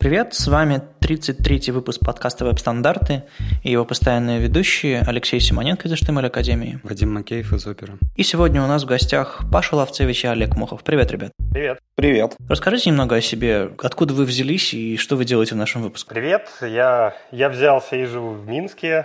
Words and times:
Привет, 0.00 0.32
с 0.32 0.46
вами 0.46 0.80
33-й 1.00 1.72
выпуск 1.72 1.98
подкаста 2.06 2.44
«Веб-стандарты» 2.44 3.24
и 3.64 3.72
его 3.72 3.84
постоянные 3.84 4.38
ведущие 4.38 5.02
Алексей 5.04 5.40
Симоненко 5.40 5.88
из 5.88 5.92
HTML 5.92 6.26
Академии. 6.26 6.78
Вадим 6.84 7.12
Макеев 7.12 7.52
из 7.52 7.66
Опера. 7.66 7.94
И 8.14 8.22
сегодня 8.22 8.62
у 8.62 8.68
нас 8.68 8.84
в 8.84 8.86
гостях 8.86 9.40
Паша 9.52 9.74
Ловцевич 9.74 10.24
и 10.24 10.28
Олег 10.28 10.54
Мохов. 10.54 10.84
Привет, 10.84 11.10
ребят. 11.10 11.32
Привет. 11.50 11.80
Привет. 11.96 12.36
Расскажите 12.48 12.90
немного 12.90 13.16
о 13.16 13.20
себе, 13.20 13.70
откуда 13.82 14.14
вы 14.14 14.24
взялись 14.24 14.72
и 14.72 14.96
что 14.96 15.16
вы 15.16 15.24
делаете 15.24 15.56
в 15.56 15.58
нашем 15.58 15.82
выпуске. 15.82 16.08
Привет, 16.08 16.48
я, 16.60 17.16
я 17.32 17.48
взялся 17.48 17.96
и 17.96 18.04
живу 18.04 18.34
в 18.34 18.46
Минске, 18.46 19.04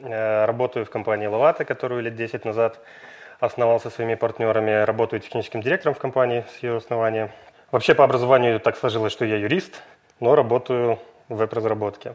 э, 0.00 0.46
работаю 0.46 0.86
в 0.86 0.90
компании 0.90 1.26
Ловата, 1.26 1.66
которую 1.66 2.00
лет 2.00 2.16
10 2.16 2.46
назад 2.46 2.80
основал 3.40 3.78
со 3.78 3.90
своими 3.90 4.14
партнерами, 4.14 4.84
работаю 4.84 5.20
техническим 5.20 5.60
директором 5.60 5.94
в 5.94 5.98
компании 5.98 6.46
с 6.56 6.62
ее 6.62 6.78
основания. 6.78 7.30
Вообще 7.72 7.94
по 7.94 8.04
образованию 8.04 8.58
так 8.58 8.78
сложилось, 8.78 9.12
что 9.12 9.26
я 9.26 9.36
юрист, 9.36 9.82
но 10.20 10.34
работаю 10.34 10.98
в 11.28 11.36
веб-разработке. 11.36 12.14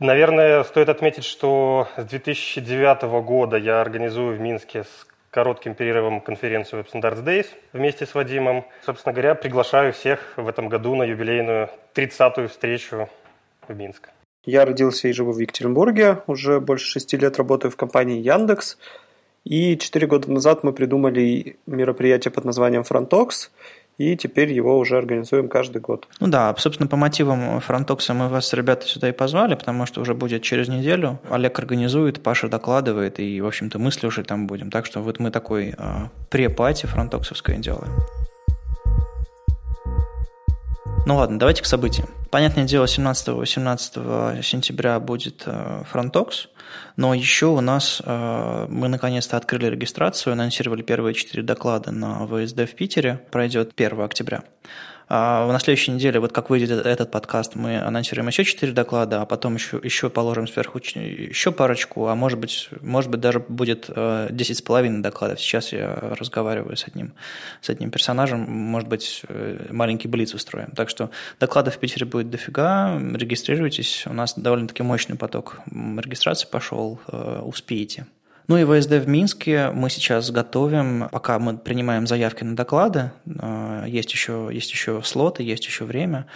Наверное, 0.00 0.64
стоит 0.64 0.88
отметить, 0.88 1.24
что 1.24 1.88
с 1.96 2.04
2009 2.04 3.02
года 3.24 3.56
я 3.56 3.80
организую 3.80 4.36
в 4.36 4.40
Минске 4.40 4.84
с 4.84 5.06
коротким 5.30 5.74
перерывом 5.74 6.20
конференцию 6.20 6.82
Web 6.82 6.92
Standards 6.92 7.24
Days 7.24 7.46
вместе 7.72 8.06
с 8.06 8.14
Вадимом. 8.14 8.64
Собственно 8.84 9.12
говоря, 9.12 9.34
приглашаю 9.34 9.92
всех 9.92 10.34
в 10.36 10.48
этом 10.48 10.68
году 10.68 10.94
на 10.94 11.04
юбилейную 11.04 11.70
30-ю 11.94 12.48
встречу 12.48 13.08
в 13.66 13.74
Минск. 13.74 14.10
Я 14.44 14.64
родился 14.64 15.08
и 15.08 15.12
живу 15.12 15.32
в 15.32 15.38
Екатеринбурге, 15.38 16.18
уже 16.26 16.60
больше 16.60 16.86
шести 16.86 17.16
лет 17.16 17.38
работаю 17.38 17.70
в 17.70 17.76
компании 17.76 18.20
Яндекс. 18.20 18.76
И 19.44 19.76
четыре 19.78 20.06
года 20.06 20.30
назад 20.30 20.62
мы 20.62 20.72
придумали 20.72 21.56
мероприятие 21.66 22.30
под 22.30 22.44
названием 22.44 22.82
Frontox– 22.82 23.50
и 23.98 24.16
теперь 24.16 24.52
его 24.52 24.78
уже 24.78 24.98
организуем 24.98 25.48
каждый 25.48 25.80
год. 25.80 26.08
Ну 26.20 26.28
да, 26.28 26.54
собственно, 26.58 26.88
по 26.88 26.96
мотивам 26.96 27.60
фронтокса 27.60 28.14
мы 28.14 28.28
вас, 28.28 28.52
ребята, 28.52 28.86
сюда 28.86 29.08
и 29.08 29.12
позвали, 29.12 29.54
потому 29.54 29.86
что 29.86 30.00
уже 30.00 30.14
будет 30.14 30.42
через 30.42 30.68
неделю. 30.68 31.18
Олег 31.30 31.58
организует, 31.58 32.22
Паша 32.22 32.48
докладывает, 32.48 33.20
и, 33.20 33.40
в 33.40 33.46
общем-то, 33.46 33.78
мы 33.78 33.92
слушать 33.92 34.26
там 34.26 34.46
будем. 34.46 34.70
Так 34.70 34.86
что 34.86 35.00
вот 35.00 35.18
мы 35.18 35.30
такой 35.30 35.74
э, 35.76 36.08
пре-пати 36.30 36.86
делаем. 37.60 37.92
Ну 41.04 41.16
ладно, 41.16 41.36
давайте 41.36 41.62
к 41.62 41.66
событиям. 41.66 42.08
Понятное 42.30 42.64
дело, 42.64 42.84
17-18 42.84 44.40
сентября 44.42 45.00
будет 45.00 45.44
Frontox, 45.46 46.48
но 46.96 47.12
еще 47.12 47.46
у 47.46 47.60
нас 47.60 48.00
э, 48.04 48.66
мы 48.68 48.86
наконец-то 48.86 49.36
открыли 49.36 49.66
регистрацию, 49.66 50.32
анонсировали 50.32 50.82
первые 50.82 51.14
четыре 51.14 51.42
доклада 51.42 51.90
на 51.90 52.26
ВСД 52.26 52.70
в 52.70 52.74
Питере, 52.76 53.20
пройдет 53.32 53.72
1 53.76 54.00
октября. 54.00 54.44
А 55.08 55.50
на 55.50 55.58
следующей 55.58 55.92
неделе, 55.92 56.20
вот 56.20 56.32
как 56.32 56.50
выйдет 56.50 56.70
этот 56.70 57.10
подкаст, 57.10 57.54
мы 57.54 57.78
анонсируем 57.80 58.28
еще 58.28 58.44
четыре 58.44 58.72
доклада, 58.72 59.22
а 59.22 59.26
потом 59.26 59.54
еще, 59.54 59.80
еще 59.82 60.10
положим 60.10 60.46
сверху 60.48 60.78
еще 60.78 61.52
парочку, 61.52 62.08
а 62.08 62.14
может 62.14 62.38
быть, 62.38 62.68
может 62.80 63.10
быть 63.10 63.20
даже 63.20 63.40
будет 63.40 63.86
э, 63.88 64.28
десять 64.30 64.58
с 64.58 64.62
половиной 64.62 65.02
докладов. 65.02 65.40
Сейчас 65.40 65.72
я 65.72 65.94
разговариваю 66.18 66.76
с 66.76 66.86
одним, 66.86 67.12
с 67.60 67.70
одним 67.70 67.90
персонажем, 67.90 68.40
может 68.40 68.88
быть, 68.88 69.22
э, 69.28 69.66
маленький 69.70 70.08
блиц 70.08 70.34
устроим. 70.34 70.70
Так 70.70 70.88
что 70.88 71.10
докладов 71.40 71.76
в 71.76 71.78
Питере 71.78 72.06
будет 72.06 72.30
дофига, 72.30 72.98
регистрируйтесь, 72.98 74.04
у 74.06 74.12
нас 74.12 74.34
довольно-таки 74.38 74.82
мощный 74.82 75.16
поток 75.16 75.60
регистрации 75.66 76.46
пошел, 76.46 77.00
э, 77.08 77.40
успеете. 77.44 78.06
Ну 78.48 78.56
и 78.56 78.64
ВСД 78.64 78.92
в 78.92 79.08
Минске 79.08 79.70
мы 79.70 79.88
сейчас 79.88 80.30
готовим, 80.30 81.08
пока 81.10 81.38
мы 81.38 81.56
принимаем 81.56 82.06
заявки 82.06 82.42
на 82.42 82.56
доклады, 82.56 83.12
э, 83.24 83.84
есть 83.86 84.12
еще, 84.12 84.50
есть 84.52 84.70
еще 84.72 85.00
слоты, 85.02 85.42
есть 85.42 85.64
еще 85.64 85.84
время. 85.84 86.26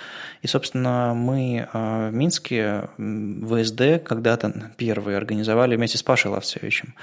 И, 0.42 0.46
собственно, 0.46 1.14
мы 1.14 1.68
э, 1.72 2.08
в 2.10 2.14
Минске 2.14 2.88
ВСД 2.96 4.04
когда-то 4.04 4.70
первые 4.76 5.16
организовали 5.16 5.76
вместе 5.76 5.98
с 5.98 6.02
Пашей 6.02 6.30
Ловцевичем. 6.30 6.94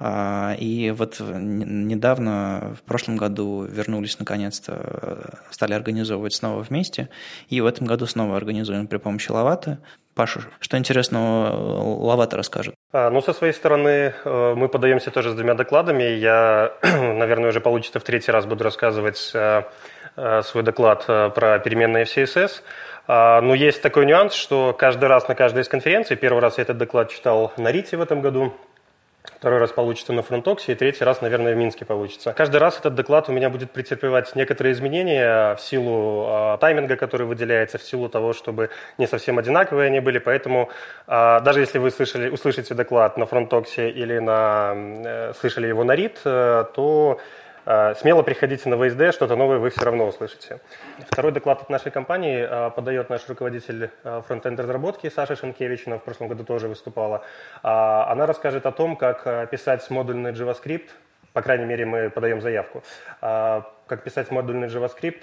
А, 0.00 0.54
и 0.58 0.90
вот 0.92 1.20
недавно, 1.20 2.76
в 2.78 2.82
прошлом 2.82 3.16
году, 3.16 3.64
вернулись 3.64 4.18
наконец-то, 4.18 5.40
стали 5.50 5.72
организовывать 5.72 6.34
снова 6.34 6.62
вместе. 6.62 7.08
И 7.48 7.60
в 7.60 7.66
этом 7.66 7.86
году 7.86 8.06
снова 8.06 8.36
организуем 8.36 8.86
при 8.86 8.98
помощи 8.98 9.30
Лаваты. 9.30 9.78
Паша, 10.14 10.40
что 10.60 10.76
интересного 10.78 12.04
Лавата 12.04 12.36
расскажет? 12.36 12.74
А, 12.92 13.10
ну, 13.10 13.20
со 13.20 13.32
своей 13.32 13.52
стороны, 13.52 14.14
э, 14.24 14.54
мы 14.56 14.68
подаемся 14.68 15.10
тоже 15.10 15.30
с 15.30 15.34
двумя 15.34 15.54
докладами. 15.54 16.02
Я, 16.02 16.72
наверное, 16.82 17.50
уже 17.50 17.60
получится 17.60 18.00
в 18.00 18.04
третий 18.04 18.32
раз 18.32 18.46
буду 18.46 18.64
рассказывать 18.64 19.30
э, 19.34 19.62
э, 20.16 20.42
свой 20.42 20.62
доклад 20.62 21.06
про 21.06 21.58
переменные 21.58 22.04
в 22.04 22.16
CSS. 22.16 22.62
А, 23.10 23.40
но 23.40 23.54
есть 23.54 23.80
такой 23.80 24.04
нюанс, 24.04 24.34
что 24.34 24.74
каждый 24.78 25.06
раз 25.06 25.28
на 25.28 25.34
каждой 25.34 25.62
из 25.62 25.68
конференций, 25.68 26.14
первый 26.14 26.40
раз 26.40 26.58
я 26.58 26.62
этот 26.62 26.76
доклад 26.76 27.10
читал 27.10 27.52
на 27.56 27.72
РИТе 27.72 27.96
в 27.96 28.02
этом 28.02 28.20
году, 28.20 28.52
Второй 29.22 29.58
раз 29.60 29.70
получится 29.70 30.12
на 30.12 30.22
FrontTalks'е, 30.22 30.72
и 30.72 30.74
третий 30.74 31.04
раз, 31.04 31.20
наверное, 31.20 31.54
в 31.54 31.56
Минске 31.56 31.84
получится. 31.84 32.32
Каждый 32.32 32.56
раз 32.56 32.78
этот 32.78 32.94
доклад 32.94 33.28
у 33.28 33.32
меня 33.32 33.50
будет 33.50 33.70
претерпевать 33.70 34.34
некоторые 34.34 34.72
изменения 34.72 35.54
в 35.54 35.60
силу 35.60 36.26
э, 36.28 36.58
тайминга, 36.60 36.96
который 36.96 37.26
выделяется, 37.26 37.78
в 37.78 37.82
силу 37.82 38.08
того, 38.08 38.32
чтобы 38.32 38.70
не 38.96 39.06
совсем 39.06 39.38
одинаковые 39.38 39.88
они 39.88 40.00
были. 40.00 40.18
Поэтому 40.18 40.70
э, 41.06 41.40
даже 41.44 41.60
если 41.60 41.78
вы 41.78 41.90
слышали, 41.90 42.30
услышите 42.30 42.74
доклад 42.74 43.16
на 43.16 43.26
FrontTalks'е 43.26 43.90
или 43.90 44.18
на, 44.18 44.74
э, 44.76 45.32
слышали 45.38 45.66
его 45.68 45.84
на 45.84 45.94
РИТ, 45.94 46.20
э, 46.24 46.64
то 46.74 47.20
смело 47.96 48.22
приходите 48.22 48.68
на 48.70 48.76
ВСД, 48.78 49.14
что-то 49.14 49.36
новое 49.36 49.58
вы 49.58 49.68
все 49.68 49.84
равно 49.84 50.06
услышите. 50.06 50.60
Второй 51.10 51.32
доклад 51.32 51.60
от 51.60 51.68
нашей 51.68 51.92
компании 51.92 52.46
а, 52.48 52.70
подает 52.70 53.10
наш 53.10 53.28
руководитель 53.28 53.90
а, 54.04 54.22
фронтенд 54.22 54.58
разработки 54.58 55.10
Саша 55.10 55.36
Шенкевич, 55.36 55.86
она 55.86 55.98
в 55.98 56.02
прошлом 56.02 56.28
году 56.28 56.44
тоже 56.44 56.68
выступала. 56.68 57.24
Она 57.62 58.24
расскажет 58.24 58.64
о 58.64 58.72
том, 58.72 58.96
как 58.96 59.50
писать 59.50 59.88
модульный 59.90 60.32
JavaScript, 60.32 60.88
по 61.34 61.42
крайней 61.42 61.66
мере, 61.66 61.84
мы 61.84 62.08
подаем 62.08 62.40
заявку, 62.40 62.82
как 63.20 64.02
писать 64.02 64.30
модульный 64.30 64.68
JavaScript 64.68 65.22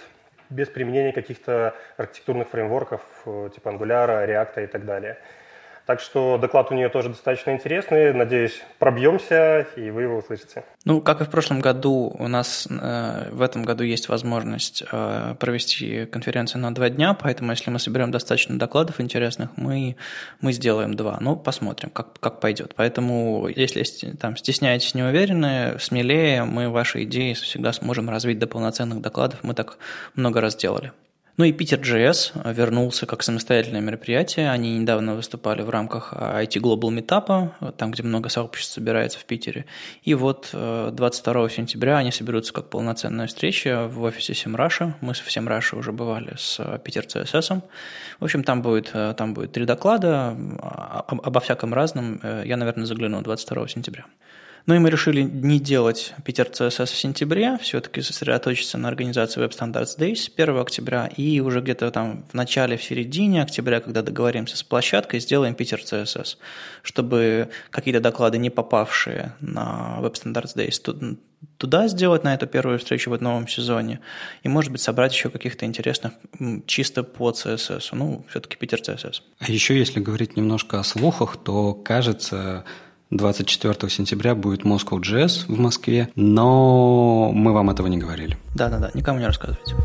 без 0.51 0.67
применения 0.67 1.13
каких-то 1.13 1.73
архитектурных 1.97 2.49
фреймворков 2.49 3.01
типа 3.25 3.69
Angular, 3.69 4.27
React 4.27 4.63
и 4.63 4.67
так 4.67 4.85
далее. 4.85 5.17
Так 5.85 5.99
что 5.99 6.39
доклад 6.39 6.71
у 6.71 6.75
нее 6.75 6.89
тоже 6.89 7.09
достаточно 7.09 7.51
интересный. 7.51 8.11
Надеюсь, 8.11 8.59
пробьемся, 8.79 9.67
и 9.75 9.91
вы 9.91 10.03
его 10.03 10.17
услышите. 10.17 10.63
Ну, 10.83 10.99
как 10.99 11.21
и 11.21 11.25
в 11.25 11.29
прошлом 11.29 11.59
году, 11.59 12.15
у 12.17 12.27
нас 12.27 12.67
э, 12.67 13.29
в 13.31 13.41
этом 13.41 13.63
году 13.63 13.83
есть 13.83 14.09
возможность 14.09 14.83
э, 14.91 15.35
провести 15.39 16.05
конференцию 16.07 16.61
на 16.61 16.73
два 16.73 16.89
дня, 16.89 17.13
поэтому 17.13 17.51
если 17.51 17.69
мы 17.69 17.77
соберем 17.77 18.09
достаточно 18.09 18.57
докладов 18.57 18.99
интересных, 18.99 19.49
мы, 19.57 19.95
мы 20.41 20.53
сделаем 20.53 20.95
два. 20.95 21.17
Ну, 21.21 21.35
посмотрим, 21.35 21.91
как, 21.91 22.19
как 22.19 22.39
пойдет. 22.39 22.73
Поэтому, 22.75 23.47
если 23.47 23.83
там 24.13 24.37
стесняетесь, 24.37 24.95
не 24.95 25.03
уверены, 25.03 25.77
смелее, 25.79 26.45
мы 26.45 26.69
ваши 26.69 27.03
идеи 27.03 27.33
всегда 27.33 27.73
сможем 27.73 28.09
развить 28.09 28.39
до 28.39 28.47
полноценных 28.47 29.01
докладов. 29.01 29.43
Мы 29.43 29.53
так 29.53 29.77
много 30.15 30.41
раз 30.41 30.55
делали. 30.55 30.93
Ну 31.37 31.43
и 31.43 31.51
Питер 31.51 31.79
JS 31.79 32.53
вернулся 32.53 33.05
как 33.05 33.21
самостоятельное 33.21 33.81
мероприятие. 33.81 34.49
Они 34.49 34.77
недавно 34.77 35.15
выступали 35.15 35.63
в 35.63 35.69
рамках 35.69 36.13
IT 36.13 36.61
Global 36.61 36.95
Meetup, 36.95 37.73
там, 37.73 37.91
где 37.91 38.03
много 38.03 38.29
сообществ 38.29 38.73
собирается 38.73 39.19
в 39.19 39.25
Питере. 39.25 39.65
И 40.03 40.13
вот 40.13 40.51
22 40.53 41.45
э, 41.45 41.49
сентября 41.49 41.97
они 41.97 42.11
соберутся 42.11 42.53
как 42.53 42.69
полноценная 42.69 43.27
встреча 43.27 43.89
в 43.89 44.01
офисе 44.03 44.33
Семраша. 44.33 44.95
Мы 45.01 45.13
с 45.13 45.21
Семраша 45.27 45.75
уже 45.75 45.91
бывали 45.91 46.35
с 46.37 46.79
Питер 46.85 47.03
CSS. 47.03 47.61
В 48.21 48.23
общем, 48.23 48.45
там 48.45 48.61
будет, 48.61 48.91
э, 48.93 49.13
там 49.17 49.33
будет 49.33 49.51
три 49.51 49.65
доклада 49.65 50.37
обо 51.09 51.39
всяком 51.41 51.73
разном. 51.73 52.21
Э, 52.23 52.43
я, 52.45 52.55
наверное, 52.55 52.85
загляну 52.85 53.21
22 53.21 53.67
сентября. 53.67 54.05
Ну 54.65 54.73
и 54.73 54.79
мы 54.79 54.89
решили 54.89 55.21
не 55.21 55.59
делать 55.59 56.15
Питер 56.23 56.47
CSS 56.47 56.85
в 56.87 56.97
сентябре, 56.97 57.57
все-таки 57.61 58.01
сосредоточиться 58.01 58.79
на 58.79 58.87
организации 58.87 59.39
Web 59.45 59.51
Standards 59.51 59.97
Days 59.99 60.31
1 60.35 60.57
октября 60.57 61.05
и 61.05 61.39
уже 61.39 61.61
где-то 61.61 61.91
там 61.91 62.25
в 62.31 62.33
начале, 62.33 62.75
в 62.75 62.83
середине 62.83 63.43
октября, 63.43 63.79
когда 63.79 64.01
договоримся 64.01 64.57
с 64.57 64.63
площадкой, 64.63 65.19
сделаем 65.19 65.53
Питер 65.53 65.81
CSS, 65.81 66.37
чтобы 66.81 67.49
какие-то 67.69 67.99
доклады, 67.99 68.39
не 68.39 68.49
попавшие 68.49 69.33
на 69.39 69.99
Web 70.01 70.13
Standards 70.13 70.55
Days, 70.55 71.17
туда 71.57 71.87
сделать 71.87 72.23
на 72.23 72.33
эту 72.33 72.47
первую 72.47 72.79
встречу 72.79 73.11
в 73.11 73.21
новом 73.21 73.47
сезоне 73.47 73.99
и, 74.41 74.49
может 74.49 74.71
быть, 74.71 74.81
собрать 74.81 75.13
еще 75.13 75.29
каких-то 75.29 75.67
интересных 75.67 76.13
чисто 76.65 77.03
по 77.03 77.29
CSS. 77.29 77.89
Ну, 77.91 78.25
все-таки 78.29 78.57
Питер 78.57 78.79
CSS. 78.79 79.21
А 79.39 79.51
еще, 79.51 79.77
если 79.77 79.99
говорить 79.99 80.35
немножко 80.35 80.79
о 80.79 80.83
слухах, 80.83 81.37
то, 81.37 81.75
кажется, 81.75 82.65
24 83.11 83.89
сентября 83.89 84.35
будет 84.35 84.63
Moscow 84.63 84.99
Jazz 84.99 85.45
в 85.47 85.59
Москве, 85.59 86.09
но 86.15 87.31
мы 87.31 87.53
вам 87.53 87.69
этого 87.69 87.87
не 87.87 87.97
говорили. 87.97 88.37
Да-да-да, 88.55 88.91
никому 88.93 89.19
не 89.19 89.25
рассказывайте. 89.25 89.75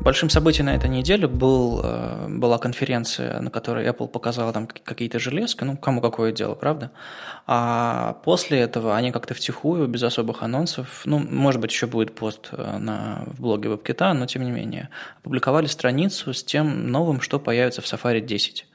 Большим 0.00 0.30
событием 0.30 0.66
на 0.66 0.74
этой 0.74 0.88
неделе 0.88 1.26
был, 1.26 1.82
э, 1.84 2.26
была 2.28 2.56
конференция, 2.56 3.38
на 3.40 3.50
которой 3.50 3.86
Apple 3.86 4.08
показала 4.08 4.50
там 4.50 4.66
какие-то 4.66 5.18
железки, 5.18 5.62
ну, 5.62 5.76
кому 5.76 6.00
какое 6.00 6.32
дело, 6.32 6.54
правда? 6.54 6.90
А 7.46 8.14
после 8.24 8.60
этого 8.60 8.96
они 8.96 9.12
как-то 9.12 9.34
втихую, 9.34 9.86
без 9.88 10.02
особых 10.02 10.42
анонсов, 10.42 11.02
ну, 11.04 11.18
может 11.18 11.60
быть, 11.60 11.70
еще 11.70 11.86
будет 11.86 12.14
пост 12.14 12.48
э, 12.52 12.78
на, 12.78 13.24
в 13.26 13.42
блоге 13.42 13.68
WebKit, 13.68 14.14
но 14.14 14.24
тем 14.24 14.42
не 14.42 14.50
менее, 14.50 14.88
опубликовали 15.20 15.66
страницу 15.66 16.32
с 16.32 16.42
тем 16.42 16.90
новым, 16.90 17.20
что 17.20 17.38
появится 17.38 17.82
в 17.82 17.84
Safari 17.84 18.20
10. 18.20 18.66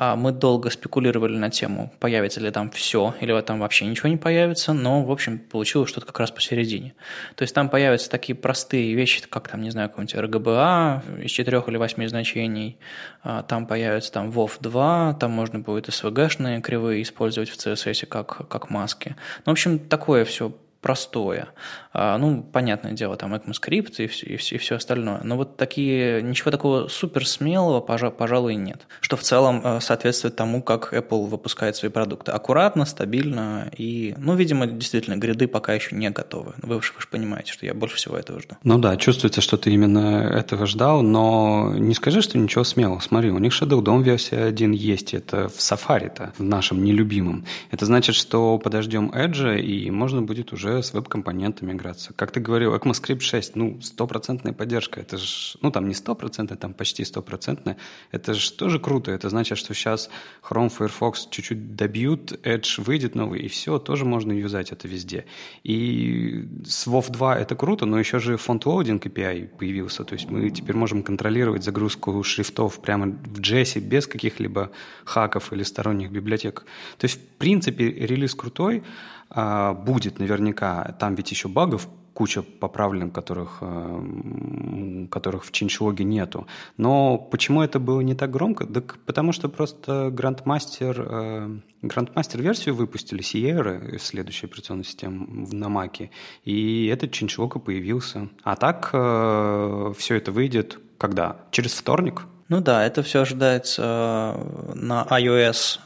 А, 0.00 0.14
мы 0.14 0.30
долго 0.30 0.70
спекулировали 0.70 1.36
на 1.36 1.50
тему, 1.50 1.92
появится 1.98 2.38
ли 2.40 2.52
там 2.52 2.70
все, 2.70 3.16
или 3.20 3.38
там 3.40 3.58
вообще 3.58 3.84
ничего 3.84 4.08
не 4.08 4.16
появится, 4.16 4.72
но, 4.72 5.02
в 5.02 5.10
общем, 5.10 5.40
получилось 5.40 5.90
что-то 5.90 6.06
как 6.06 6.20
раз 6.20 6.30
посередине. 6.30 6.94
То 7.34 7.42
есть 7.42 7.52
там 7.52 7.68
появятся 7.68 8.08
такие 8.08 8.36
простые 8.36 8.94
вещи, 8.94 9.20
как 9.28 9.48
там, 9.48 9.60
не 9.60 9.70
знаю, 9.70 9.88
какой-нибудь 9.88 10.14
RGBA 10.14 11.24
из 11.24 11.32
четырех 11.32 11.68
или 11.68 11.78
восьми 11.78 12.06
значений, 12.06 12.78
а, 13.24 13.42
там 13.42 13.66
появится 13.66 14.12
там 14.12 14.30
WoW 14.30 14.52
2, 14.60 15.14
там 15.14 15.32
можно 15.32 15.58
будет 15.58 15.88
SVG-шные 15.88 16.60
кривые 16.60 17.02
использовать 17.02 17.50
в 17.50 17.56
CSS 17.56 18.06
как, 18.06 18.48
как 18.48 18.70
маски. 18.70 19.16
Ну, 19.46 19.50
в 19.50 19.54
общем, 19.54 19.80
такое 19.80 20.24
все 20.24 20.52
простое. 20.80 21.48
А, 21.92 22.16
ну, 22.18 22.42
понятное 22.42 22.92
дело, 22.92 23.16
там 23.16 23.34
ECMAScript 23.34 23.94
и 23.98 24.06
все, 24.06 24.26
и, 24.26 24.36
все, 24.36 24.54
и 24.54 24.58
все 24.58 24.76
остальное. 24.76 25.20
Но 25.24 25.36
вот 25.36 25.56
такие, 25.56 26.22
ничего 26.22 26.50
такого 26.50 26.88
супер 26.88 27.26
смелого, 27.26 27.80
пожалуй, 27.80 28.54
нет. 28.54 28.86
Что 29.00 29.16
в 29.16 29.22
целом 29.22 29.60
э, 29.64 29.80
соответствует 29.80 30.36
тому, 30.36 30.62
как 30.62 30.92
Apple 30.92 31.26
выпускает 31.26 31.74
свои 31.76 31.90
продукты. 31.90 32.30
Аккуратно, 32.30 32.84
стабильно 32.84 33.68
и, 33.76 34.14
ну, 34.16 34.34
видимо, 34.34 34.66
действительно, 34.66 35.16
гриды 35.16 35.48
пока 35.48 35.74
еще 35.74 35.96
не 35.96 36.10
готовы. 36.10 36.54
Вы, 36.62 36.76
вы 36.76 36.82
же 36.82 37.08
понимаете, 37.10 37.52
что 37.52 37.66
я 37.66 37.74
больше 37.74 37.96
всего 37.96 38.16
этого 38.16 38.40
жду. 38.40 38.54
Ну 38.62 38.78
да, 38.78 38.96
чувствуется, 38.96 39.40
что 39.40 39.56
ты 39.56 39.72
именно 39.72 40.30
этого 40.32 40.66
ждал, 40.66 41.02
но 41.02 41.74
не 41.76 41.94
скажи, 41.94 42.22
что 42.22 42.38
ничего 42.38 42.62
смелого. 42.62 43.00
Смотри, 43.00 43.30
у 43.30 43.38
них 43.38 43.52
Shadow 43.52 43.82
DOM 43.82 44.02
версия 44.02 44.44
1 44.44 44.72
есть, 44.72 45.14
это 45.14 45.48
в 45.48 45.58
Safari-то, 45.58 46.32
в 46.38 46.42
нашем 46.42 46.84
нелюбимом. 46.84 47.44
Это 47.72 47.86
значит, 47.86 48.14
что 48.14 48.58
подождем 48.58 49.10
Edge, 49.10 49.60
и 49.60 49.90
можно 49.90 50.22
будет 50.22 50.52
уже 50.52 50.67
с 50.82 50.92
веб-компонентами 50.92 51.72
играться. 51.72 52.12
Как 52.14 52.30
ты 52.30 52.40
говорил, 52.40 52.74
ECMAScript 52.74 53.20
6, 53.20 53.56
ну, 53.56 53.80
стопроцентная 53.80 54.52
поддержка. 54.52 55.00
Это 55.00 55.16
же, 55.16 55.58
ну, 55.60 55.70
там 55.70 55.88
не 55.88 55.94
стопроцентная, 55.94 56.58
там 56.58 56.74
почти 56.74 57.04
стопроцентная. 57.04 57.76
Это 58.12 58.34
же 58.34 58.52
тоже 58.52 58.78
круто. 58.78 59.10
Это 59.10 59.28
значит, 59.28 59.58
что 59.58 59.74
сейчас 59.74 60.10
Chrome, 60.42 60.68
Firefox 60.68 61.28
чуть-чуть 61.30 61.74
добьют, 61.76 62.32
Edge 62.44 62.82
выйдет 62.82 63.14
новый, 63.14 63.40
и 63.40 63.48
все, 63.48 63.78
тоже 63.78 64.04
можно 64.04 64.32
юзать 64.32 64.72
это 64.72 64.88
везде. 64.88 65.24
И 65.64 66.48
с 66.64 66.86
WoW 66.86 67.10
2 67.10 67.38
это 67.38 67.56
круто, 67.56 67.86
но 67.86 67.98
еще 67.98 68.18
же 68.18 68.34
loading 68.34 69.00
API 69.00 69.48
появился. 69.48 70.04
То 70.04 70.14
есть 70.14 70.30
мы 70.30 70.50
теперь 70.50 70.76
можем 70.76 71.02
контролировать 71.02 71.64
загрузку 71.64 72.22
шрифтов 72.22 72.80
прямо 72.80 73.06
в 73.06 73.40
JS 73.40 73.80
без 73.80 74.06
каких-либо 74.06 74.70
хаков 75.04 75.52
или 75.52 75.62
сторонних 75.62 76.10
библиотек. 76.10 76.64
То 76.98 77.06
есть, 77.06 77.18
в 77.20 77.38
принципе, 77.38 77.90
релиз 77.90 78.34
крутой, 78.34 78.82
будет 79.30 80.18
наверняка. 80.18 80.96
Там 80.98 81.14
ведь 81.14 81.30
еще 81.30 81.48
багов 81.48 81.88
куча 82.18 82.42
поправленных, 82.42 83.12
которых, 83.12 83.58
э, 83.60 85.06
которых 85.08 85.44
в 85.44 85.52
чинчлоге 85.52 86.02
нету. 86.02 86.48
Но 86.76 87.16
почему 87.16 87.62
это 87.62 87.78
было 87.78 88.00
не 88.00 88.16
так 88.16 88.32
громко? 88.32 88.66
Да 88.66 88.82
потому 89.06 89.30
что 89.30 89.48
просто 89.48 90.08
Grandmaster, 90.08 90.96
э, 90.98 91.86
Grandmaster 91.86 92.42
версию 92.42 92.74
выпустили, 92.74 93.22
Sierra, 93.22 93.98
следующая 93.98 94.48
операционная 94.48 94.82
система 94.82 95.28
на 95.28 95.68
Маке, 95.68 96.10
и 96.44 96.90
этот 96.92 97.12
чинчлог 97.12 97.54
и 97.54 97.60
появился. 97.60 98.28
А 98.42 98.56
так 98.56 98.90
э, 98.92 99.92
все 99.96 100.16
это 100.16 100.32
выйдет 100.32 100.80
когда? 100.98 101.36
Через 101.52 101.74
вторник? 101.74 102.22
Ну 102.48 102.60
да, 102.60 102.84
это 102.84 103.04
все 103.04 103.20
ожидается 103.20 104.34
на 104.74 105.06
iOS 105.08 105.78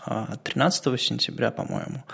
13 0.44 1.00
сентября, 1.00 1.50
по-моему. 1.50 2.04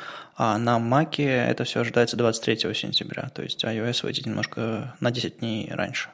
А 0.41 0.57
на 0.57 0.79
Mac 0.79 1.21
это 1.21 1.65
все 1.65 1.81
ожидается 1.81 2.17
23 2.17 2.73
сентября, 2.73 3.29
то 3.35 3.43
есть 3.43 3.65
iOS 3.65 4.05
выйдет 4.05 4.25
немножко 4.25 4.95
на 5.01 5.11
10 5.11 5.41
дней 5.41 5.69
раньше. 5.69 6.11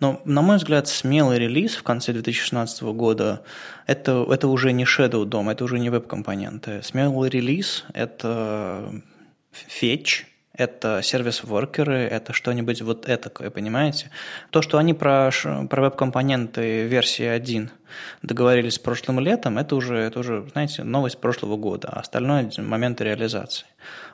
Но, 0.00 0.22
на 0.24 0.40
мой 0.40 0.56
взгляд, 0.56 0.88
смелый 0.88 1.38
релиз 1.38 1.76
в 1.76 1.82
конце 1.82 2.14
2016 2.14 2.82
года 2.84 3.42
это, 3.86 4.26
это 4.30 4.48
уже 4.48 4.72
не 4.72 4.84
Shadow 4.84 5.26
DOM, 5.26 5.52
это 5.52 5.64
уже 5.64 5.78
не 5.78 5.90
веб-компоненты. 5.90 6.82
Смелый 6.82 7.28
релиз– 7.28 7.84
это 7.92 8.90
Fetch, 9.52 10.24
это 10.54 11.02
сервис-воркеры, 11.02 11.98
это 11.98 12.32
что-нибудь 12.32 12.80
вот 12.80 13.06
это, 13.06 13.28
понимаете? 13.28 14.10
То, 14.48 14.62
что 14.62 14.78
они 14.78 14.94
про, 14.94 15.30
про 15.68 15.82
веб-компоненты 15.82 16.86
версии 16.86 17.26
1 17.26 17.70
договорились 18.22 18.78
прошлым 18.78 19.20
летом, 19.20 19.58
это 19.58 19.76
уже, 19.76 19.96
это 19.96 20.20
уже, 20.20 20.46
знаете, 20.52 20.84
новость 20.84 21.18
прошлого 21.18 21.56
года, 21.56 21.88
а 21.88 22.00
остальное– 22.00 22.50
моменты 22.58 23.04
реализации. 23.04 23.66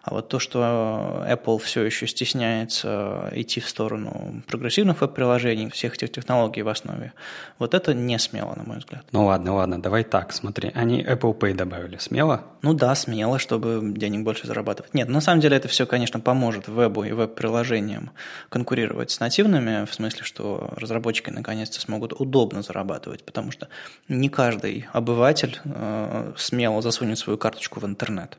А 0.03 0.13
вот 0.13 0.29
то, 0.29 0.39
что 0.39 1.25
Apple 1.27 1.59
все 1.59 1.83
еще 1.83 2.07
стесняется 2.07 3.31
идти 3.33 3.61
в 3.61 3.69
сторону 3.69 4.43
прогрессивных 4.47 5.01
веб-приложений, 5.01 5.71
всех 5.71 5.95
этих 5.95 6.13
технологий 6.13 6.61
в 6.63 6.69
основе, 6.69 7.15
вот 7.59 7.73
это 7.73 7.95
не 7.95 8.19
смело, 8.19 8.55
на 8.55 8.65
мой 8.65 8.79
взгляд. 8.79 9.05
Ну 9.13 9.25
ладно, 9.25 9.55
ладно, 9.55 9.81
давай 9.81 10.05
так, 10.05 10.33
смотри. 10.35 10.71
Они 10.75 11.03
Apple 11.03 11.39
Pay 11.39 11.55
добавили. 11.55 11.97
Смело? 11.97 12.43
Ну 12.61 12.75
да, 12.75 12.95
смело, 12.95 13.39
чтобы 13.39 13.81
денег 13.97 14.25
больше 14.25 14.47
зарабатывать. 14.47 14.93
Нет, 14.93 15.09
на 15.09 15.23
самом 15.23 15.41
деле 15.41 15.57
это 15.57 15.69
все, 15.69 15.87
конечно, 15.87 16.21
поможет 16.21 16.69
вебу 16.69 17.05
и 17.05 17.13
веб-приложениям 17.13 18.11
конкурировать 18.51 19.11
с 19.11 19.21
нативными, 19.21 19.87
в 19.87 19.95
смысле, 19.95 20.23
что 20.23 20.71
разработчики 20.77 21.31
наконец-то 21.31 21.81
смогут 21.81 22.13
удобно 22.13 22.61
зарабатывать, 22.61 23.25
потому 23.25 23.53
что 23.53 23.64
не 24.09 24.29
каждый 24.29 24.87
обыватель 24.93 25.61
э, 25.65 26.33
смело 26.37 26.83
засунет 26.83 27.19
свою 27.19 27.39
карточку 27.39 27.81
в 27.81 27.87
интернет. 27.87 28.39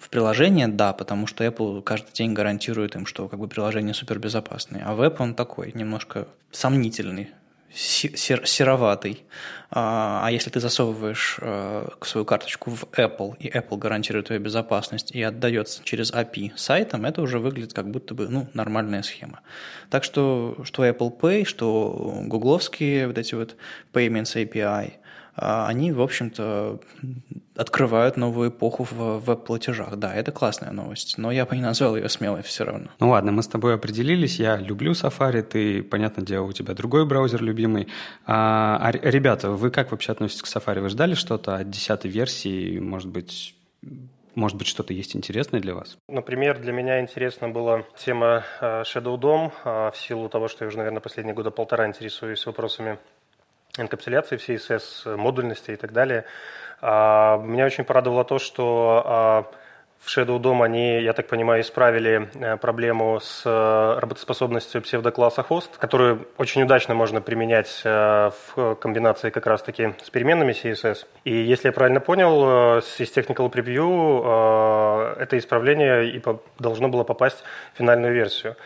В 0.00 0.08
приложение, 0.08 0.66
да, 0.66 0.92
потому 0.92 1.26
что 1.26 1.44
Apple 1.44 1.82
каждый 1.82 2.12
день 2.12 2.32
гарантирует 2.32 2.96
им, 2.96 3.06
что 3.06 3.28
как 3.28 3.38
бы 3.38 3.46
приложение 3.46 3.94
супербезопасное. 3.94 4.82
А 4.84 4.94
веб 4.94 5.20
он 5.20 5.34
такой, 5.34 5.70
немножко 5.72 6.26
сомнительный, 6.50 7.30
сер 7.72 8.46
сероватый. 8.46 9.24
А, 9.70 10.22
а 10.24 10.30
если 10.30 10.48
ты 10.50 10.60
засовываешь 10.60 11.38
э, 11.40 11.88
свою 12.00 12.24
карточку 12.24 12.70
в 12.70 12.84
Apple, 12.92 13.36
и 13.38 13.48
Apple 13.48 13.76
гарантирует 13.76 14.26
твою 14.26 14.40
безопасность 14.40 15.10
и 15.12 15.22
отдается 15.22 15.84
через 15.84 16.10
API 16.12 16.52
сайтам, 16.56 17.04
это 17.04 17.20
уже 17.20 17.38
выглядит 17.38 17.74
как 17.74 17.90
будто 17.90 18.14
бы 18.14 18.28
ну, 18.28 18.48
нормальная 18.54 19.02
схема. 19.02 19.40
Так 19.90 20.04
что 20.04 20.56
что 20.64 20.86
Apple 20.86 21.18
Pay, 21.20 21.44
что 21.44 22.22
гугловские 22.24 23.08
вот 23.08 23.18
эти 23.18 23.34
вот 23.34 23.56
Payments 23.92 24.34
API– 24.34 24.92
они, 25.38 25.92
в 25.92 26.00
общем-то, 26.00 26.80
открывают 27.56 28.16
новую 28.16 28.50
эпоху 28.50 28.86
в 28.90 29.18
веб-платежах. 29.18 29.96
Да, 29.96 30.14
это 30.14 30.32
классная 30.32 30.72
новость, 30.72 31.18
но 31.18 31.30
я 31.30 31.44
бы 31.44 31.56
не 31.56 31.62
назвал 31.62 31.96
ее 31.96 32.08
смелой 32.08 32.42
все 32.42 32.64
равно. 32.64 32.88
Ну 33.00 33.10
ладно, 33.10 33.32
мы 33.32 33.42
с 33.42 33.48
тобой 33.48 33.74
определились. 33.74 34.38
Я 34.38 34.56
люблю 34.56 34.92
Safari, 34.92 35.42
ты, 35.42 35.82
понятное 35.82 36.24
дело, 36.24 36.44
у 36.44 36.52
тебя 36.52 36.74
другой 36.74 37.06
браузер 37.06 37.42
любимый. 37.42 37.88
А, 38.26 38.78
а 38.80 38.92
ребята, 38.92 39.50
вы 39.50 39.70
как 39.70 39.90
вообще 39.90 40.12
относитесь 40.12 40.42
к 40.42 40.46
Safari? 40.46 40.80
Вы 40.80 40.88
ждали 40.88 41.14
что-то 41.14 41.56
от 41.56 41.70
десятой 41.70 42.10
версии? 42.10 42.78
Может 42.78 43.08
быть, 43.08 43.54
может 44.34 44.56
быть, 44.56 44.68
что-то 44.68 44.92
есть 44.92 45.16
интересное 45.16 45.60
для 45.60 45.74
вас? 45.74 45.96
Например, 46.08 46.58
для 46.58 46.72
меня 46.72 47.00
интересна 47.00 47.48
была 47.48 47.82
тема 47.96 48.44
а, 48.60 48.82
Shadow 48.82 49.18
DOM, 49.18 49.50
в 49.92 49.96
силу 49.96 50.28
того, 50.28 50.48
что 50.48 50.64
я 50.64 50.68
уже, 50.68 50.78
наверное, 50.78 51.00
последние 51.00 51.34
года 51.34 51.50
полтора 51.50 51.86
интересуюсь 51.86 52.46
вопросами 52.46 52.98
энкапсуляции 53.78 54.36
в 54.36 54.48
CSS, 54.48 55.16
модульности 55.16 55.72
и 55.72 55.76
так 55.76 55.92
далее. 55.92 56.24
А, 56.80 57.38
меня 57.38 57.66
очень 57.66 57.84
порадовало 57.84 58.24
то, 58.24 58.38
что 58.38 59.02
а, 59.04 59.50
в 60.00 60.16
Shadow 60.16 60.38
DOM 60.38 60.64
они, 60.64 61.00
я 61.00 61.12
так 61.12 61.26
понимаю, 61.26 61.62
исправили 61.62 62.30
э, 62.34 62.56
проблему 62.56 63.18
с 63.20 63.42
э, 63.44 63.98
работоспособностью 63.98 64.80
псевдокласса 64.80 65.44
host, 65.48 65.70
которую 65.78 66.28
очень 66.38 66.62
удачно 66.62 66.94
можно 66.94 67.20
применять 67.20 67.80
э, 67.84 68.30
в 68.54 68.76
комбинации 68.76 69.30
как 69.30 69.46
раз-таки 69.46 69.94
с 70.02 70.10
переменными 70.10 70.52
CSS. 70.52 71.06
И 71.24 71.34
если 71.34 71.68
я 71.68 71.72
правильно 71.72 72.00
понял, 72.00 72.78
из 72.78 73.16
Technical 73.16 73.50
Preview 73.50 75.16
это 75.18 75.36
исправление 75.36 76.10
и 76.10 76.22
должно 76.58 76.88
было 76.88 77.04
попасть 77.04 77.42
в 77.74 77.78
финальную 77.78 78.14
версию. 78.14 78.56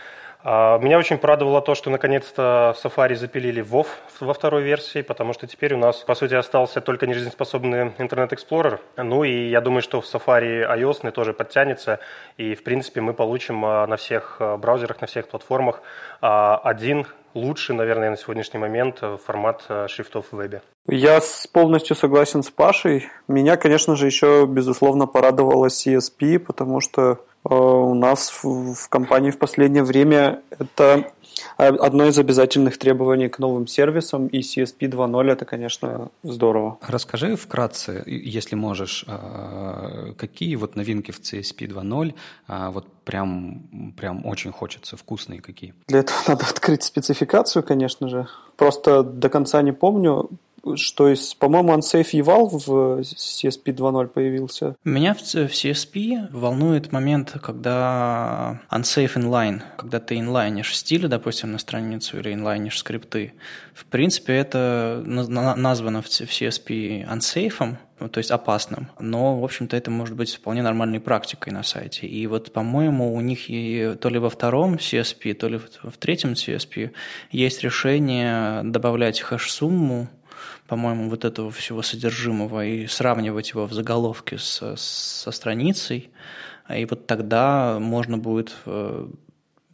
А, 0.44 0.78
меня 0.78 0.98
очень 0.98 1.18
порадовало 1.18 1.60
то, 1.60 1.74
что 1.74 1.90
наконец-то 1.90 2.74
Safari 2.82 3.14
запилили 3.14 3.62
WoW 3.62 3.86
во 4.20 4.34
второй 4.34 4.62
версии, 4.62 5.02
потому 5.02 5.32
что 5.32 5.46
теперь 5.46 5.74
у 5.74 5.78
нас, 5.78 5.98
по 5.98 6.14
сути, 6.14 6.34
остался 6.34 6.80
только 6.80 7.06
нежизнеспособный 7.06 7.88
Internet 7.98 8.30
Explorer. 8.30 8.80
Ну 8.96 9.24
и 9.24 9.48
я 9.48 9.60
думаю, 9.60 9.82
что 9.82 10.00
в 10.00 10.04
Safari 10.04 10.68
iOS 10.78 11.10
тоже 11.12 11.32
подтянется, 11.32 12.00
и, 12.36 12.54
в 12.54 12.64
принципе, 12.64 13.00
мы 13.00 13.14
получим 13.14 13.64
а, 13.64 13.86
на 13.86 13.96
всех 13.96 14.36
а, 14.40 14.56
браузерах, 14.56 15.00
на 15.00 15.06
всех 15.06 15.28
платформах 15.28 15.82
один 16.20 17.06
лучший, 17.34 17.74
наверное, 17.74 18.10
на 18.10 18.16
сегодняшний 18.16 18.60
момент 18.60 19.02
формат 19.24 19.64
шрифтов 19.88 20.26
в 20.30 20.36
вебе. 20.36 20.62
Я 20.86 21.20
полностью 21.52 21.96
согласен 21.96 22.42
с 22.42 22.50
Пашей. 22.50 23.08
Меня, 23.26 23.56
конечно 23.56 23.96
же, 23.96 24.06
еще, 24.06 24.46
безусловно, 24.46 25.06
порадовала 25.06 25.66
CSP, 25.66 26.38
потому 26.38 26.80
что 26.80 27.18
Э, 27.22 27.31
у 27.44 27.94
нас 27.94 28.30
в 28.42 28.88
компании 28.88 29.30
в 29.30 29.38
последнее 29.38 29.82
время 29.82 30.42
это 30.50 31.12
А 31.56 31.68
одно 31.68 32.06
из 32.06 32.18
обязательных 32.18 32.78
требований 32.78 33.28
к 33.28 33.38
новым 33.38 33.66
сервисам 33.66 34.26
и 34.26 34.40
CSP 34.40 34.88
2.0 34.88 35.30
это, 35.30 35.44
конечно, 35.44 36.10
здорово. 36.22 36.78
Расскажи 36.86 37.36
вкратце, 37.36 38.02
если 38.06 38.54
можешь, 38.54 39.04
а, 39.08 40.12
какие 40.16 40.56
вот 40.56 40.76
новинки 40.76 41.10
в 41.10 41.20
CSP 41.20 41.68
2.0 41.68 42.14
а, 42.48 42.70
вот 42.70 42.86
прям, 43.04 43.92
прям 43.96 44.26
очень 44.26 44.52
хочется, 44.52 44.96
вкусные 44.96 45.40
какие? 45.40 45.74
Для 45.88 46.00
этого 46.00 46.18
надо 46.28 46.44
открыть 46.44 46.82
спецификацию, 46.82 47.62
конечно 47.62 48.08
же. 48.08 48.28
Просто 48.56 49.02
до 49.02 49.28
конца 49.28 49.62
не 49.62 49.72
помню 49.72 50.30
что 50.76 51.08
есть, 51.08 51.38
по-моему, 51.38 51.72
Unsafe 51.74 52.12
Eval 52.12 52.48
в 52.50 53.00
CSP 53.00 53.64
2.0 53.64 54.06
появился. 54.08 54.76
Меня 54.84 55.14
в, 55.14 55.20
CSP 55.20 56.28
волнует 56.30 56.92
момент, 56.92 57.34
когда 57.42 58.60
Unsafe 58.70 59.14
Inline, 59.14 59.62
когда 59.76 60.00
ты 60.00 60.18
инлайнишь 60.18 60.76
стили, 60.76 61.06
допустим, 61.06 61.52
на 61.52 61.58
страницу 61.58 62.18
или 62.18 62.32
инлайнишь 62.32 62.78
скрипты. 62.78 63.34
В 63.74 63.84
принципе, 63.86 64.34
это 64.34 65.02
названо 65.04 66.02
в 66.02 66.06
CSP 66.06 67.08
Unsafe, 67.08 67.76
то 68.10 68.18
есть 68.18 68.30
опасным. 68.30 68.88
Но, 68.98 69.40
в 69.40 69.44
общем-то, 69.44 69.76
это 69.76 69.90
может 69.90 70.16
быть 70.16 70.34
вполне 70.34 70.62
нормальной 70.62 71.00
практикой 71.00 71.52
на 71.52 71.62
сайте. 71.62 72.06
И 72.06 72.26
вот, 72.26 72.52
по-моему, 72.52 73.14
у 73.14 73.20
них 73.20 73.48
и 73.48 73.94
то 74.00 74.08
ли 74.08 74.18
во 74.18 74.28
втором 74.30 74.74
CSP, 74.74 75.34
то 75.34 75.48
ли 75.48 75.58
в 75.58 75.96
третьем 75.98 76.32
CSP 76.32 76.90
есть 77.30 77.62
решение 77.62 78.62
добавлять 78.64 79.20
хэш-сумму 79.20 80.08
по-моему, 80.72 81.10
вот 81.10 81.26
этого 81.26 81.50
всего 81.50 81.82
содержимого 81.82 82.64
и 82.64 82.86
сравнивать 82.86 83.50
его 83.50 83.66
в 83.66 83.74
заголовке 83.74 84.38
со, 84.38 84.74
со 84.76 85.30
страницей, 85.30 86.10
и 86.74 86.86
вот 86.86 87.06
тогда 87.06 87.76
можно 87.78 88.16
будет 88.16 88.54
э, 88.64 89.06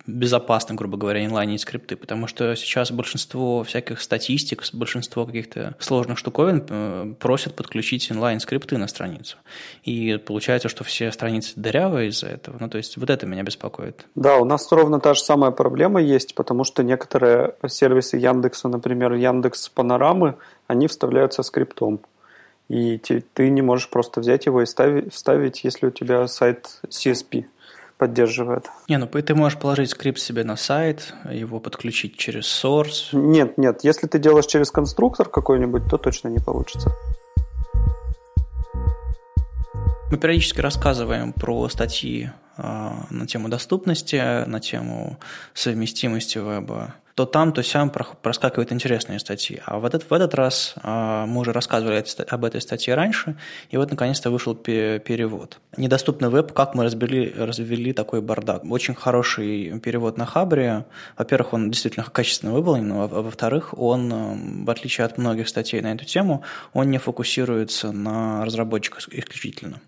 безопасно, 0.09 0.75
грубо 0.75 0.97
говоря, 0.97 1.25
инлайнить 1.25 1.61
скрипты, 1.61 1.95
потому 1.95 2.27
что 2.27 2.57
сейчас 2.57 2.91
большинство 2.91 3.63
всяких 3.63 4.01
статистик, 4.01 4.65
большинство 4.73 5.27
каких-то 5.27 5.77
сложных 5.79 6.19
штуковин 6.19 6.67
э, 6.69 7.15
просят 7.21 7.55
подключить 7.55 8.11
инлайн-скрипты 8.11 8.79
на 8.79 8.89
страницу. 8.89 9.37
И 9.85 10.17
получается, 10.17 10.69
что 10.69 10.83
все 10.83 11.13
страницы 11.13 11.53
дырявые 11.57 12.09
из-за 12.09 12.27
этого. 12.27 12.57
Ну, 12.59 12.69
то 12.69 12.79
есть 12.79 12.97
вот 12.97 13.11
это 13.11 13.27
меня 13.27 13.43
беспокоит. 13.43 14.07
Да, 14.15 14.39
у 14.39 14.45
нас 14.45 14.73
ровно 14.73 14.99
та 14.99 15.15
же 15.15 15.21
самая 15.21 15.51
проблема 15.51 16.01
есть, 16.01 16.35
потому 16.35 16.65
что 16.65 16.83
некоторые 16.83 17.55
сервисы 17.69 18.17
Яндекса, 18.17 18.69
например, 18.69 19.13
Яндекс 19.13 19.69
Панорамы, 19.69 20.37
они 20.69 20.87
вставляются 20.87 21.43
скриптом. 21.43 22.01
И 22.69 22.99
ты 22.99 23.49
не 23.49 23.63
можешь 23.63 23.89
просто 23.89 24.21
взять 24.21 24.47
его 24.47 24.63
и 24.63 24.67
вставить, 24.67 25.65
если 25.65 25.87
у 25.87 25.91
тебя 25.91 26.29
сайт 26.29 26.81
CSP 26.87 27.47
поддерживает. 27.97 28.67
Не, 28.89 28.99
ну 28.99 29.07
ты 29.07 29.35
можешь 29.35 29.59
положить 29.59 29.91
скрипт 29.91 30.21
себе 30.21 30.45
на 30.45 30.57
сайт, 30.57 31.15
его 31.29 31.59
подключить 31.59 32.17
через 32.17 32.45
source. 32.45 33.09
Нет, 33.13 33.59
нет, 33.59 33.81
если 33.83 34.07
ты 34.07 34.19
делаешь 34.19 34.47
через 34.47 34.71
конструктор 34.71 35.29
какой-нибудь, 35.29 35.89
то 35.91 35.97
точно 35.97 36.29
не 36.29 36.39
получится. 36.39 36.93
Мы 40.11 40.17
периодически 40.17 40.61
рассказываем 40.61 41.33
про 41.33 41.69
статьи 41.69 42.31
на 42.59 43.27
тему 43.27 43.49
доступности, 43.49 44.45
на 44.47 44.61
тему 44.61 45.19
совместимости 45.55 46.39
веба 46.39 46.95
то 47.19 47.27
там, 47.27 47.53
то 47.53 47.65
сям 47.65 47.91
проскакивают 47.91 48.71
интересные 48.71 49.19
статьи. 49.19 49.61
А 49.67 49.81
в 49.81 49.85
этот, 49.85 50.09
в 50.09 50.13
этот 50.13 50.37
раз 50.37 50.75
а, 50.77 51.27
мы 51.27 51.41
уже 51.41 51.53
рассказывали 51.53 52.05
об 52.29 52.45
этой 52.45 52.61
статье 52.61 52.95
раньше, 52.95 53.37
и 53.71 53.77
вот 53.77 53.91
наконец-то 53.91 54.31
вышел 54.31 54.55
перевод. 54.55 55.59
Недоступный 55.77 56.29
веб, 56.29 56.53
как 56.53 56.77
мы 56.77 56.85
разбили, 56.85 57.35
развели 57.37 57.93
такой 57.93 58.21
бардак. 58.21 58.63
Очень 58.71 58.95
хороший 58.95 59.81
перевод 59.81 60.17
на 60.17 60.27
Хабре. 60.27 60.85
Во-первых, 61.17 61.55
он 61.55 61.73
действительно 61.73 62.07
качественно 62.07 62.53
выполнен, 62.53 62.93
а 62.93 63.09
во-вторых, 63.09 63.77
он, 63.77 64.65
в 64.65 64.71
отличие 64.71 65.05
от 65.05 65.19
многих 65.19 65.49
статей 65.49 65.81
на 65.81 65.95
эту 65.95 66.05
тему, 66.05 66.45
он 66.73 66.89
не 66.89 66.99
фокусируется 66.99 67.91
на 67.91 68.45
разработчиках 68.45 69.09
исключительно. 69.09 69.81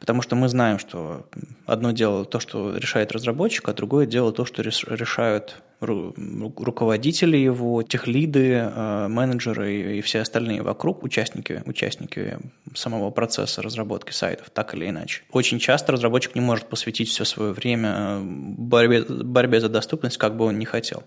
Потому 0.00 0.22
что 0.22 0.36
мы 0.36 0.48
знаем, 0.48 0.78
что 0.78 1.26
одно 1.66 1.92
дело 1.92 2.24
то, 2.24 2.40
что 2.40 2.76
решает 2.76 3.12
разработчик, 3.12 3.68
а 3.68 3.72
другое 3.72 4.06
дело 4.06 4.32
то, 4.32 4.44
что 4.44 4.62
решают 4.62 5.62
руководители 5.80 7.36
его, 7.36 7.82
техлиды, 7.82 8.52
э, 8.52 9.08
менеджеры 9.08 9.96
и 9.98 10.00
все 10.00 10.20
остальные 10.20 10.62
вокруг, 10.62 11.02
участники, 11.02 11.62
участники 11.66 12.38
самого 12.74 13.10
процесса 13.10 13.62
разработки 13.62 14.12
сайтов, 14.12 14.50
так 14.50 14.74
или 14.74 14.88
иначе. 14.88 15.22
Очень 15.30 15.58
часто 15.58 15.92
разработчик 15.92 16.34
не 16.34 16.40
может 16.40 16.68
посвятить 16.68 17.08
все 17.08 17.24
свое 17.24 17.52
время 17.52 18.20
борьбе, 18.20 19.02
борьбе 19.02 19.60
за 19.60 19.68
доступность, 19.68 20.16
как 20.16 20.36
бы 20.36 20.46
он 20.46 20.58
ни 20.58 20.64
хотел. 20.64 21.04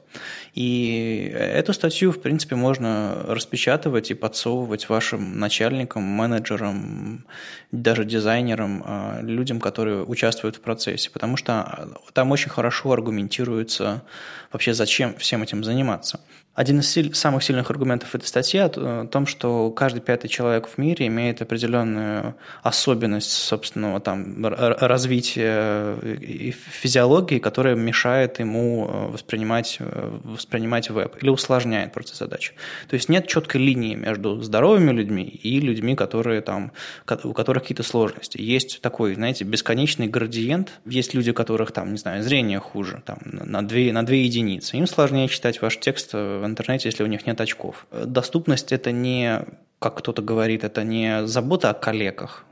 И 0.54 1.32
эту 1.34 1.74
статью, 1.74 2.12
в 2.12 2.22
принципе, 2.22 2.56
можно 2.56 3.26
распечатывать 3.28 4.12
и 4.12 4.14
подсовывать 4.14 4.90
вашим 4.90 5.40
начальникам, 5.40 6.04
менеджерам, 6.04 7.26
даже 7.72 8.06
дизайнерам, 8.06 8.84
э, 8.86 9.20
людям, 9.24 9.60
которые 9.60 10.04
участвуют 10.04 10.58
в 10.58 10.62
процессе, 10.62 11.10
потому 11.10 11.38
что 11.38 11.90
там 12.14 12.32
очень 12.32 12.50
хорошо 12.50 12.92
аргументируется 12.92 14.04
вообще 14.58 14.74
зачем 14.74 15.16
всем 15.18 15.44
этим 15.44 15.64
заниматься. 15.64 16.20
Один 16.56 16.80
из 16.80 16.90
силь, 16.90 17.14
самых 17.14 17.44
сильных 17.44 17.70
аргументов 17.70 18.16
этой 18.16 18.26
статьи 18.26 18.60
о 18.60 19.06
том, 19.06 19.28
что 19.28 19.70
каждый 19.70 20.02
пятый 20.02 20.28
человек 20.28 20.68
в 20.68 20.80
мире 20.80 21.06
имеет 21.06 21.40
определенную 21.40 22.36
особенность 22.64 23.30
собственного 23.30 24.00
там, 24.00 24.44
развития 24.44 25.96
и 26.20 26.50
физиологии, 26.50 27.38
которая 27.38 27.76
мешает 27.76 28.40
ему 28.40 28.88
э, 28.90 29.08
воспринимать, 29.12 29.78
э, 29.80 30.20
воспринимать 30.24 30.90
веб 30.90 31.22
или 31.22 31.30
усложняет 31.30 31.94
процесс 31.94 32.18
задачи. 32.18 32.54
То 32.90 32.96
есть 32.96 33.08
нет 33.08 33.28
четкой 33.28 33.62
линии 33.62 33.94
между 33.94 34.42
здоровыми 34.42 34.90
людьми 34.90 35.26
и 35.26 35.60
людьми, 35.60 35.96
которые, 35.96 36.42
там, 36.42 36.72
у 37.24 37.34
которых 37.34 37.62
какие-то 37.62 37.84
сложности. 37.84 38.42
Есть 38.42 38.82
такой, 38.82 39.14
знаете, 39.14 39.44
бесконечный 39.44 40.08
градиент. 40.08 40.72
Есть 40.88 41.14
люди, 41.14 41.30
у 41.30 41.36
которых 41.36 41.72
там, 41.72 41.92
не 41.92 42.00
знаю, 42.00 42.24
зрение 42.24 42.60
хуже, 42.60 43.04
там, 43.06 43.20
на, 43.24 43.62
две, 43.62 43.94
на 43.94 44.04
две 44.04 44.26
единицы. 44.26 44.47
Им 44.56 44.88
сложнее 44.88 45.28
читать 45.28 45.62
ваш 45.62 45.78
текст 45.80 46.12
э, 46.14 46.42
интернете, 46.46 46.90
если 46.90 47.04
у 47.04 47.08
них 47.08 47.26
нет 47.26 47.40
очков. 47.42 47.86
Доступность– 47.92 48.72
это 48.74 48.92
не, 48.92 49.42
как 49.80 49.98
кто-то 49.98 50.22
говорит, 50.22 50.64
это 50.64 50.84
не 50.84 51.28
забота 51.28 51.70
о 51.70 51.74
коллегах, 51.74 52.46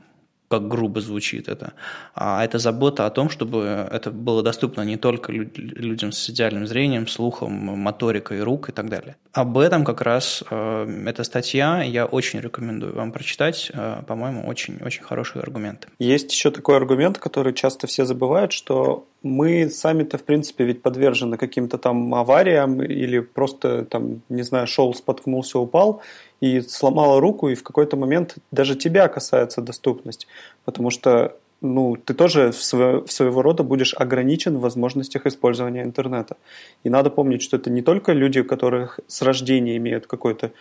как 0.48 0.68
грубо 0.68 1.00
звучит 1.00 1.48
это, 1.48 1.72
а 2.14 2.44
это 2.44 2.58
забота 2.58 3.06
о 3.06 3.10
том, 3.10 3.30
чтобы 3.30 3.88
это 3.90 4.10
было 4.10 4.42
доступно 4.42 4.82
не 4.82 4.96
только 4.96 5.32
людям 5.32 6.12
с 6.12 6.30
идеальным 6.30 6.66
зрением, 6.66 7.06
слухом, 7.06 7.52
моторикой 7.52 8.42
рук 8.42 8.68
и 8.68 8.72
так 8.72 8.88
далее. 8.88 9.16
Об 9.32 9.58
этом 9.58 9.84
как 9.84 10.00
раз 10.00 10.42
э, 10.50 11.02
эта 11.06 11.24
статья, 11.24 11.82
я 11.82 12.06
очень 12.06 12.40
рекомендую 12.40 12.94
вам 12.94 13.12
прочитать, 13.12 13.70
э, 13.74 14.02
по-моему, 14.06 14.46
очень-очень 14.46 15.02
хорошие 15.02 15.42
аргументы. 15.42 15.88
Есть 15.98 16.32
еще 16.32 16.50
такой 16.50 16.76
аргумент, 16.76 17.18
который 17.18 17.52
часто 17.52 17.86
все 17.86 18.04
забывают, 18.04 18.52
что 18.52 19.06
мы 19.22 19.68
сами-то, 19.68 20.18
в 20.18 20.24
принципе, 20.24 20.64
ведь 20.64 20.82
подвержены 20.82 21.36
каким-то 21.36 21.78
там 21.78 22.14
авариям 22.14 22.82
или 22.82 23.18
просто, 23.18 23.84
там, 23.84 24.22
не 24.28 24.42
знаю, 24.42 24.66
шел, 24.66 24.94
споткнулся, 24.94 25.58
упал 25.58 26.00
и 26.40 26.60
сломала 26.60 27.20
руку, 27.20 27.48
и 27.48 27.54
в 27.54 27.62
какой-то 27.62 27.96
момент 27.96 28.36
даже 28.50 28.74
тебя 28.74 29.08
касается 29.08 29.60
доступность, 29.60 30.26
потому 30.64 30.90
что 30.90 31.36
ну, 31.62 31.96
ты 31.96 32.14
тоже 32.14 32.52
в, 32.52 32.62
свое, 32.62 33.02
в 33.02 33.10
своего 33.10 33.42
рода 33.42 33.62
будешь 33.62 33.94
ограничен 33.94 34.58
в 34.58 34.60
возможностях 34.60 35.26
использования 35.26 35.82
интернета. 35.82 36.36
И 36.84 36.90
надо 36.90 37.10
помнить, 37.10 37.42
что 37.42 37.56
это 37.56 37.70
не 37.70 37.82
только 37.82 38.12
люди, 38.12 38.40
у 38.40 38.44
которых 38.44 39.00
с 39.06 39.22
рождения 39.22 39.76
имеют 39.76 40.06
какой-то 40.06 40.52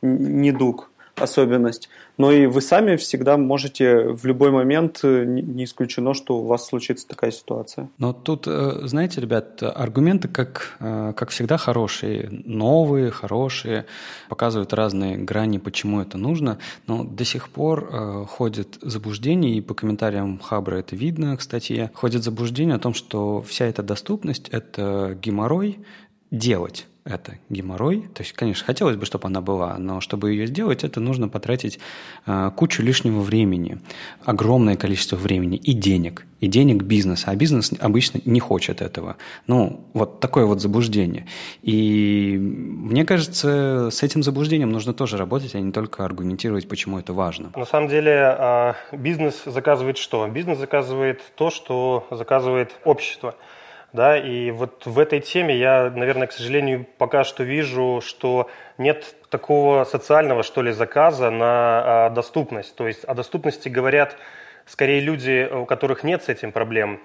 недуг, 0.00 0.90
особенность. 1.20 1.88
Но 2.16 2.32
и 2.32 2.46
вы 2.46 2.60
сами 2.60 2.96
всегда 2.96 3.36
можете 3.36 4.08
в 4.08 4.26
любой 4.26 4.50
момент, 4.50 5.00
э, 5.04 5.24
не 5.24 5.64
исключено, 5.64 6.14
что 6.14 6.38
у 6.38 6.46
вас 6.46 6.66
случится 6.66 7.06
такая 7.06 7.30
ситуация. 7.30 7.88
Но 7.98 8.12
тут, 8.12 8.46
э, 8.46 8.80
знаете, 8.82 9.20
ребят, 9.20 9.62
аргументы, 9.62 10.28
как, 10.28 10.76
э, 10.80 11.12
как 11.16 11.30
всегда, 11.30 11.56
хорошие, 11.56 12.28
новые, 12.30 13.10
хорошие, 13.10 13.86
показывают 14.28 14.72
разные 14.72 15.16
грани, 15.16 15.58
почему 15.58 16.00
это 16.00 16.18
нужно, 16.18 16.58
но 16.86 17.04
до 17.04 17.24
сих 17.24 17.48
пор 17.48 18.26
ходит 18.28 18.78
заблуждение, 18.82 19.56
и 19.56 19.60
по 19.60 19.74
комментариям 19.74 20.38
Хабра 20.38 20.76
это 20.76 20.96
видно, 20.96 21.36
кстати, 21.36 21.90
ходит 21.94 22.24
заблуждение 22.24 22.76
о 22.76 22.78
том, 22.78 22.94
что 22.94 23.42
вся 23.42 23.66
эта 23.66 23.82
доступность– 23.82 24.48
это 24.50 25.16
геморрой 25.20 25.78
делать 26.30 26.86
это 27.08 27.38
геморрой. 27.48 28.08
То 28.14 28.22
есть, 28.22 28.32
конечно, 28.34 28.64
хотелось 28.64 28.96
бы, 28.96 29.06
чтобы 29.06 29.26
она 29.26 29.40
была, 29.40 29.78
но 29.78 30.00
чтобы 30.00 30.30
ее 30.32 30.46
сделать, 30.46 30.84
это 30.84 31.00
нужно 31.00 31.28
потратить 31.28 31.78
э, 32.26 32.50
кучу 32.54 32.82
лишнего 32.82 33.20
времени, 33.20 33.78
огромное 34.24 34.76
количество 34.76 35.16
времени 35.16 35.56
и 35.56 35.72
денег, 35.72 36.26
и 36.40 36.46
денег 36.46 36.82
бизнеса. 36.82 37.30
А 37.30 37.36
бизнес 37.36 37.72
обычно 37.80 38.20
не 38.24 38.40
хочет 38.40 38.82
этого. 38.82 39.16
Ну, 39.46 39.80
вот 39.94 40.20
такое 40.20 40.44
вот 40.44 40.60
заблуждение. 40.60 41.26
И 41.62 42.36
мне 42.38 43.04
кажется, 43.04 43.88
с 43.90 44.02
этим 44.02 44.22
заблуждением 44.22 44.70
нужно 44.70 44.92
тоже 44.92 45.16
работать, 45.16 45.54
а 45.54 45.60
не 45.60 45.72
только 45.72 46.04
аргументировать, 46.04 46.68
почему 46.68 46.98
это 46.98 47.12
важно. 47.12 47.50
На 47.56 47.64
самом 47.64 47.88
деле, 47.88 48.12
а, 48.12 48.76
бизнес 48.92 49.42
заказывает 49.46 49.96
что? 49.96 50.26
Бизнес 50.28 50.58
заказывает 50.58 51.22
то, 51.36 51.50
что 51.50 52.06
заказывает 52.10 52.72
общество. 52.84 53.34
Да, 53.94 54.18
и 54.18 54.50
вот 54.50 54.84
в 54.84 54.98
этой 54.98 55.20
теме 55.20 55.56
я, 55.56 55.90
наверное, 55.90 56.26
к 56.26 56.32
сожалению, 56.32 56.86
пока 56.98 57.24
что 57.24 57.42
вижу, 57.42 58.02
что 58.04 58.50
нет 58.76 59.14
такого 59.30 59.84
социального, 59.84 60.42
что 60.42 60.60
ли, 60.60 60.72
заказа 60.72 61.30
на 61.30 61.46
а, 62.06 62.10
доступность. 62.10 62.76
То 62.76 62.86
есть 62.86 63.04
о 63.04 63.14
доступности 63.14 63.70
говорят 63.70 64.18
скорее 64.66 65.00
люди, 65.00 65.48
у 65.50 65.64
которых 65.64 66.04
нет 66.04 66.22
с 66.22 66.28
этим 66.28 66.52
проблем, 66.52 67.00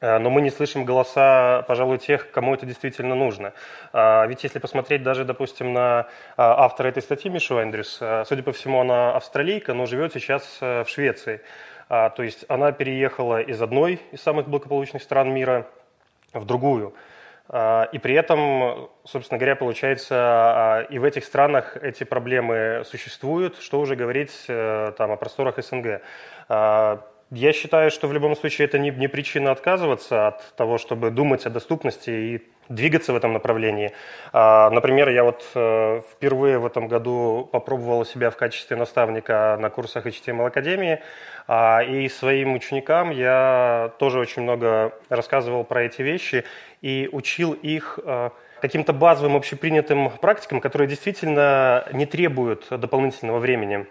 а, 0.00 0.20
но 0.20 0.30
мы 0.30 0.42
не 0.42 0.50
слышим 0.50 0.84
голоса, 0.84 1.64
пожалуй, 1.66 1.98
тех, 1.98 2.30
кому 2.30 2.54
это 2.54 2.66
действительно 2.66 3.16
нужно. 3.16 3.52
А, 3.92 4.24
ведь 4.26 4.44
если 4.44 4.60
посмотреть 4.60 5.02
даже, 5.02 5.24
допустим, 5.24 5.72
на 5.72 6.06
автора 6.36 6.86
этой 6.86 7.02
статьи 7.02 7.32
Мишу 7.32 7.60
Эндрюс, 7.60 8.00
судя 8.26 8.44
по 8.44 8.52
всему, 8.52 8.80
она 8.80 9.16
австралийка, 9.16 9.74
но 9.74 9.86
живет 9.86 10.12
сейчас 10.12 10.58
в 10.60 10.86
Швеции. 10.86 11.40
То 11.88 12.22
есть 12.22 12.44
она 12.48 12.70
переехала 12.72 13.42
из 13.42 13.60
одной 13.60 14.00
из 14.12 14.22
самых 14.22 14.48
благополучных 14.48 15.02
стран 15.02 15.34
мира 15.34 15.66
в 16.32 16.44
другую. 16.44 16.94
И 17.48 17.98
при 18.00 18.14
этом, 18.14 18.88
собственно 19.04 19.38
говоря, 19.38 19.56
получается, 19.56 20.86
и 20.88 20.98
в 20.98 21.04
этих 21.04 21.24
странах 21.24 21.76
эти 21.76 22.04
проблемы 22.04 22.82
существуют, 22.86 23.58
что 23.58 23.80
уже 23.80 23.94
говорить 23.94 24.44
э, 24.48 24.92
там, 24.96 25.10
о 25.10 25.16
просторах 25.16 25.62
СНГ. 25.62 26.00
Я 27.34 27.52
считаю, 27.52 27.90
что 27.90 28.08
в 28.08 28.12
любом 28.12 28.36
случае 28.36 28.66
это 28.66 28.78
не, 28.78 28.90
не 28.90 29.08
причина 29.08 29.52
отказываться 29.52 30.28
от 30.28 30.54
того, 30.54 30.76
чтобы 30.76 31.10
думать 31.10 31.46
о 31.46 31.50
доступности 31.50 32.10
и 32.10 32.42
двигаться 32.74 33.12
в 33.12 33.16
этом 33.16 33.32
направлении. 33.32 33.92
А, 34.32 34.70
например, 34.70 35.08
я 35.08 35.24
вот 35.24 35.44
э, 35.54 36.00
впервые 36.12 36.58
в 36.58 36.66
этом 36.66 36.88
году 36.88 37.48
попробовал 37.52 38.04
себя 38.04 38.30
в 38.30 38.36
качестве 38.36 38.76
наставника 38.76 39.58
на 39.60 39.70
курсах 39.70 40.06
HTML 40.06 40.46
Академии, 40.46 41.00
а, 41.46 41.82
и 41.82 42.08
своим 42.08 42.54
ученикам 42.54 43.10
я 43.10 43.92
тоже 43.98 44.18
очень 44.18 44.42
много 44.42 44.92
рассказывал 45.08 45.64
про 45.64 45.82
эти 45.82 46.02
вещи 46.02 46.44
и 46.80 47.08
учил 47.12 47.52
их 47.52 47.98
э, 48.04 48.30
каким-то 48.60 48.92
базовым 48.92 49.36
общепринятым 49.36 50.10
практикам, 50.10 50.60
которые 50.60 50.88
действительно 50.88 51.84
не 51.92 52.06
требуют 52.06 52.66
дополнительного 52.70 53.38
времени 53.38 53.86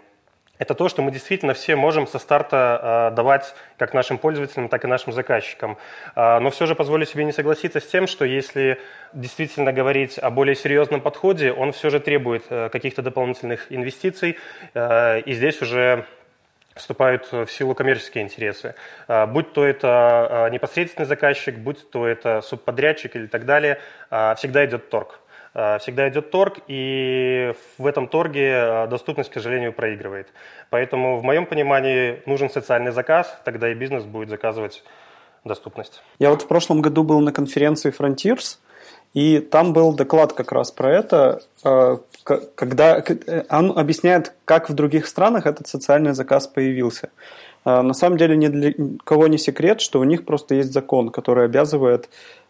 это 0.58 0.74
то, 0.74 0.88
что 0.88 1.02
мы 1.02 1.10
действительно 1.10 1.54
все 1.54 1.76
можем 1.76 2.06
со 2.06 2.18
старта 2.18 3.10
э, 3.10 3.16
давать 3.16 3.54
как 3.78 3.94
нашим 3.94 4.18
пользователям, 4.18 4.68
так 4.68 4.84
и 4.84 4.86
нашим 4.86 5.12
заказчикам. 5.12 5.76
Э, 6.14 6.38
но 6.38 6.50
все 6.50 6.66
же 6.66 6.74
позволю 6.74 7.04
себе 7.06 7.24
не 7.24 7.32
согласиться 7.32 7.80
с 7.80 7.86
тем, 7.86 8.06
что 8.06 8.24
если 8.24 8.78
действительно 9.12 9.72
говорить 9.72 10.18
о 10.18 10.30
более 10.30 10.54
серьезном 10.54 11.00
подходе, 11.00 11.52
он 11.52 11.72
все 11.72 11.90
же 11.90 12.00
требует 12.00 12.44
э, 12.50 12.68
каких-то 12.68 13.02
дополнительных 13.02 13.72
инвестиций, 13.72 14.38
и 14.74 15.32
здесь 15.32 15.60
уже 15.62 16.06
вступают 16.74 17.30
в 17.30 17.46
силу 17.48 17.74
коммерческие 17.74 18.24
интересы. 18.24 18.74
Будь 19.28 19.52
то 19.52 19.64
это 19.64 20.48
непосредственный 20.52 21.06
заказчик, 21.06 21.56
будь 21.56 21.90
то 21.90 22.06
это 22.06 22.40
субподрядчик 22.40 23.14
или 23.16 23.26
так 23.26 23.44
далее, 23.44 23.78
всегда 24.08 24.64
идет 24.64 24.88
торг. 24.88 25.21
Э, 25.54 25.78
всегда 25.78 26.08
идет 26.08 26.30
торг, 26.30 26.60
и 26.66 27.52
в 27.76 27.86
этом 27.86 28.08
торге 28.08 28.52
э, 28.52 28.86
доступность, 28.88 29.30
к 29.30 29.34
сожалению, 29.34 29.72
проигрывает. 29.72 30.28
Поэтому, 30.70 31.18
в 31.18 31.24
моем 31.24 31.46
понимании, 31.46 32.22
нужен 32.26 32.48
социальный 32.48 32.92
заказ, 32.92 33.38
тогда 33.44 33.70
и 33.70 33.74
бизнес 33.74 34.04
будет 34.04 34.30
заказывать 34.30 34.82
доступность. 35.44 36.02
Я 36.18 36.30
вот 36.30 36.42
в 36.42 36.46
прошлом 36.46 36.80
году 36.80 37.02
был 37.02 37.20
на 37.20 37.32
конференции 37.32 37.92
Frontiers, 37.92 38.58
и 39.12 39.40
там 39.40 39.74
был 39.74 39.92
доклад 39.92 40.32
как 40.32 40.52
раз 40.52 40.70
про 40.70 40.90
это, 40.90 41.42
э, 41.64 41.98
когда 42.54 43.04
он 43.50 43.78
объясняет, 43.78 44.32
как 44.46 44.70
в 44.70 44.74
других 44.74 45.06
странах 45.06 45.46
этот 45.46 45.66
социальный 45.66 46.14
заказ 46.14 46.46
появился. 46.46 47.10
На 47.64 47.94
самом 47.94 48.16
деле 48.16 48.36
ни 48.36 48.48
для 48.48 48.72
кого 49.04 49.28
не 49.28 49.38
секрет, 49.38 49.80
что 49.80 50.00
у 50.00 50.04
них 50.04 50.24
просто 50.24 50.56
есть 50.56 50.72
закон, 50.72 51.10
который 51.10 51.44
обязывает 51.44 52.08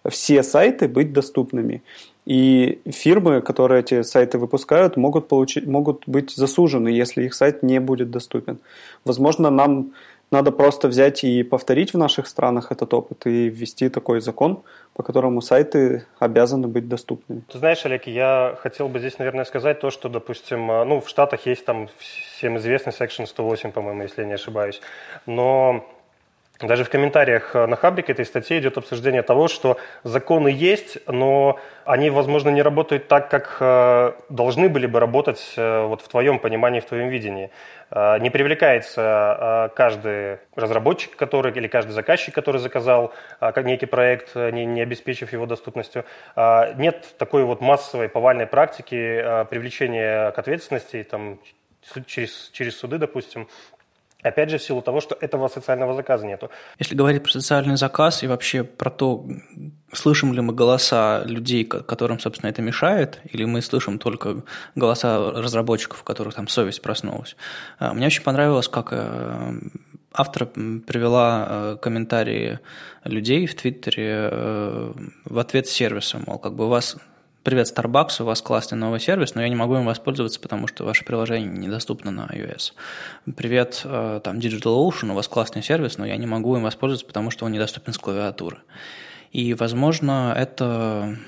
все 0.09 0.42
сайты 0.42 0.88
быть 0.88 1.12
доступными. 1.12 1.82
И 2.25 2.80
фирмы, 2.87 3.40
которые 3.40 3.80
эти 3.80 4.02
сайты 4.02 4.38
выпускают, 4.38 4.97
могут, 4.97 5.26
получить, 5.28 5.66
могут 5.66 6.04
быть 6.06 6.30
засужены, 6.30 6.88
если 6.88 7.25
их 7.25 7.35
сайт 7.35 7.62
не 7.62 7.80
будет 7.80 8.11
доступен. 8.11 8.59
Возможно, 9.04 9.50
нам 9.50 9.92
надо 10.30 10.50
просто 10.50 10.88
взять 10.88 11.25
и 11.25 11.42
повторить 11.42 11.92
в 11.92 11.99
наших 11.99 12.26
странах 12.26 12.73
этот 12.73 12.94
опыт 12.94 13.26
и 13.26 13.49
ввести 13.49 13.88
такой 13.88 14.21
закон, 14.21 14.62
по 14.94 15.02
которому 15.02 15.42
сайты 15.42 16.06
обязаны 16.18 16.68
быть 16.68 16.88
доступными. 16.88 17.42
Ты 17.52 17.59
знаешь, 17.59 17.85
Олег, 17.85 18.06
я 18.06 18.56
хотел 18.62 18.88
бы 18.88 18.99
здесь, 18.99 19.18
наверное, 19.18 19.44
сказать 19.44 19.80
то, 19.80 19.90
что, 19.90 20.09
допустим, 20.09 20.66
ну, 20.66 21.00
в 21.00 21.09
Штатах 21.09 21.47
есть 21.47 21.64
там 21.64 21.88
всем 21.99 22.56
известный 22.56 22.93
Section 22.93 23.26
108, 23.26 23.73
по-моему, 23.73 24.02
если 24.02 24.23
я 24.23 24.28
не 24.28 24.34
ошибаюсь. 24.34 24.80
Но 25.26 25.84
даже 26.67 26.85
в 26.85 26.91
комментариях 26.91 27.55
э, 27.55 27.67
на 27.67 27.77
Хабрик 27.77 28.09
этой 28.11 28.25
статьи 28.25 28.59
идет 28.59 28.79
обсуждение 28.79 29.23
того, 29.23 29.49
что 29.49 29.79
законы 30.05 30.49
есть, 30.49 30.99
но 31.09 31.59
они, 31.85 32.11
возможно, 32.11 32.51
не 32.51 32.63
работают 32.63 33.09
так, 33.09 33.29
как 33.29 33.57
э, 33.61 34.13
должны 34.29 34.69
были 34.69 34.87
бы 34.87 35.01
работать 35.01 35.55
э, 35.57 35.87
вот 35.87 36.03
в 36.03 36.09
твоем 36.09 36.39
понимании, 36.39 36.81
в 36.81 36.85
твоем 36.85 37.09
видении. 37.09 37.51
Не 37.95 38.31
привлекается 38.31 39.71
каждый 39.77 40.39
разработчик, 40.57 41.15
который, 41.15 41.53
или 41.53 41.69
каждый 41.69 41.91
заказчик, 41.91 42.35
который 42.35 42.59
заказал 42.59 43.13
некий 43.55 43.85
проект, 43.85 44.35
не 44.35 44.81
обеспечив 44.81 45.35
его 45.35 45.45
доступностью. 45.45 46.07
Нет 46.77 47.15
такой 47.19 47.45
вот 47.45 47.61
массовой 47.61 48.09
повальной 48.09 48.47
практики 48.47 49.45
привлечения 49.51 50.31
к 50.31 50.39
ответственности 50.39 51.03
там, 51.03 51.39
через, 52.07 52.51
через 52.53 52.79
суды, 52.79 52.99
допустим, 52.99 53.49
Опять 54.23 54.50
же, 54.50 54.58
в 54.58 54.63
силу 54.63 54.82
того, 54.82 55.00
что 55.00 55.17
этого 55.21 55.49
социального 55.49 55.95
заказа 55.95 56.26
нету. 56.26 56.50
Если 56.78 56.95
говорить 56.95 57.23
про 57.23 57.30
социальный 57.32 57.76
заказ 57.76 58.23
и 58.23 58.28
вообще 58.28 58.63
про 58.63 58.91
то, 58.91 59.26
слышим 59.93 60.32
ли 60.32 60.41
мы 60.41 60.54
голоса 60.54 61.23
людей, 61.25 61.65
которым, 61.65 62.21
собственно, 62.21 62.50
это 62.50 62.63
мешает, 62.63 63.21
или 63.25 63.45
мы 63.45 63.63
слышим 63.63 63.99
только 63.99 64.43
голоса 64.76 65.32
разработчиков, 65.32 66.02
у 66.02 66.04
которых 66.04 66.35
там 66.35 66.47
совесть 66.47 66.82
проснулась. 66.82 67.37
А, 67.78 67.93
мне 67.95 68.06
очень 68.06 68.23
понравилось, 68.23 68.69
как 68.69 68.89
э, 68.93 69.54
автор 70.13 70.47
привела 70.47 71.47
э, 71.49 71.76
комментарии 71.82 72.61
людей 73.04 73.47
в 73.47 73.54
Твиттере 73.56 74.28
э, 74.30 74.93
в 75.25 75.39
ответ 75.39 75.67
сервиса, 75.67 76.21
мол, 76.25 76.39
как 76.39 76.54
бы 76.54 76.69
вас 76.69 76.97
Привет, 77.45 77.73
Starbucks, 77.76 78.23
у 78.23 78.25
вас 78.25 78.41
классный 78.41 78.78
новый 78.78 79.00
сервис, 79.00 79.35
но 79.35 79.43
я 79.43 79.49
не 79.49 79.57
могу 79.57 79.75
им 79.75 79.85
воспользоваться, 79.85 80.39
потому 80.39 80.69
что 80.69 80.85
ваше 80.85 81.05
приложение 81.05 81.50
недоступно 81.50 82.13
на 82.13 82.26
iOS. 82.26 82.73
Привет, 83.35 83.81
э, 83.83 84.21
там 84.23 84.39
DigitalOcean, 84.39 85.11
у 85.11 85.15
вас 85.15 85.26
классный 85.26 85.61
сервис, 85.61 85.99
но 85.99 86.07
я 86.07 86.17
не 86.19 86.26
могу 86.26 86.55
им 86.57 86.63
воспользоваться, 86.63 87.05
потому 87.05 87.33
что 87.33 87.45
он 87.45 87.50
недоступен 87.50 87.95
с 87.95 87.99
клавиатуры. 87.99 88.59
И, 89.33 89.55
возможно, 89.55 90.33
это 90.39 91.19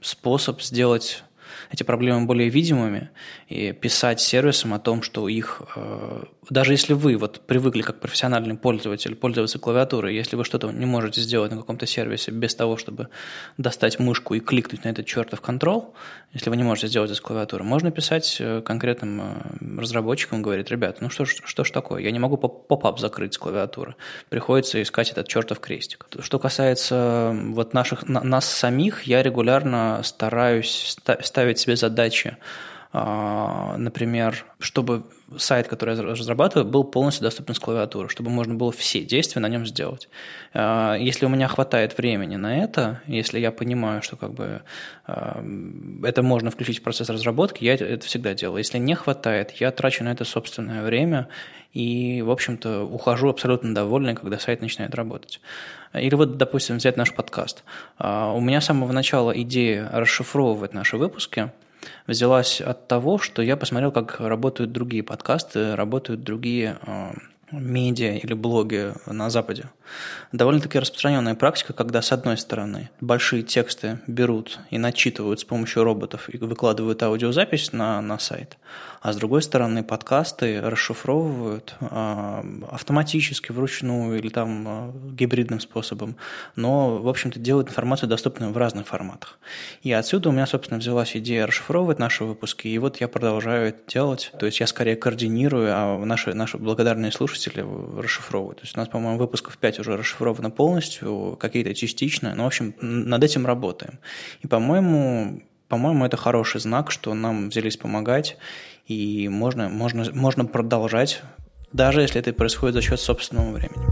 способ 0.00 0.62
сделать 0.62 1.22
эти 1.70 1.82
проблемы 1.82 2.24
более 2.24 2.48
видимыми 2.48 3.10
и 3.48 3.72
писать 3.72 4.20
сервисам 4.20 4.74
о 4.74 4.80
том, 4.80 5.02
что 5.02 5.28
их, 5.28 5.62
э, 5.76 6.24
даже 6.50 6.72
если 6.72 6.94
вы 6.94 7.16
вот 7.16 7.46
привыкли 7.46 7.82
как 7.82 8.00
профессиональный 8.00 8.56
пользователь 8.56 9.14
пользоваться 9.14 9.60
клавиатурой, 9.60 10.16
если 10.16 10.34
вы 10.34 10.44
что-то 10.44 10.72
не 10.72 10.86
можете 10.86 11.20
сделать 11.20 11.52
на 11.52 11.58
каком-то 11.58 11.86
сервисе 11.86 12.32
без 12.32 12.56
того, 12.56 12.76
чтобы 12.76 13.08
достать 13.56 14.00
мышку 14.00 14.34
и 14.34 14.40
кликнуть 14.40 14.82
на 14.82 14.88
этот 14.88 15.06
чертов 15.06 15.40
контрол, 15.40 15.94
если 16.32 16.50
вы 16.50 16.56
не 16.56 16.64
можете 16.64 16.88
сделать 16.88 17.10
это 17.10 17.18
с 17.18 17.20
клавиатуры, 17.20 17.62
можно 17.62 17.92
писать 17.92 18.36
э, 18.40 18.62
конкретным 18.62 19.20
э, 19.20 19.80
разработчикам, 19.80 20.42
говорить, 20.42 20.68
ребят, 20.68 21.00
ну 21.00 21.08
что 21.08 21.24
ж, 21.24 21.36
что 21.44 21.62
ж 21.62 21.70
такое, 21.70 22.02
я 22.02 22.10
не 22.10 22.18
могу 22.18 22.36
поп-ап 22.36 22.98
закрыть 22.98 23.34
с 23.34 23.38
клавиатуры, 23.38 23.94
приходится 24.28 24.82
искать 24.82 25.12
этот 25.12 25.28
чертов 25.28 25.60
крестик. 25.60 26.06
Что 26.18 26.40
касается 26.40 27.32
вот 27.50 27.74
наших, 27.74 28.08
нас 28.08 28.44
самих, 28.44 29.04
я 29.04 29.22
регулярно 29.22 30.00
стараюсь 30.02 30.96
ставить 31.20 31.60
себе 31.60 31.76
задачи 31.76 32.38
например, 32.92 34.44
чтобы 34.58 35.04
сайт, 35.38 35.66
который 35.66 35.96
я 35.96 36.02
разрабатываю, 36.02 36.68
был 36.68 36.84
полностью 36.84 37.24
доступен 37.24 37.54
с 37.54 37.58
клавиатуры, 37.58 38.08
чтобы 38.08 38.30
можно 38.30 38.54
было 38.54 38.70
все 38.72 39.02
действия 39.02 39.40
на 39.40 39.48
нем 39.48 39.66
сделать. 39.66 40.08
А, 40.54 40.94
если 40.94 41.26
у 41.26 41.28
меня 41.28 41.48
хватает 41.48 41.98
времени 41.98 42.36
на 42.36 42.62
это, 42.62 43.02
если 43.06 43.40
я 43.40 43.50
понимаю, 43.50 44.02
что 44.02 44.16
как 44.16 44.32
бы 44.32 44.62
а, 45.06 45.44
это 46.04 46.22
можно 46.22 46.50
включить 46.50 46.78
в 46.78 46.82
процесс 46.82 47.08
разработки, 47.08 47.64
я 47.64 47.74
это 47.74 48.06
всегда 48.06 48.34
делаю. 48.34 48.58
Если 48.58 48.78
не 48.78 48.94
хватает, 48.94 49.50
я 49.52 49.70
трачу 49.72 50.04
на 50.04 50.12
это 50.12 50.24
собственное 50.24 50.84
время 50.84 51.28
и, 51.72 52.22
в 52.22 52.30
общем-то, 52.30 52.84
ухожу 52.84 53.28
абсолютно 53.28 53.74
довольный, 53.74 54.14
когда 54.14 54.38
сайт 54.38 54.60
начинает 54.60 54.94
работать. 54.94 55.40
Или 55.92 56.14
вот, 56.14 56.36
допустим, 56.36 56.76
взять 56.76 56.96
наш 56.96 57.12
подкаст. 57.12 57.64
У 57.98 58.40
меня 58.40 58.60
с 58.60 58.66
самого 58.66 58.92
начала 58.92 59.32
идея 59.42 59.90
расшифровывать 59.92 60.72
наши 60.72 60.96
выпуски– 60.96 61.50
взялась 62.06 62.60
от 62.60 62.88
того, 62.88 63.18
что 63.18 63.42
я 63.42 63.56
посмотрел, 63.56 63.92
как 63.92 64.20
работают 64.20 64.72
другие 64.72 65.02
подкасты, 65.02 65.74
работают 65.76 66.22
другие 66.22 66.78
э, 66.86 67.12
медиа 67.52 68.16
или 68.16 68.34
блоги 68.34 68.92
на 69.06 69.30
Западе. 69.30 69.70
Довольно-таки 70.32 70.78
распространенная 70.78 71.34
практика, 71.34 71.72
когда 71.72 72.02
с 72.02 72.12
одной 72.12 72.36
стороны 72.38 72.90
большие 73.00 73.42
тексты 73.42 74.00
берут 74.06 74.58
и 74.70 74.78
начитывают 74.78 75.40
с 75.40 75.44
помощью 75.44 75.84
роботов 75.84 76.28
и 76.32 76.38
выкладывают 76.38 77.02
аудиозапись 77.02 77.72
на, 77.72 78.00
на 78.00 78.18
сайт, 78.18 78.58
а 79.06 79.12
с 79.12 79.16
другой 79.18 79.40
стороны 79.40 79.84
подкасты 79.84 80.60
расшифровывают 80.60 81.76
э, 81.80 82.42
автоматически, 82.68 83.52
вручную 83.52 84.18
или 84.18 84.28
там 84.30 84.64
э, 84.66 84.92
гибридным 85.12 85.60
способом, 85.60 86.16
но, 86.56 86.96
в 86.96 87.08
общем-то, 87.08 87.38
делают 87.38 87.68
информацию 87.68 88.08
доступной 88.08 88.50
в 88.50 88.56
разных 88.56 88.88
форматах. 88.88 89.38
И 89.84 89.92
отсюда 89.92 90.30
у 90.30 90.32
меня, 90.32 90.44
собственно, 90.44 90.80
взялась 90.80 91.14
идея 91.14 91.46
расшифровывать 91.46 92.00
наши 92.00 92.24
выпуски, 92.24 92.66
и 92.66 92.76
вот 92.78 92.96
я 93.00 93.06
продолжаю 93.06 93.68
это 93.68 93.78
делать. 93.86 94.32
То 94.40 94.46
есть 94.46 94.58
я 94.58 94.66
скорее 94.66 94.96
координирую, 94.96 95.68
а 95.72 96.04
наши, 96.04 96.34
наши 96.34 96.58
благодарные 96.58 97.12
слушатели 97.12 97.64
расшифровывают. 97.96 98.58
То 98.58 98.64
есть 98.64 98.76
у 98.76 98.80
нас, 98.80 98.88
по-моему, 98.88 99.18
выпусков 99.18 99.56
5 99.56 99.78
уже 99.78 99.96
расшифровано 99.96 100.50
полностью, 100.50 101.36
какие-то 101.38 101.76
частично, 101.76 102.34
но, 102.34 102.42
в 102.42 102.46
общем, 102.48 102.74
над 102.80 103.22
этим 103.22 103.46
работаем. 103.46 104.00
И, 104.42 104.48
по-моему, 104.48 105.42
по-моему, 105.68 106.04
это 106.04 106.16
хороший 106.16 106.60
знак, 106.60 106.90
что 106.90 107.14
нам 107.14 107.48
взялись 107.48 107.76
помогать, 107.76 108.36
и 108.86 109.28
можно, 109.28 109.68
можно, 109.68 110.04
можно 110.12 110.44
продолжать, 110.44 111.22
даже 111.72 112.02
если 112.02 112.20
это 112.20 112.32
происходит 112.32 112.74
за 112.74 112.82
счет 112.82 113.00
собственного 113.00 113.52
времени. 113.52 113.86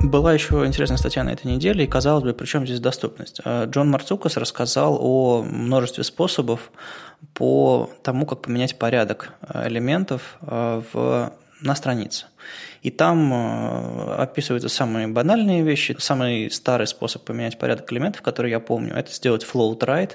Была 0.00 0.32
еще 0.32 0.64
интересная 0.64 0.96
статья 0.96 1.24
на 1.24 1.30
этой 1.30 1.46
неделе, 1.46 1.84
и 1.84 1.88
казалось 1.88 2.22
бы, 2.22 2.32
при 2.32 2.46
чем 2.46 2.64
здесь 2.64 2.78
доступность? 2.78 3.40
Э, 3.44 3.66
Джон 3.66 3.90
Марцукас 3.90 4.36
рассказал 4.36 4.96
о 5.00 5.42
множестве 5.42 6.04
способов 6.04 6.70
по 7.34 7.90
тому, 8.04 8.24
как 8.24 8.42
поменять 8.42 8.78
порядок 8.78 9.32
э, 9.42 9.66
элементов 9.66 10.38
э, 10.42 10.82
в, 10.92 11.32
на 11.60 11.74
странице. 11.74 12.26
И 12.82 12.90
там 12.90 13.32
э, 13.32 14.14
описываются 14.14 14.68
самые 14.68 15.08
банальные 15.08 15.62
вещи. 15.62 15.96
Самый 15.98 16.50
старый 16.50 16.86
способ 16.86 17.24
поменять 17.24 17.58
порядок 17.58 17.92
элементов, 17.92 18.22
который 18.22 18.50
я 18.50 18.60
помню, 18.60 18.94
это 18.94 19.12
сделать 19.12 19.44
float 19.44 19.80
right, 19.80 20.12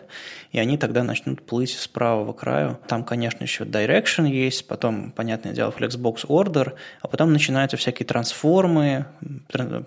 и 0.51 0.59
они 0.59 0.77
тогда 0.77 1.03
начнут 1.03 1.41
плыть 1.45 1.77
с 1.77 1.87
правого 1.87 2.33
краю. 2.33 2.79
Там, 2.87 3.03
конечно, 3.03 3.43
еще 3.43 3.63
direction 3.63 4.27
есть, 4.27 4.67
потом, 4.67 5.11
понятное 5.11 5.53
дело, 5.53 5.73
flexbox 5.77 6.27
order, 6.27 6.73
а 7.01 7.07
потом 7.07 7.33
начинаются 7.33 7.77
всякие 7.77 8.05
трансформы, 8.05 9.05
э, 9.53 9.83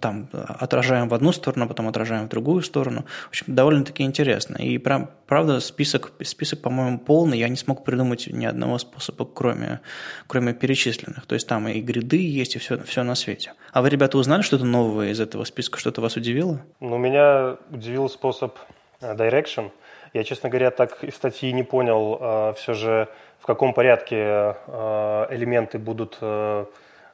там 0.00 0.28
отражаем 0.32 1.08
в 1.08 1.14
одну 1.14 1.32
сторону, 1.32 1.64
а 1.64 1.68
потом 1.68 1.88
отражаем 1.88 2.26
в 2.26 2.28
другую 2.28 2.62
сторону. 2.62 3.04
В 3.26 3.28
общем, 3.28 3.54
довольно-таки 3.54 4.02
интересно. 4.02 4.56
И 4.56 4.78
правда, 4.78 5.60
список, 5.60 6.12
список, 6.22 6.60
по-моему, 6.60 6.98
полный. 6.98 7.38
Я 7.38 7.48
не 7.48 7.56
смог 7.56 7.84
придумать 7.84 8.26
ни 8.26 8.44
одного 8.44 8.78
способа, 8.78 9.24
кроме, 9.24 9.80
кроме 10.26 10.52
перечисленных. 10.52 11.26
То 11.34 11.36
есть 11.36 11.48
там 11.48 11.66
и 11.66 11.80
гриды 11.80 12.24
есть, 12.24 12.54
и 12.54 12.60
все, 12.60 12.80
все 12.84 13.02
на 13.02 13.16
свете. 13.16 13.54
А 13.72 13.82
вы, 13.82 13.90
ребята, 13.90 14.18
узнали 14.18 14.42
что-то 14.42 14.64
новое 14.64 15.08
из 15.08 15.18
этого 15.18 15.42
списка? 15.42 15.80
Что-то 15.80 16.00
вас 16.00 16.14
удивило? 16.14 16.60
Ну, 16.78 16.96
меня 16.96 17.56
удивил 17.72 18.08
способ 18.08 18.56
э, 19.00 19.16
Direction. 19.16 19.72
Я, 20.12 20.22
честно 20.22 20.48
говоря, 20.48 20.70
так 20.70 21.02
из 21.02 21.16
статьи 21.16 21.52
не 21.52 21.64
понял 21.64 22.18
э, 22.20 22.54
все 22.56 22.74
же, 22.74 23.08
в 23.40 23.46
каком 23.46 23.74
порядке 23.74 24.16
э, 24.16 25.26
элементы 25.30 25.80
будут 25.80 26.20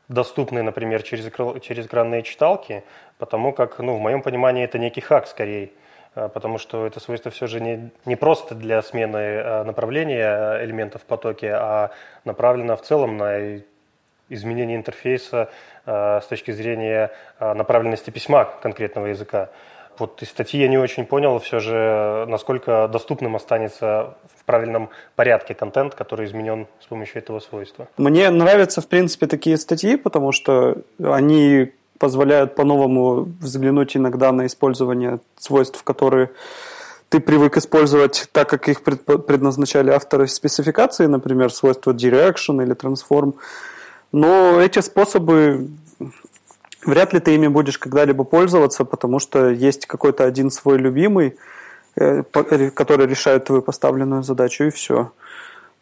доступны, 0.09 0.63
например, 0.63 1.03
через, 1.03 1.25
через 1.63 1.87
экранные 1.87 2.23
читалки, 2.23 2.85
потому 3.17 3.55
как, 3.55 3.79
ну, 3.79 3.97
в 3.97 4.01
моем 4.01 4.21
понимании, 4.21 4.65
это 4.65 4.79
некий 4.79 5.01
хак 5.01 5.29
скорее 5.29 5.71
потому 6.13 6.59
что 6.59 6.87
это 6.87 6.99
свойство 6.99 7.31
все 7.31 7.47
же 7.47 7.61
не, 7.61 7.91
не 8.05 8.17
просто 8.17 8.57
для 8.57 8.83
смены 8.83 9.63
направления 9.63 10.59
элементов 10.65 11.03
в 11.03 11.05
потоке, 11.05 11.53
а 11.55 11.93
направлено 12.25 12.77
в 12.77 12.83
целом 12.83 13.17
на 13.17 13.61
изменение 14.31 14.77
интерфейса 14.77 15.51
э, 15.87 16.21
с 16.23 16.27
точки 16.27 16.51
зрения 16.53 17.11
э, 17.39 17.55
направленности 17.55 18.11
письма 18.11 18.49
конкретного 18.63 19.07
языка. 19.07 19.51
Вот 19.99 20.23
из 20.23 20.31
статьи 20.31 20.59
я 20.59 20.69
не 20.69 20.79
очень 20.79 21.05
понял 21.05 21.39
все 21.41 21.61
же, 21.61 22.25
насколько 22.27 22.89
доступным 22.89 23.37
останется 23.37 24.15
в 24.35 24.45
правильном 24.47 24.89
порядке 25.15 25.55
контент, 25.55 25.95
который 25.95 26.25
изменен 26.25 26.67
с 26.81 26.87
помощью 26.87 27.19
этого 27.19 27.39
свойства. 27.41 27.87
Мне 27.99 28.31
нравятся, 28.31 28.81
в 28.81 28.89
принципе, 28.89 29.27
такие 29.27 29.59
статьи, 29.59 29.97
потому 29.97 30.33
что 30.33 30.79
они 31.03 31.73
позволяют 31.99 32.55
по-новому 32.55 33.29
взглянуть 33.41 33.95
иногда 33.95 34.33
на 34.33 34.47
использование 34.47 35.21
свойств, 35.37 35.83
которые 35.85 36.31
ты 37.11 37.21
привык 37.21 37.59
использовать 37.59 38.29
так, 38.33 38.49
как 38.49 38.69
их 38.69 38.83
предназначали 38.83 39.91
авторы 39.91 40.27
спецификации, 40.29 41.07
например, 41.07 41.53
свойства 41.53 41.93
direction 41.93 42.63
или 42.63 42.75
transform. 42.75 43.35
Но 44.13 44.61
эти 44.61 44.81
способы 44.81 45.69
вряд 46.85 47.13
ли 47.13 47.21
ты 47.21 47.35
ими 47.35 47.49
будешь 47.49 47.79
когда-либо 47.79 48.25
пользоваться, 48.25 48.85
потому 48.85 49.19
что 49.19 49.51
есть 49.51 49.87
какой-то 49.87 50.25
один 50.25 50.51
свой 50.51 50.79
любимый, 50.79 51.37
э, 51.97 52.23
который 52.23 53.07
решает 53.07 53.45
твою 53.45 53.63
поставленную 53.63 54.23
задачу, 54.23 54.65
и 54.65 54.71
все. 54.71 55.13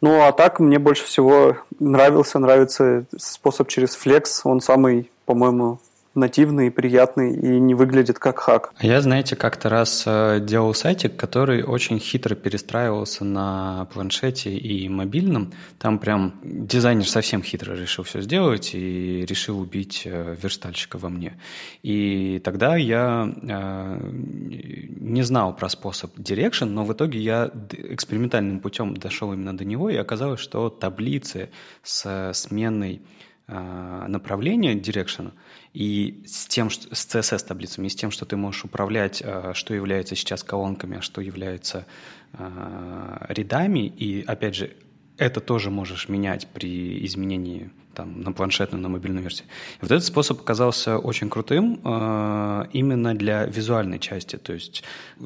Ну, 0.01 0.21
а 0.23 0.31
так 0.31 0.59
мне 0.59 0.79
больше 0.79 1.05
всего 1.05 1.57
нравился, 1.79 2.39
нравится 2.39 3.05
способ 3.17 3.67
через 3.67 3.97
Flex. 3.97 4.41
Он 4.43 4.61
самый, 4.61 5.11
по-моему, 5.25 5.79
нативный, 6.19 6.69
приятный 6.69 7.33
и 7.33 7.59
не 7.59 7.73
выглядит 7.73 8.19
как 8.19 8.39
хак. 8.39 8.73
А 8.77 8.85
я, 8.85 9.01
знаете, 9.01 9.35
как-то 9.35 9.69
раз 9.69 10.03
э, 10.05 10.39
делал 10.41 10.73
сайтик, 10.73 11.15
который 11.15 11.63
очень 11.63 11.99
хитро 11.99 12.35
перестраивался 12.35 13.25
на 13.25 13.87
планшете 13.93 14.55
и 14.55 14.87
мобильном. 14.89 15.53
Там 15.79 15.99
прям 15.99 16.39
дизайнер 16.43 17.07
совсем 17.07 17.41
хитро 17.41 17.73
решил 17.73 18.03
все 18.03 18.21
сделать 18.21 18.71
и 18.73 19.25
решил 19.25 19.59
убить 19.59 20.03
э, 20.05 20.35
верстальщика 20.41 20.97
во 20.97 21.09
мне. 21.09 21.39
И 21.81 22.41
тогда 22.43 22.75
я 22.75 23.33
э, 23.41 23.99
не 24.11 25.23
знал 25.23 25.55
про 25.55 25.69
способ 25.69 26.15
Direction, 26.17 26.65
но 26.65 26.83
в 26.83 26.93
итоге 26.93 27.19
я 27.19 27.51
экспериментальным 27.71 28.59
путем 28.59 28.95
дошел 28.95 29.33
именно 29.33 29.57
до 29.57 29.65
него, 29.65 29.89
и 29.89 29.95
оказалось, 29.95 30.39
что 30.39 30.69
таблицы 30.69 31.49
с 31.83 32.31
сменной 32.33 33.01
направления 33.47 34.75
Direction– 34.75 35.31
и 35.73 36.23
с 36.25 36.47
тем, 36.47 36.69
что, 36.69 36.93
с 36.95 37.07
CSS-таблицами, 37.07 37.87
и 37.87 37.89
с 37.89 37.95
тем, 37.95 38.11
что 38.11 38.25
ты 38.25 38.35
можешь 38.35 38.65
управлять, 38.65 39.21
э, 39.23 39.51
что 39.53 39.73
является 39.73 40.15
сейчас 40.15 40.43
колонками, 40.43 40.97
а 40.97 41.01
что 41.01 41.21
является 41.21 41.85
э, 42.33 43.25
рядами, 43.29 43.87
и, 43.87 44.23
опять 44.25 44.55
же, 44.55 44.71
это 45.17 45.41
тоже 45.41 45.69
можешь 45.69 46.09
менять 46.09 46.47
при 46.47 47.05
изменении 47.05 47.69
там, 47.93 48.21
на 48.21 48.31
планшетную, 48.31 48.81
на 48.81 48.89
мобильную 48.89 49.23
версию. 49.23 49.47
И 49.77 49.81
вот 49.81 49.91
этот 49.91 50.05
способ 50.05 50.39
оказался 50.39 50.97
очень 50.97 51.29
крутым 51.29 51.81
э, 51.83 52.65
именно 52.71 53.13
для 53.13 53.45
визуальной 53.45 53.99
части, 53.99 54.37
то 54.37 54.53
есть 54.53 54.83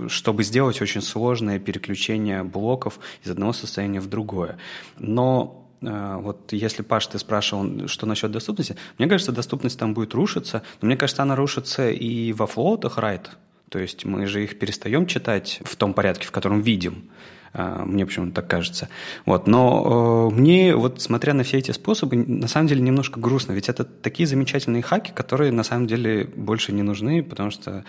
чтобы 0.08 0.44
сделать 0.44 0.82
очень 0.82 1.02
сложное 1.02 1.60
переключение 1.60 2.44
блоков 2.44 3.00
из 3.24 3.30
одного 3.30 3.54
состояния 3.54 4.00
в 4.00 4.08
другое. 4.08 4.58
Но 4.98 5.63
вот 5.84 6.54
если, 6.54 6.82
Паш, 6.82 7.08
ты 7.08 7.20
спрашивал, 7.20 7.88
что 7.88 8.06
насчет 8.06 8.32
доступности, 8.32 8.76
мне 8.98 9.08
кажется, 9.08 9.32
доступность 9.32 9.78
там 9.78 9.94
будет 9.94 10.14
рушиться, 10.14 10.64
но 10.82 10.88
мне 10.88 10.98
кажется, 10.98 11.24
она 11.24 11.36
рушится 11.36 11.90
и 11.90 12.34
во 12.34 12.48
флоутах 12.48 12.98
райт. 12.98 13.32
То 13.70 13.80
есть 13.80 14.06
мы 14.06 14.28
же 14.28 14.44
их 14.44 14.60
перестаем 14.60 15.08
читать 15.08 15.60
в 15.64 15.76
том 15.76 15.94
порядке, 15.94 16.28
в 16.28 16.32
котором 16.32 16.62
видим. 16.62 17.10
А, 17.54 17.86
мне 17.86 18.06
почему-то 18.06 18.34
так 18.34 18.48
кажется. 18.48 18.90
Вот. 19.26 19.48
Но 19.48 20.30
э, 20.32 20.36
мне, 20.36 20.76
вот 20.76 21.02
смотря 21.02 21.34
на 21.34 21.44
все 21.44 21.60
эти 21.60 21.72
способы, 21.72 22.18
на 22.18 22.48
самом 22.48 22.68
деле 22.68 22.82
немножко 22.82 23.20
грустно. 23.20 23.54
Ведь 23.54 23.70
это 23.70 23.84
такие 23.84 24.28
замечательные 24.28 24.82
хаки, 24.82 25.12
которые 25.12 25.52
на 25.52 25.64
самом 25.64 25.88
деле 25.88 26.26
больше 26.36 26.72
не 26.72 26.82
нужны, 26.82 27.24
потому 27.24 27.52
что 27.52 27.84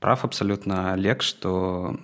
Прав 0.00 0.24
абсолютно 0.24 0.94
Олег, 0.94 1.20
что 1.20 1.98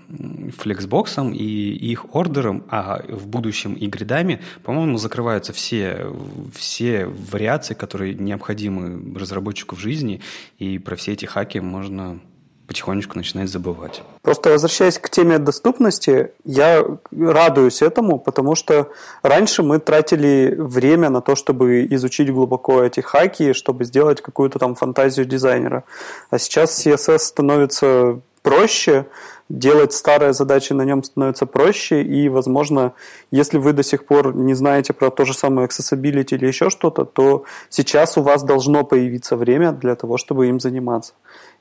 флексбоксом 0.59 1.33
и 1.33 1.43
их 1.43 2.15
ордером, 2.15 2.63
а 2.69 3.03
в 3.09 3.27
будущем 3.27 3.73
и 3.73 3.87
гридами, 3.87 4.43
по-моему, 4.63 4.99
закрываются 4.99 5.55
все, 5.55 6.15
все 6.55 7.07
вариации, 7.07 7.73
которые 7.73 8.13
необходимы 8.15 9.19
разработчику 9.19 9.77
в 9.77 9.81
жизни, 9.81 10.21
и 10.59 10.79
про 10.79 10.95
все 10.95 11.15
эти 11.15 11.25
хаки 11.25 11.59
можно 11.59 12.21
потихонечку 12.67 13.17
начинает 13.17 13.49
забывать. 13.49 14.03
Просто 14.23 14.51
возвращаясь 14.51 14.99
к 14.99 15.09
теме 15.09 15.39
доступности, 15.39 16.33
я 16.45 16.85
радуюсь 17.13 17.83
этому, 17.83 18.19
потому 18.19 18.55
что 18.55 18.91
раньше 19.23 19.63
мы 19.63 19.79
тратили 19.79 20.55
время 20.59 21.11
на 21.11 21.21
то, 21.21 21.35
чтобы 21.35 21.87
изучить 21.91 22.33
глубоко 22.33 22.83
эти 22.83 23.01
хаки, 23.01 23.53
чтобы 23.53 23.85
сделать 23.85 24.21
какую-то 24.21 24.59
там 24.59 24.75
фантазию 24.75 25.27
дизайнера. 25.27 25.85
А 26.31 26.39
сейчас 26.39 26.85
CSS 26.85 27.19
становится 27.19 28.21
проще, 28.43 29.07
делать 29.49 29.93
старые 29.93 30.33
задачи 30.33 30.73
на 30.73 30.83
нем 30.83 31.03
становится 31.03 31.47
проще, 31.47 32.03
и, 32.03 32.29
возможно, 32.29 32.93
если 33.31 33.59
вы 33.59 33.73
до 33.73 33.83
сих 33.83 34.07
пор 34.07 34.35
не 34.35 34.55
знаете 34.55 34.93
про 34.93 35.11
то 35.11 35.25
же 35.25 35.35
самое 35.35 35.69
accessibility 35.69 36.35
или 36.35 36.47
еще 36.47 36.71
что-то, 36.71 37.05
то 37.05 37.45
сейчас 37.69 38.17
у 38.19 38.23
вас 38.23 38.43
должно 38.43 38.85
появиться 38.85 39.37
время 39.37 39.73
для 39.73 39.95
того, 39.95 40.17
чтобы 40.17 40.49
им 40.49 40.61
заниматься. 40.61 41.13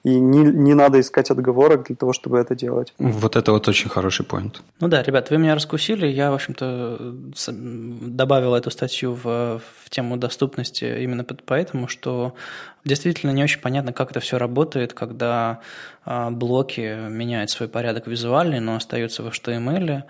И 0.06 0.20
не, 0.20 0.44
не 0.44 0.76
надо 0.76 1.00
искать 1.00 1.32
отговорок 1.32 1.88
для 1.88 1.96
того, 1.96 2.14
чтобы 2.14 2.38
это 2.38 2.54
делать. 2.54 2.94
Вот 3.00 3.36
это 3.36 3.52
вот 3.52 3.68
очень 3.68 3.90
хороший 3.90 4.24
point. 4.24 4.58
Ну 4.80 4.88
да, 4.88 5.02
ребят, 5.02 5.32
вы 5.32 5.40
меня 5.40 5.56
раскусили, 5.56 6.06
я, 6.06 6.30
в 6.30 6.36
общем-то, 6.36 7.16
добавил 7.52 8.54
эту 8.54 8.70
статью 8.70 9.14
в, 9.14 9.60
в 9.84 9.90
тему 9.90 10.18
доступности 10.18 10.86
именно 11.04 11.24
поэтому, 11.24 11.88
что 11.88 12.36
действительно 12.84 13.32
не 13.32 13.44
очень 13.44 13.60
понятно, 13.60 13.94
как 13.94 14.12
это 14.12 14.20
все 14.20 14.38
работает, 14.38 14.94
когда 14.94 15.62
а, 16.06 16.30
блоки 16.30 17.10
меняют 17.10 17.50
свой 17.50 17.68
порядок 17.68 18.06
визуальный, 18.06 18.60
но 18.60 18.76
остаются 18.76 19.24
в 19.24 19.28
HTML. 19.28 20.04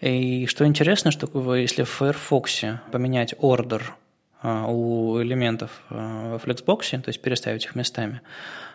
И 0.00 0.46
что 0.46 0.64
интересно, 0.64 1.10
что 1.10 1.26
вы, 1.32 1.58
если 1.58 1.82
в 1.82 1.88
Firefox 1.88 2.62
поменять 2.92 3.32
order 3.32 3.82
а, 3.82 3.99
у 4.42 5.20
элементов 5.20 5.82
а, 5.90 6.38
в 6.38 6.46
Flexbox, 6.46 7.00
то 7.00 7.08
есть 7.08 7.20
переставить 7.20 7.64
их 7.64 7.74
местами, 7.74 8.20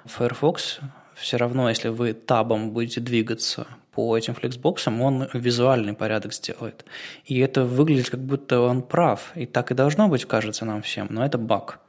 Firefox 0.05 0.79
все 1.15 1.37
равно, 1.37 1.69
если 1.69 1.89
вы 1.89 2.13
табом 2.13 2.71
будете 2.71 2.99
двигаться 2.99 3.67
по 3.93 4.17
этим 4.17 4.35
флексбоксам, 4.35 5.01
он 5.01 5.29
визуальный 5.33 5.93
порядок 5.93 6.33
сделает. 6.33 6.85
И 7.23 7.39
это 7.39 7.63
выглядит, 7.63 8.09
как 8.09 8.19
будто 8.19 8.59
он 8.59 8.81
прав. 8.81 9.31
И 9.35 9.45
так 9.45 9.71
и 9.71 9.73
должно 9.73 10.09
быть, 10.09 10.25
кажется 10.25 10.65
нам 10.65 10.81
всем, 10.81 11.07
но 11.09 11.25
это 11.25 11.37
баг. 11.37 11.79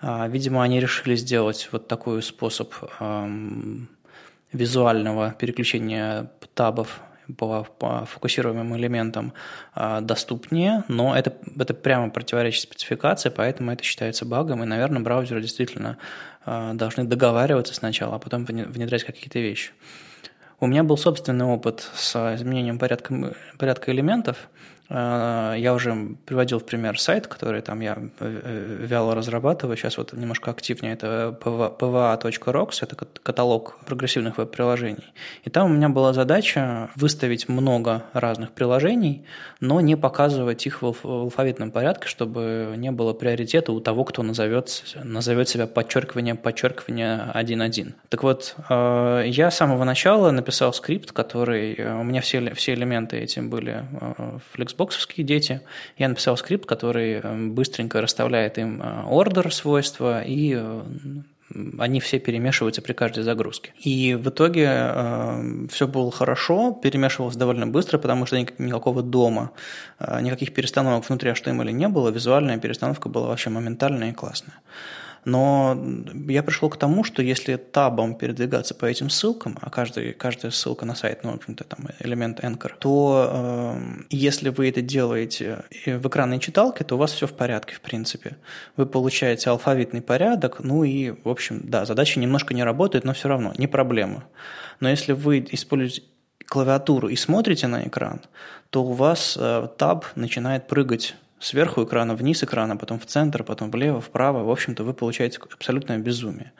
А, 0.00 0.26
видимо, 0.26 0.62
они 0.62 0.80
решили 0.80 1.14
сделать 1.14 1.68
вот 1.70 1.86
такой 1.86 2.22
способ 2.22 2.74
эм, 2.98 3.88
визуального 4.52 5.34
переключения 5.38 6.30
табов 6.54 7.00
по, 7.36 7.64
по 7.78 8.04
фокусируемым 8.06 8.76
элементам 8.76 9.32
э, 9.74 10.00
доступнее, 10.00 10.84
но 10.88 11.16
это, 11.16 11.34
это 11.58 11.74
прямо 11.74 12.10
противоречит 12.10 12.62
спецификации, 12.62 13.28
поэтому 13.28 13.72
это 13.72 13.82
считается 13.82 14.24
багом, 14.24 14.62
и, 14.62 14.66
наверное, 14.66 15.00
браузеры 15.00 15.40
действительно 15.40 15.98
э, 16.46 16.72
должны 16.74 17.04
договариваться 17.04 17.74
сначала, 17.74 18.16
а 18.16 18.18
потом 18.18 18.44
внедрять 18.44 19.04
какие-то 19.04 19.38
вещи. 19.38 19.72
У 20.60 20.66
меня 20.66 20.84
был 20.84 20.96
собственный 20.96 21.46
опыт 21.46 21.90
с 21.94 22.34
изменением 22.34 22.78
порядка, 22.78 23.34
порядка 23.58 23.92
элементов– 23.92 24.48
я 24.90 25.72
уже 25.74 26.16
приводил 26.26 26.58
в 26.58 26.64
пример 26.64 27.00
сайт, 27.00 27.26
который 27.26 27.62
там 27.62 27.80
я 27.80 27.96
э, 27.96 28.08
э, 28.20 28.86
вяло 28.86 29.14
разрабатываю. 29.14 29.76
Сейчас 29.78 29.96
вот 29.96 30.12
немножко 30.12 30.50
активнее. 30.50 30.92
Это 30.92 31.36
pva.rocks, 31.42 32.78
это 32.82 32.96
каталог 33.22 33.78
прогрессивных 33.86 34.36
веб-приложений. 34.36 35.04
И 35.44 35.50
там 35.50 35.70
у 35.70 35.74
меня 35.74 35.88
была 35.88 36.12
задача 36.12 36.90
выставить 36.96 37.48
много 37.48 38.04
разных 38.12 38.52
приложений, 38.52 39.24
но 39.60 39.80
не 39.80 39.96
показывать 39.96 40.66
их 40.66 40.82
в 40.82 40.94
алфавитном 41.02 41.70
порядке, 41.70 42.06
чтобы 42.06 42.74
не 42.76 42.90
было 42.90 43.14
приоритета 43.14 43.72
у 43.72 43.80
того, 43.80 44.04
кто 44.04 44.22
назовет, 44.22 44.84
назовет 45.02 45.48
себя 45.48 45.66
подчеркивание, 45.66 46.34
подчеркивание 46.34 47.30
1.1. 47.34 47.94
Так 48.10 48.22
вот, 48.22 48.54
я 48.68 49.50
с 49.50 49.56
самого 49.56 49.84
начала 49.84 50.30
написал 50.30 50.74
скрипт, 50.74 51.12
который... 51.12 51.74
У 51.94 52.02
меня 52.02 52.20
все, 52.20 52.52
все 52.54 52.74
элементы 52.74 53.16
этим 53.16 53.48
были 53.48 53.84
в 54.52 54.58
Xbox 54.74 55.22
дети. 55.22 55.60
Я 55.96 56.08
написал 56.08 56.36
скрипт, 56.36 56.66
который 56.66 57.20
э, 57.22 57.46
быстренько 57.48 58.00
расставляет 58.00 58.58
им 58.58 58.82
ордер 59.06 59.52
свойства 59.52 60.22
и 60.22 60.54
э, 60.56 60.82
они 61.78 62.00
все 62.00 62.18
перемешиваются 62.18 62.82
при 62.82 62.92
каждой 62.92 63.22
загрузке. 63.22 63.72
И 63.78 64.14
в 64.14 64.28
итоге 64.28 64.66
э, 64.68 65.66
все 65.70 65.86
было 65.86 66.10
хорошо, 66.10 66.72
перемешивалось 66.72 67.36
довольно 67.36 67.66
быстро, 67.66 67.98
потому 67.98 68.26
что 68.26 68.38
никакого 68.38 69.02
дома, 69.02 69.52
э, 69.98 70.20
никаких 70.20 70.52
перестановок 70.54 71.08
внутри 71.08 71.30
HTML 71.30 71.70
не 71.72 71.88
было, 71.88 72.08
визуальная 72.10 72.58
перестановка 72.58 73.08
была 73.08 73.28
вообще 73.28 73.50
моментальная 73.50 74.10
и 74.10 74.14
классная. 74.14 74.54
Но 75.24 75.78
я 76.28 76.42
пришел 76.42 76.68
к 76.68 76.76
тому, 76.76 77.04
что 77.04 77.22
если 77.22 77.56
табом 77.56 78.14
передвигаться 78.14 78.74
по 78.74 78.84
этим 78.84 79.10
ссылкам, 79.10 79.58
а 79.60 79.70
каждый, 79.70 80.12
каждая 80.12 80.50
ссылка 80.50 80.84
на 80.84 80.94
сайт, 80.94 81.24
ну, 81.24 81.32
в 81.32 81.36
общем-то, 81.36 81.64
там 81.64 81.88
элемент 82.00 82.40
anchor, 82.40 82.72
то 82.78 83.30
э, 83.30 84.04
если 84.10 84.50
вы 84.50 84.68
это 84.68 84.82
делаете 84.82 85.64
в 85.86 86.06
экранной 86.08 86.38
читалке, 86.38 86.84
то 86.84 86.96
у 86.96 86.98
вас 86.98 87.12
все 87.12 87.26
в 87.26 87.32
порядке, 87.32 87.74
в 87.74 87.80
принципе. 87.80 88.36
Вы 88.76 88.86
получаете 88.86 89.50
алфавитный 89.50 90.02
порядок, 90.02 90.60
ну 90.62 90.84
и, 90.84 91.10
в 91.24 91.28
общем, 91.28 91.60
да, 91.64 91.84
задача 91.84 92.20
немножко 92.20 92.54
не 92.54 92.64
работает, 92.64 93.04
но 93.04 93.14
все 93.14 93.28
равно, 93.28 93.52
не 93.56 93.66
проблема. 93.66 94.24
Но 94.80 94.88
если 94.90 95.12
вы 95.12 95.46
используете 95.50 96.02
клавиатуру 96.46 97.08
и 97.08 97.16
смотрите 97.16 97.66
на 97.66 97.86
экран, 97.86 98.20
то 98.70 98.84
у 98.84 98.92
вас 98.92 99.36
э, 99.40 99.68
таб 99.78 100.06
начинает 100.14 100.66
прыгать 100.66 101.16
сверху 101.38 101.84
экрана, 101.84 102.14
вниз 102.14 102.42
экрана, 102.42 102.76
потом 102.76 102.98
в 102.98 103.06
центр, 103.06 103.44
потом 103.44 103.70
влево, 103.70 104.00
вправо. 104.00 104.44
В 104.44 104.50
общем-то, 104.50 104.84
вы 104.84 104.94
получаете 104.94 105.38
абсолютное 105.52 105.98
безумие. 105.98 106.52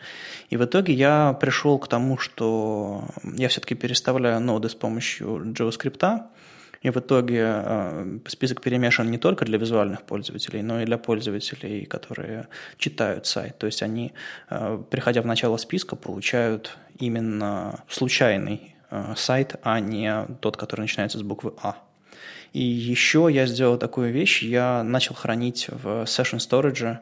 И 0.51 0.57
в 0.57 0.65
итоге 0.65 0.93
я 0.93 1.33
пришел 1.41 1.79
к 1.79 1.89
тому, 1.89 2.19
что 2.19 3.09
я 3.23 3.49
все-таки 3.49 3.75
переставляю 3.75 4.41
ноды 4.41 4.69
с 4.69 4.75
помощью 4.75 5.53
JavaScript, 5.53 6.23
и 6.85 6.91
в 6.91 6.99
итоге 6.99 7.41
э, 7.47 8.19
список 8.27 8.61
перемешан 8.61 9.11
не 9.11 9.17
только 9.17 9.47
для 9.47 9.57
визуальных 9.57 10.03
пользователей, 10.03 10.61
но 10.61 10.83
и 10.83 10.85
для 10.85 10.99
пользователей, 10.99 11.87
которые 11.87 12.49
читают 12.77 13.25
сайт. 13.25 13.57
То 13.57 13.67
есть 13.67 13.83
они, 13.83 14.13
э, 14.51 14.83
приходя 14.91 15.23
в 15.23 15.27
начало 15.27 15.57
списка, 15.57 15.97
получают 15.97 16.77
именно 16.99 17.83
случайный 17.89 18.77
э, 18.91 19.15
сайт, 19.17 19.57
а 19.63 19.81
не 19.81 20.27
тот, 20.41 20.59
который 20.59 20.83
начинается 20.83 21.17
с 21.19 21.23
буквы 21.23 21.55
А. 21.63 21.77
И 22.53 22.63
еще 22.63 23.29
я 23.31 23.47
сделал 23.47 23.79
такую 23.79 24.13
вещь, 24.13 24.43
я 24.43 24.83
начал 24.83 25.15
хранить 25.15 25.69
в 25.69 26.05
Session 26.05 26.39
Storage 26.39 26.99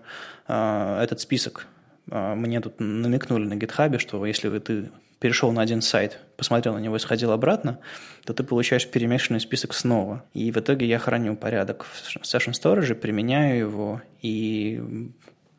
э, 0.48 1.00
этот 1.02 1.20
список. 1.20 1.66
Э, 2.10 2.34
мне 2.34 2.60
тут 2.60 2.80
намекнули 2.80 3.44
на 3.44 3.54
GitHub, 3.54 3.98
что 3.98 4.24
если 4.24 4.58
ты 4.58 4.90
перешел 5.22 5.52
на 5.52 5.62
один 5.62 5.82
сайт, 5.82 6.18
посмотрел 6.36 6.74
на 6.74 6.78
него 6.78 6.96
и 6.96 6.98
сходил 6.98 7.30
обратно, 7.30 7.78
то 8.24 8.34
ты 8.34 8.42
получаешь 8.42 8.88
перемешанный 8.88 9.40
список 9.40 9.72
снова. 9.72 10.24
И 10.34 10.50
в 10.50 10.56
итоге 10.56 10.86
я 10.86 10.98
храню 10.98 11.36
порядок 11.36 11.84
в 11.84 12.16
Session 12.22 12.52
Storage, 12.52 12.94
применяю 12.96 13.58
его, 13.58 14.02
и 14.20 14.82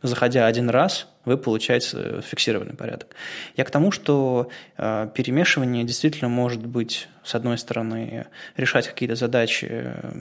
заходя 0.02 0.48
один 0.48 0.70
раз, 0.70 1.08
вы 1.26 1.38
получаете 1.38 2.22
фиксированный 2.22 2.74
порядок. 2.74 3.16
Я 3.56 3.64
к 3.64 3.72
тому, 3.72 3.92
что 3.92 4.50
э, 4.78 5.10
перемешивание 5.14 5.84
действительно 5.84 6.30
может 6.30 6.66
быть, 6.66 7.08
с 7.24 7.36
одной 7.36 7.58
стороны, 7.58 8.26
решать 8.58 8.88
какие-то 8.88 9.16
задачи 9.16 9.68
э, 9.70 10.12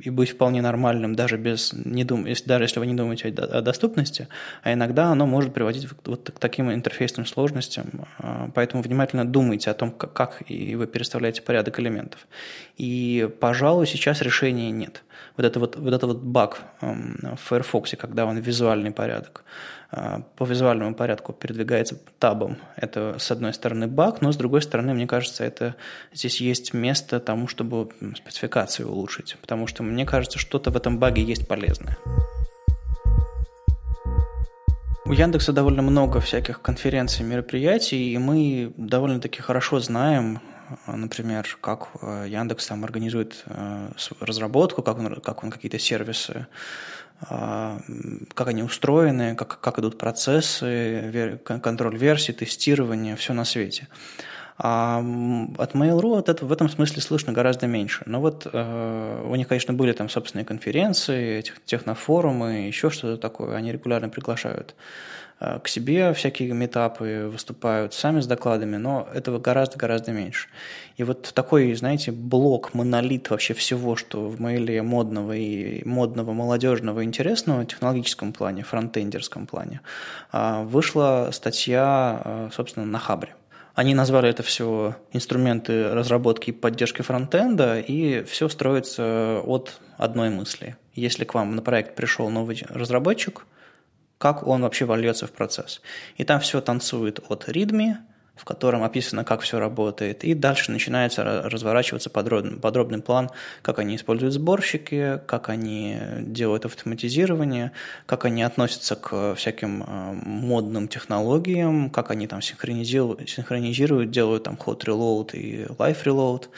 и 0.00 0.10
быть 0.10 0.30
вполне 0.30 0.60
нормальным, 0.60 1.14
даже, 1.14 1.38
без, 1.38 1.72
не 1.72 2.04
дум, 2.04 2.26
даже 2.46 2.64
если 2.64 2.80
вы 2.80 2.86
не 2.86 2.94
думаете 2.94 3.28
о 3.28 3.60
доступности, 3.62 4.28
а 4.62 4.72
иногда 4.72 5.06
оно 5.06 5.26
может 5.26 5.54
приводить 5.54 5.88
вот 6.04 6.30
к 6.30 6.38
таким 6.38 6.70
интерфейсным 6.70 7.24
сложностям. 7.24 8.06
Э, 8.18 8.48
поэтому 8.54 8.82
внимательно 8.82 9.24
думайте 9.24 9.70
о 9.70 9.74
том, 9.74 9.90
как, 9.90 10.42
и 10.48 10.76
вы 10.76 10.86
переставляете 10.86 11.42
порядок 11.42 11.80
элементов. 11.80 12.26
И, 12.76 13.28
пожалуй, 13.40 13.86
сейчас 13.86 14.20
решения 14.20 14.70
нет. 14.70 15.02
Вот 15.36 15.46
это 15.46 15.60
вот, 15.60 15.76
вот 15.76 15.94
это 15.94 16.06
вот 16.06 16.18
баг 16.18 16.60
в 16.80 17.36
Firefox, 17.36 17.94
когда 17.98 18.26
он 18.26 18.38
визуальный 18.38 18.90
порядок, 18.90 19.44
по 20.36 20.44
визуальному 20.44 20.94
порядку 20.94 21.34
передвигается 21.34 21.98
табом. 22.18 22.56
Это, 22.76 23.16
с 23.18 23.30
одной 23.30 23.52
стороны, 23.52 23.88
баг, 23.88 24.22
но, 24.22 24.32
с 24.32 24.36
другой 24.36 24.62
стороны, 24.62 24.94
мне 24.94 25.06
кажется, 25.06 25.44
это 25.44 25.74
здесь 26.14 26.40
есть 26.40 26.72
место 26.72 27.20
тому, 27.20 27.46
чтобы 27.46 27.90
спецификацию 28.16 28.90
улучшить, 28.90 29.36
потому 29.40 29.66
что, 29.66 29.82
мне 29.82 30.06
кажется, 30.06 30.38
что-то 30.38 30.70
в 30.70 30.76
этом 30.76 30.98
баге 30.98 31.22
есть 31.22 31.46
полезное. 31.46 31.98
У 35.04 35.12
Яндекса 35.12 35.52
довольно 35.52 35.82
много 35.82 36.20
всяких 36.20 36.62
конференций, 36.62 37.26
мероприятий, 37.26 38.14
и 38.14 38.18
мы 38.18 38.72
довольно-таки 38.78 39.42
хорошо 39.42 39.78
знаем, 39.78 40.40
например, 40.86 41.58
как 41.60 41.88
э, 42.00 42.26
Яндекс 42.28 42.66
там 42.68 42.84
организует 42.84 43.42
э, 43.46 43.90
разработку, 44.20 44.82
как 44.82 44.98
он, 44.98 45.20
как 45.20 45.44
он 45.44 45.50
какие-то 45.50 45.78
сервисы 45.78 46.32
а, 46.32 46.46
как 47.28 48.48
они 48.48 48.62
устроены, 48.62 49.34
как, 49.34 49.60
как 49.60 49.78
идут 49.78 49.98
процессы, 49.98 51.40
контроль 51.44 51.96
версий, 51.96 52.32
тестирование, 52.32 53.16
все 53.16 53.32
на 53.32 53.44
свете. 53.44 53.88
А 54.58 54.98
от 55.58 55.74
Mail.ru 55.74 56.18
от 56.18 56.28
этого, 56.28 56.48
в 56.48 56.52
этом 56.52 56.68
смысле 56.68 57.02
слышно 57.02 57.32
гораздо 57.32 57.66
меньше. 57.66 58.02
Но 58.06 58.20
вот 58.20 58.46
э, 58.52 59.24
у 59.26 59.34
них, 59.34 59.48
конечно, 59.48 59.74
были 59.74 59.92
там 59.92 60.08
собственные 60.08 60.44
конференции, 60.44 61.44
технофорумы, 61.64 62.66
еще 62.66 62.90
что-то 62.90 63.20
такое. 63.20 63.56
Они 63.56 63.72
регулярно 63.72 64.08
приглашают 64.08 64.74
к 65.38 65.66
себе 65.66 66.12
всякие 66.14 66.52
метапы 66.52 67.28
выступают 67.32 67.94
сами 67.94 68.20
с 68.20 68.26
докладами, 68.26 68.76
но 68.76 69.08
этого 69.12 69.38
гораздо-гораздо 69.40 70.12
меньше. 70.12 70.48
И 70.96 71.04
вот 71.04 71.32
такой, 71.34 71.74
знаете, 71.74 72.12
блок, 72.12 72.74
монолит 72.74 73.30
вообще 73.30 73.54
всего, 73.54 73.96
что 73.96 74.28
в 74.28 74.40
мейле 74.40 74.82
модного 74.82 75.32
и 75.32 75.84
модного, 75.84 76.32
молодежного, 76.32 77.02
интересного 77.02 77.62
в 77.62 77.66
технологическом 77.66 78.32
плане, 78.32 78.62
фронтендерском 78.62 79.46
плане, 79.46 79.80
а, 80.30 80.62
вышла 80.62 81.30
статья, 81.32 82.22
э, 82.24 82.50
собственно, 82.52 82.86
на 82.86 82.98
Хабре. 82.98 83.34
Они 83.74 83.94
назвали 83.94 84.28
это 84.28 84.42
все 84.42 84.96
инструменты 85.12 85.92
разработки 85.92 86.50
и 86.50 86.52
поддержки 86.52 87.02
фронтенда, 87.02 87.80
и 87.80 88.22
все 88.24 88.48
строится 88.48 89.40
от 89.44 89.80
одной 89.96 90.28
мысли. 90.28 90.76
Если 90.94 91.24
к 91.24 91.34
вам 91.34 91.56
на 91.56 91.62
проект 91.62 91.96
пришел 91.96 92.28
новый 92.28 92.62
разработчик– 92.68 93.46
как 94.22 94.46
он 94.46 94.62
вообще 94.62 94.84
вольется 94.84 95.26
в 95.26 95.32
процесс. 95.32 95.82
И 96.16 96.22
там 96.22 96.38
все 96.38 96.60
танцует 96.60 97.18
от 97.28 97.48
ритми 97.48 97.98
в 98.34 98.44
котором 98.44 98.82
описано, 98.82 99.24
как 99.24 99.42
все 99.42 99.58
работает. 99.58 100.24
И 100.24 100.34
дальше 100.34 100.72
начинается 100.72 101.22
разворачиваться 101.22 102.08
подробный, 102.08 102.58
подробный 102.58 103.00
план, 103.00 103.30
как 103.60 103.78
они 103.78 103.96
используют 103.96 104.32
сборщики, 104.32 105.20
как 105.26 105.50
они 105.50 105.98
делают 106.20 106.64
автоматизирование, 106.64 107.72
как 108.06 108.24
они 108.24 108.42
относятся 108.42 108.96
к 108.96 109.34
всяким 109.34 109.84
э, 109.86 110.12
модным 110.24 110.88
технологиям, 110.88 111.90
как 111.90 112.10
они 112.10 112.26
там 112.26 112.40
синхронизируют, 112.40 113.28
синхронизируют 113.28 114.10
делают 114.10 114.44
там 114.44 114.54
hot 114.54 114.80
reload 114.86 115.36
и 115.36 115.66
live 115.66 116.02
reload. 116.04 116.48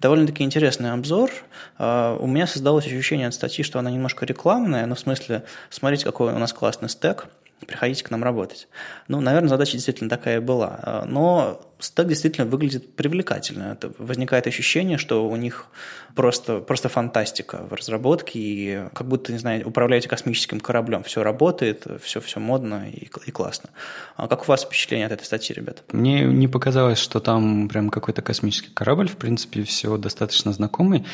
Довольно-таки 0.00 0.42
интересный 0.42 0.92
обзор. 0.92 1.30
Э, 1.78 2.16
у 2.20 2.26
меня 2.26 2.48
создалось 2.48 2.86
ощущение 2.86 3.28
от 3.28 3.34
статьи, 3.34 3.62
что 3.62 3.78
она 3.78 3.90
немножко 3.90 4.26
рекламная, 4.26 4.84
но 4.86 4.96
в 4.96 5.00
смысле, 5.00 5.44
смотрите, 5.70 6.04
какой 6.04 6.32
у 6.32 6.38
нас 6.38 6.52
классный 6.52 6.88
стек– 6.88 7.28
приходите 7.66 8.04
к 8.04 8.10
нам 8.10 8.24
работать. 8.24 8.68
Ну, 9.08 9.20
наверное, 9.20 9.48
задача 9.48 9.72
действительно 9.72 10.10
такая 10.10 10.40
была. 10.40 10.78
А, 10.82 11.04
но 11.06 11.60
стек 11.78 12.06
действительно 12.08 12.46
выглядит 12.46 12.94
привлекательно. 12.96 13.72
Это 13.72 13.92
возникает 13.98 14.46
ощущение, 14.46 14.98
что 14.98 15.28
у 15.28 15.36
них 15.36 15.66
просто, 16.14 16.60
просто 16.60 16.88
фантастика 16.88 17.66
в 17.68 17.72
разработке, 17.74 18.38
и 18.38 18.80
как 18.94 19.06
будто, 19.08 19.32
не 19.32 19.38
знаю, 19.38 19.66
управляете 19.66 20.08
космическим 20.08 20.60
кораблем. 20.60 21.02
Все 21.02 21.22
работает, 21.22 21.86
все, 22.02 22.20
все 22.20 22.40
модно 22.40 22.88
и, 22.90 23.08
и 23.26 23.30
классно. 23.30 23.70
А 24.16 24.28
как 24.28 24.42
у 24.42 24.46
вас 24.46 24.64
впечатление 24.64 25.06
от 25.06 25.12
этой 25.12 25.24
статьи, 25.24 25.54
ребята? 25.54 25.82
Мне 25.92 26.24
не 26.24 26.48
показалось, 26.48 26.98
что 26.98 27.20
там 27.20 27.68
прям 27.68 27.90
какой-то 27.90 28.22
космический 28.22 28.70
корабль. 28.72 29.08
В 29.08 29.16
принципе, 29.16 29.62
все 29.62 29.96
достаточно 29.96 30.52
знакомый, 30.52 31.04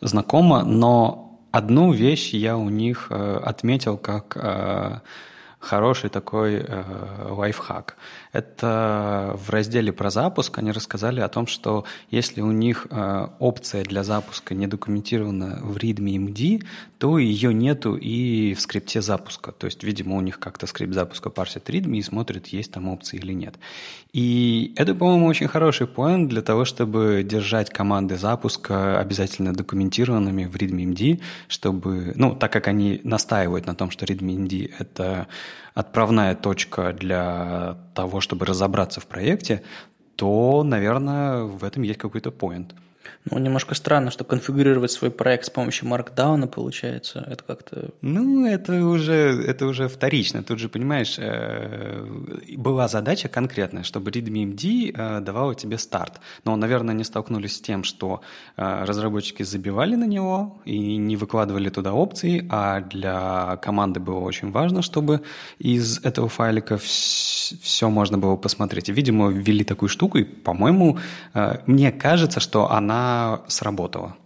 знакомо, 0.00 0.64
но 0.64 1.40
одну 1.54 1.92
вещь 1.92 2.30
я 2.32 2.56
у 2.56 2.68
них 2.68 3.08
э, 3.10 3.40
отметил 3.44 3.96
как 3.96 4.36
э, 4.36 5.00
хороший 5.64 6.10
такой 6.10 6.56
э, 6.56 6.84
лайфхак. 7.28 7.96
Это 8.34 9.36
в 9.36 9.50
разделе 9.50 9.92
про 9.92 10.10
запуск 10.10 10.58
они 10.58 10.72
рассказали 10.72 11.20
о 11.20 11.28
том, 11.28 11.46
что 11.46 11.84
если 12.10 12.40
у 12.40 12.50
них 12.50 12.88
э, 12.90 13.28
опция 13.38 13.84
для 13.84 14.02
запуска 14.02 14.56
не 14.56 14.66
документирована 14.66 15.60
в 15.62 15.76
readme 15.76 16.16
MD, 16.16 16.64
то 16.98 17.18
ее 17.18 17.54
нету 17.54 17.94
и 17.94 18.54
в 18.54 18.60
скрипте 18.60 19.00
запуска. 19.02 19.52
То 19.52 19.66
есть, 19.66 19.84
видимо, 19.84 20.16
у 20.16 20.20
них 20.20 20.40
как-то 20.40 20.66
скрипт 20.66 20.94
запуска 20.94 21.30
парсит 21.30 21.70
readme 21.70 21.98
и 21.98 22.02
смотрит, 22.02 22.48
есть 22.48 22.72
там 22.72 22.88
опции 22.88 23.18
или 23.18 23.32
нет. 23.32 23.54
И 24.12 24.72
это, 24.74 24.96
по-моему, 24.96 25.26
очень 25.26 25.46
хороший 25.46 25.86
поинт 25.86 26.28
для 26.28 26.42
того, 26.42 26.64
чтобы 26.64 27.22
держать 27.24 27.70
команды 27.70 28.16
запуска 28.16 28.98
обязательно 28.98 29.52
документированными 29.52 30.46
в 30.46 30.56
readme 30.56 30.92
MD, 30.92 31.20
чтобы, 31.46 32.12
ну, 32.16 32.34
так 32.34 32.52
как 32.52 32.66
они 32.66 33.00
настаивают 33.04 33.66
на 33.66 33.76
том, 33.76 33.92
что 33.92 34.06
readme 34.06 34.48
MD— 34.48 34.72
это 34.80 35.28
отправная 35.74 36.34
точка 36.34 36.92
для 36.92 37.76
того, 37.94 38.20
чтобы 38.20 38.46
разобраться 38.46 39.00
в 39.00 39.06
проекте, 39.06 39.62
то, 40.16 40.62
наверное, 40.62 41.42
в 41.42 41.64
этом 41.64 41.82
есть 41.82 41.98
какой-то 41.98 42.30
поинт. 42.30 42.74
Ну, 43.30 43.38
немножко 43.38 43.74
странно, 43.74 44.10
что 44.10 44.22
конфигурировать 44.24 44.90
свой 44.90 45.10
проект 45.10 45.46
с 45.46 45.50
помощью 45.50 45.88
маркдауна 45.88 46.46
получается. 46.46 47.26
Это 47.26 47.42
как-то... 47.42 47.90
Ну, 48.02 48.44
это 48.46 48.84
уже, 48.84 49.14
это 49.14 49.64
уже 49.64 49.88
вторично. 49.88 50.42
Тут 50.42 50.58
же, 50.58 50.68
понимаешь, 50.68 51.16
э, 51.18 52.04
была 52.58 52.86
задача 52.86 53.28
конкретная, 53.28 53.82
чтобы 53.82 54.10
ReadMeMD 54.10 54.92
э, 54.94 55.20
давала 55.20 55.54
тебе 55.54 55.78
старт. 55.78 56.20
Но, 56.44 56.54
наверное, 56.56 56.94
они 56.94 57.02
столкнулись 57.02 57.56
с 57.56 57.60
тем, 57.62 57.82
что 57.82 58.20
э, 58.58 58.84
разработчики 58.84 59.42
забивали 59.42 59.94
на 59.94 60.04
него 60.04 60.60
и 60.66 60.96
не 60.98 61.16
выкладывали 61.16 61.70
туда 61.70 61.94
опции, 61.94 62.46
а 62.50 62.82
для 62.82 63.56
команды 63.62 64.00
было 64.00 64.18
очень 64.18 64.50
важно, 64.50 64.82
чтобы 64.82 65.22
из 65.58 65.98
этого 66.04 66.28
файлика 66.28 66.76
все 66.76 67.88
можно 67.88 68.18
было 68.18 68.36
посмотреть. 68.36 68.90
Видимо, 68.90 69.30
ввели 69.30 69.64
такую 69.64 69.88
штуку, 69.88 70.18
и, 70.18 70.24
по-моему, 70.24 70.98
мне 71.66 71.90
кажется, 71.90 72.40
что 72.40 72.70
она 72.70 73.13
сработала. 73.48 74.16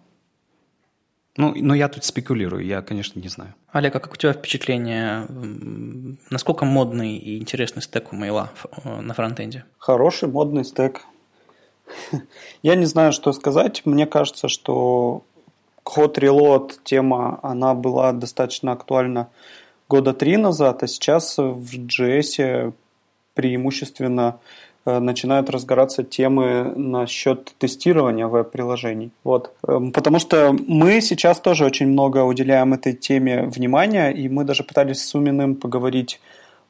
Ну, 1.37 1.55
но 1.55 1.75
я 1.75 1.89
тут 1.89 2.05
спекулирую, 2.05 2.65
я, 2.65 2.83
конечно, 2.83 3.21
не 3.21 3.29
знаю. 3.29 3.55
Олег, 3.71 3.95
а 3.95 4.01
как 4.01 4.13
у 4.13 4.17
тебя 4.17 4.33
впечатление, 4.33 5.25
насколько 6.31 6.65
модный 6.65 7.17
и 7.17 7.39
интересный 7.39 7.81
стек 7.81 8.13
у 8.13 8.17
мейла 8.17 8.51
э, 8.85 9.01
на 9.01 9.15
фронтенде? 9.15 9.65
Хороший 9.79 10.29
модный 10.29 10.65
стек. 10.65 11.07
Я 12.63 12.75
не 12.75 12.87
знаю, 12.87 13.13
что 13.13 13.33
сказать. 13.33 13.83
Мне 13.85 14.07
кажется, 14.07 14.49
что 14.49 15.23
Hot 15.85 16.15
Reload 16.15 16.73
тема, 16.83 17.39
она 17.43 17.75
была 17.75 18.13
достаточно 18.13 18.73
актуальна 18.73 19.29
года 19.89 20.13
три 20.13 20.37
назад, 20.37 20.83
а 20.83 20.87
сейчас 20.89 21.39
в 21.39 21.75
JS 21.75 22.75
преимущественно 23.35 24.41
начинают 25.01 25.51
разгораться 25.51 26.03
темы 26.03 26.73
насчет 26.77 27.55
тестирования 27.59 28.27
веб-приложений. 28.27 29.11
Вот. 29.25 29.53
Эм, 29.67 29.93
потому 29.93 30.19
что 30.19 30.57
мы 30.67 31.01
сейчас 31.01 31.41
тоже 31.41 31.65
очень 31.65 31.89
много 31.89 32.25
уделяем 32.25 32.75
этой 32.75 32.93
теме 32.93 33.43
внимания, 33.47 34.11
и 34.11 34.29
мы 34.29 34.45
даже 34.45 34.65
пытались 34.65 34.99
с 34.99 35.09
Суминым 35.09 35.55
поговорить 35.55 36.21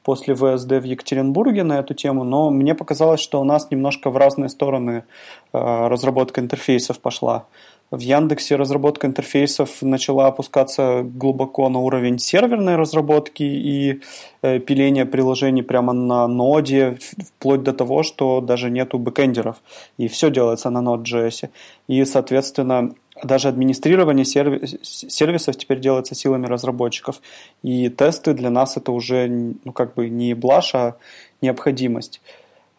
после 0.03 0.35
ВСД 0.35 0.73
в 0.73 0.85
Екатеринбурге 0.85 1.65
на 1.65 1.81
эту 1.81 1.93
тему, 1.95 2.25
но 2.25 2.51
мне 2.51 2.75
показалось, 2.75 3.21
что 3.21 3.41
у 3.41 3.45
нас 3.45 3.71
немножко 3.71 4.11
в 4.11 4.17
разные 4.17 4.49
стороны 4.49 5.05
э, 5.53 5.89
разработка 5.89 6.41
интерфейсов 6.41 6.99
пошла 6.99 7.45
в 7.91 8.01
Яндексе 8.01 8.57
разработка 8.57 9.07
интерфейсов 9.07 9.83
начала 9.83 10.27
опускаться 10.27 11.03
глубоко 11.03 11.69
на 11.69 11.79
уровень 11.79 12.19
серверной 12.19 12.77
разработки 12.77 13.43
и 13.43 14.01
э, 14.43 14.59
пиления 14.59 15.07
приложений 15.07 15.63
прямо 15.63 15.93
на 15.93 16.29
ноде, 16.29 16.99
вплоть 17.37 17.63
до 17.63 17.73
того, 17.73 18.03
что 18.03 18.41
даже 18.41 18.71
нету 18.71 18.99
бэкэндеров, 18.99 19.57
и 19.97 20.09
все 20.09 20.31
делается 20.31 20.71
на 20.71 20.79
Node.js. 20.79 21.49
И, 21.87 22.05
соответственно, 22.05 22.95
даже 23.23 23.49
администрирование 23.49 24.25
сервисов 24.25 25.57
теперь 25.57 25.81
делается 25.81 26.15
силами 26.15 26.47
разработчиков. 26.47 27.21
И 27.63 27.89
тесты 27.89 28.35
для 28.35 28.51
нас 28.51 28.77
это 28.77 28.93
уже 28.93 29.29
ну, 29.65 29.73
как 29.73 29.95
бы 29.95 30.09
не 30.09 30.35
блажь, 30.35 30.75
а 30.75 30.97
необходимость. 31.41 32.21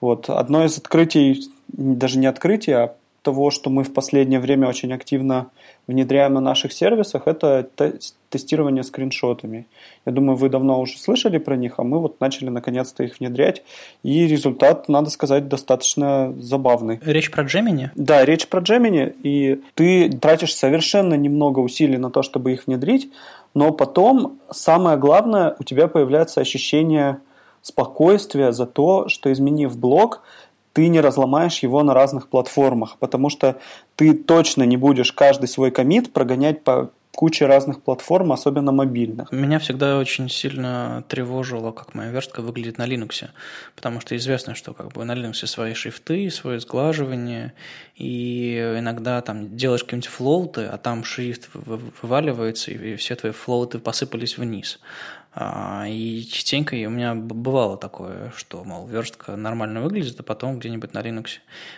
Вот. 0.02 0.30
Одно 0.30 0.64
из 0.64 0.78
открытий, 0.78 1.50
даже 1.68 2.20
не 2.20 2.28
открытие, 2.28 2.78
а 2.78 2.96
того, 3.30 3.52
что 3.52 3.70
мы 3.70 3.84
в 3.84 3.94
последнее 3.94 4.40
время 4.40 4.68
очень 4.68 4.92
активно 4.92 5.52
внедряем 5.86 6.34
на 6.34 6.42
наших 6.42 6.74
сервисах, 6.74 7.28
это 7.28 7.70
тестирование 8.30 8.84
скриншотами. 8.84 9.68
Я 10.08 10.12
думаю, 10.12 10.36
вы 10.36 10.50
давно 10.50 10.82
уже 10.82 10.98
слышали 10.98 11.38
про 11.38 11.56
них, 11.56 11.76
а 11.78 11.84
мы 11.84 12.00
вот 12.00 12.20
начали 12.20 12.50
наконец-то 12.50 13.04
их 13.04 13.20
внедрять. 13.20 13.62
И 14.02 14.26
результат, 14.26 14.90
надо 14.90 15.12
сказать, 15.12 15.48
достаточно 15.48 16.34
забавный. 16.40 17.00
Речь 17.06 17.30
про 17.30 17.44
Gemini? 17.44 17.90
Да, 17.94 18.26
речь 18.26 18.48
про 18.48 18.62
Gemini. 18.62 19.16
И 19.22 19.62
ты 19.76 20.10
тратишь 20.10 20.56
совершенно 20.56 21.14
немного 21.14 21.60
усилий 21.60 21.98
на 21.98 22.10
то, 22.10 22.24
чтобы 22.24 22.54
их 22.54 22.66
внедрить, 22.66 23.12
но 23.54 23.72
потом, 23.72 24.40
самое 24.50 24.98
главное, 24.98 25.56
у 25.60 25.64
тебя 25.64 25.88
появляется 25.88 26.42
ощущение 26.42 27.20
спокойствия 27.62 28.52
за 28.52 28.66
то, 28.66 29.08
что 29.08 29.32
изменив 29.32 29.78
блок, 29.78 30.24
ты 30.74 30.88
не 30.88 31.02
разломаешь 31.02 31.60
его 31.60 31.84
на 31.84 31.94
разных 31.94 32.30
платформах, 32.30 32.98
потому 33.00 33.30
что 33.30 33.60
ты 33.96 34.14
точно 34.14 34.64
не 34.64 34.78
будешь 34.78 35.12
каждый 35.12 35.48
свой 35.48 35.72
комит 35.72 36.14
прогонять 36.14 36.64
по 36.64 36.92
куче 37.20 37.48
разных 37.48 37.82
платформ, 37.82 38.32
особенно 38.32 38.72
мобильных. 38.72 39.32
Меня 39.34 39.60
всегда 39.60 39.98
очень 39.98 40.30
сильно 40.30 41.04
тревожило, 41.10 41.72
как 41.72 41.94
моя 41.94 42.12
верстка 42.12 42.42
выглядит 42.42 42.78
на 42.78 42.88
Linux, 42.88 43.28
потому 43.76 44.00
что 44.00 44.16
известно, 44.16 44.56
что 44.56 44.74
как 44.74 44.94
бы 44.94 45.04
на 45.04 45.16
Linux 45.16 45.46
свои 45.46 45.74
шрифты, 45.74 46.30
свое 46.32 46.62
сглаживание, 46.62 47.54
и 47.96 48.76
иногда 48.78 49.22
там 49.22 49.58
делаешь 49.58 49.84
какие-нибудь 49.84 50.10
флоуты, 50.10 50.66
а 50.66 50.78
там 50.78 51.04
шрифт 51.04 51.50
вываливается, 51.54 52.72
и 52.72 52.96
все 52.96 53.16
твои 53.16 53.34
флоуты 53.34 53.80
посыпались 53.80 54.38
вниз. 54.38 54.80
А, 55.42 55.86
и 55.88 56.26
частенько 56.26 56.76
у 56.76 56.90
меня 56.90 57.16
бывало 57.16 57.78
такое, 57.78 58.34
что, 58.36 58.66
мол, 58.66 58.86
верстка 58.88 59.38
нормально 59.38 59.82
выглядит, 59.82 60.20
а 60.20 60.24
потом 60.24 60.60
где-нибудь 60.60 60.94
на 60.94 61.00
Linux. 61.00 61.28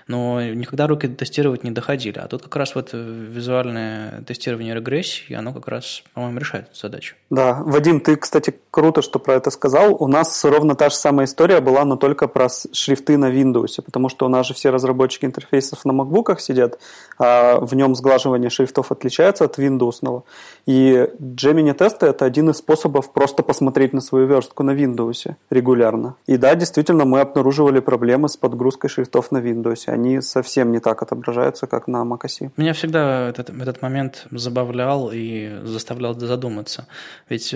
Но 0.08 0.42
никогда 0.42 0.88
руки 0.88 1.08
тестировать 1.08 1.64
не 1.64 1.70
доходили. 1.70 2.18
А 2.18 2.28
тут 2.28 2.42
как 2.42 2.56
раз 2.56 2.74
вот 2.74 2.90
визуальное 2.92 4.24
тестирование 4.24 4.74
регрессии, 4.74 5.34
оно 5.34 5.54
как 5.54 5.68
раз, 5.68 6.02
по-моему, 6.16 6.40
решает 6.40 6.70
эту 6.70 6.80
задачу. 6.80 7.16
Да, 7.30 7.62
Вадим, 7.64 8.00
ты, 8.00 8.16
кстати, 8.16 8.52
круто, 8.72 9.04
что 9.04 9.20
про 9.20 9.36
это 9.36 9.52
сказал. 9.52 9.96
У 9.96 10.08
нас 10.08 10.44
ровно 10.44 10.74
та 10.74 10.90
же 10.90 10.96
самая 10.96 11.28
история 11.28 11.62
была, 11.62 11.86
но 11.86 11.98
только 11.98 12.28
про 12.28 12.48
шрифты 12.50 13.16
на 13.18 13.30
Windows, 13.32 13.80
потому 13.86 14.10
что 14.10 14.26
у 14.26 14.30
нас 14.30 14.48
же 14.48 14.56
все 14.56 14.72
разработчики 14.72 15.26
интерфейсов 15.26 15.86
на 15.86 15.92
MacBook 15.92 16.40
сидят, 16.40 16.80
а 17.20 17.60
в 17.60 17.76
нем 17.76 17.94
сглаживание 17.94 18.50
шрифтов 18.50 18.92
отличается 18.92 19.46
от 19.46 19.60
Windows. 19.60 20.24
И 20.66 21.08
Gemini 21.20 21.76
тесты– 21.76 22.06
это 22.08 22.26
один 22.26 22.50
из 22.50 22.58
способов 22.58 23.14
просто 23.14 23.44
посмотреть 23.52 23.92
на 23.92 24.00
свою 24.00 24.28
верстку 24.28 24.64
на 24.64 24.72
Windows 24.72 25.36
регулярно. 25.50 26.16
И 26.26 26.38
да, 26.38 26.56
действительно, 26.56 27.04
мы 27.04 27.20
обнаруживали 27.20 27.82
проблемы 27.82 28.30
с 28.30 28.38
подгрузкой 28.38 28.90
шрифтов 28.90 29.30
на 29.32 29.40
Windows. 29.40 29.90
Они 29.90 30.22
совсем 30.22 30.72
не 30.72 30.80
так 30.80 31.02
отображаются, 31.02 31.68
как 31.68 31.88
на 31.88 32.06
macOS. 32.06 32.52
Меня 32.56 32.72
всегда 32.72 33.28
этот, 33.28 33.50
этот 33.50 33.82
момент 33.82 34.26
забавлял 34.32 35.12
и 35.14 35.60
заставлял 35.64 36.14
задуматься. 36.18 36.88
Ведь 37.28 37.54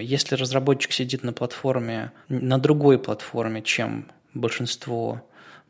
если 0.00 0.36
разработчик 0.36 0.92
сидит 0.92 1.22
на 1.22 1.34
платформе, 1.34 2.12
на 2.30 2.56
другой 2.56 2.98
платформе, 2.98 3.60
чем 3.60 4.06
большинство 4.32 5.20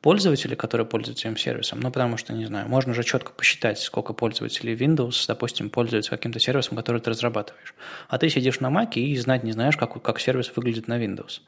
пользователей, 0.07 0.55
которые 0.55 0.87
пользуются 0.87 1.27
этим 1.27 1.37
сервисом, 1.37 1.81
ну, 1.81 1.91
потому 1.91 2.17
что, 2.17 2.33
не 2.33 2.45
знаю, 2.45 2.69
можно 2.69 2.95
же 2.95 3.03
четко 3.03 3.33
посчитать, 3.33 3.81
сколько 3.81 4.13
пользователей 4.13 4.77
Windows, 4.77 5.25
допустим, 5.27 5.69
пользуются 5.69 6.13
каким-то 6.13 6.39
сервисом, 6.39 6.77
который 6.77 7.01
ты 7.01 7.11
разрабатываешь. 7.11 7.75
А 8.07 8.17
ты 8.17 8.29
сидишь 8.29 8.61
на 8.61 8.69
Mac 8.69 8.95
и 8.95 9.17
знать 9.17 9.43
не 9.43 9.51
знаешь, 9.51 9.77
как, 9.77 10.01
как 10.01 10.21
сервис 10.21 10.53
выглядит 10.55 10.87
на 10.87 11.05
Windows. 11.05 11.41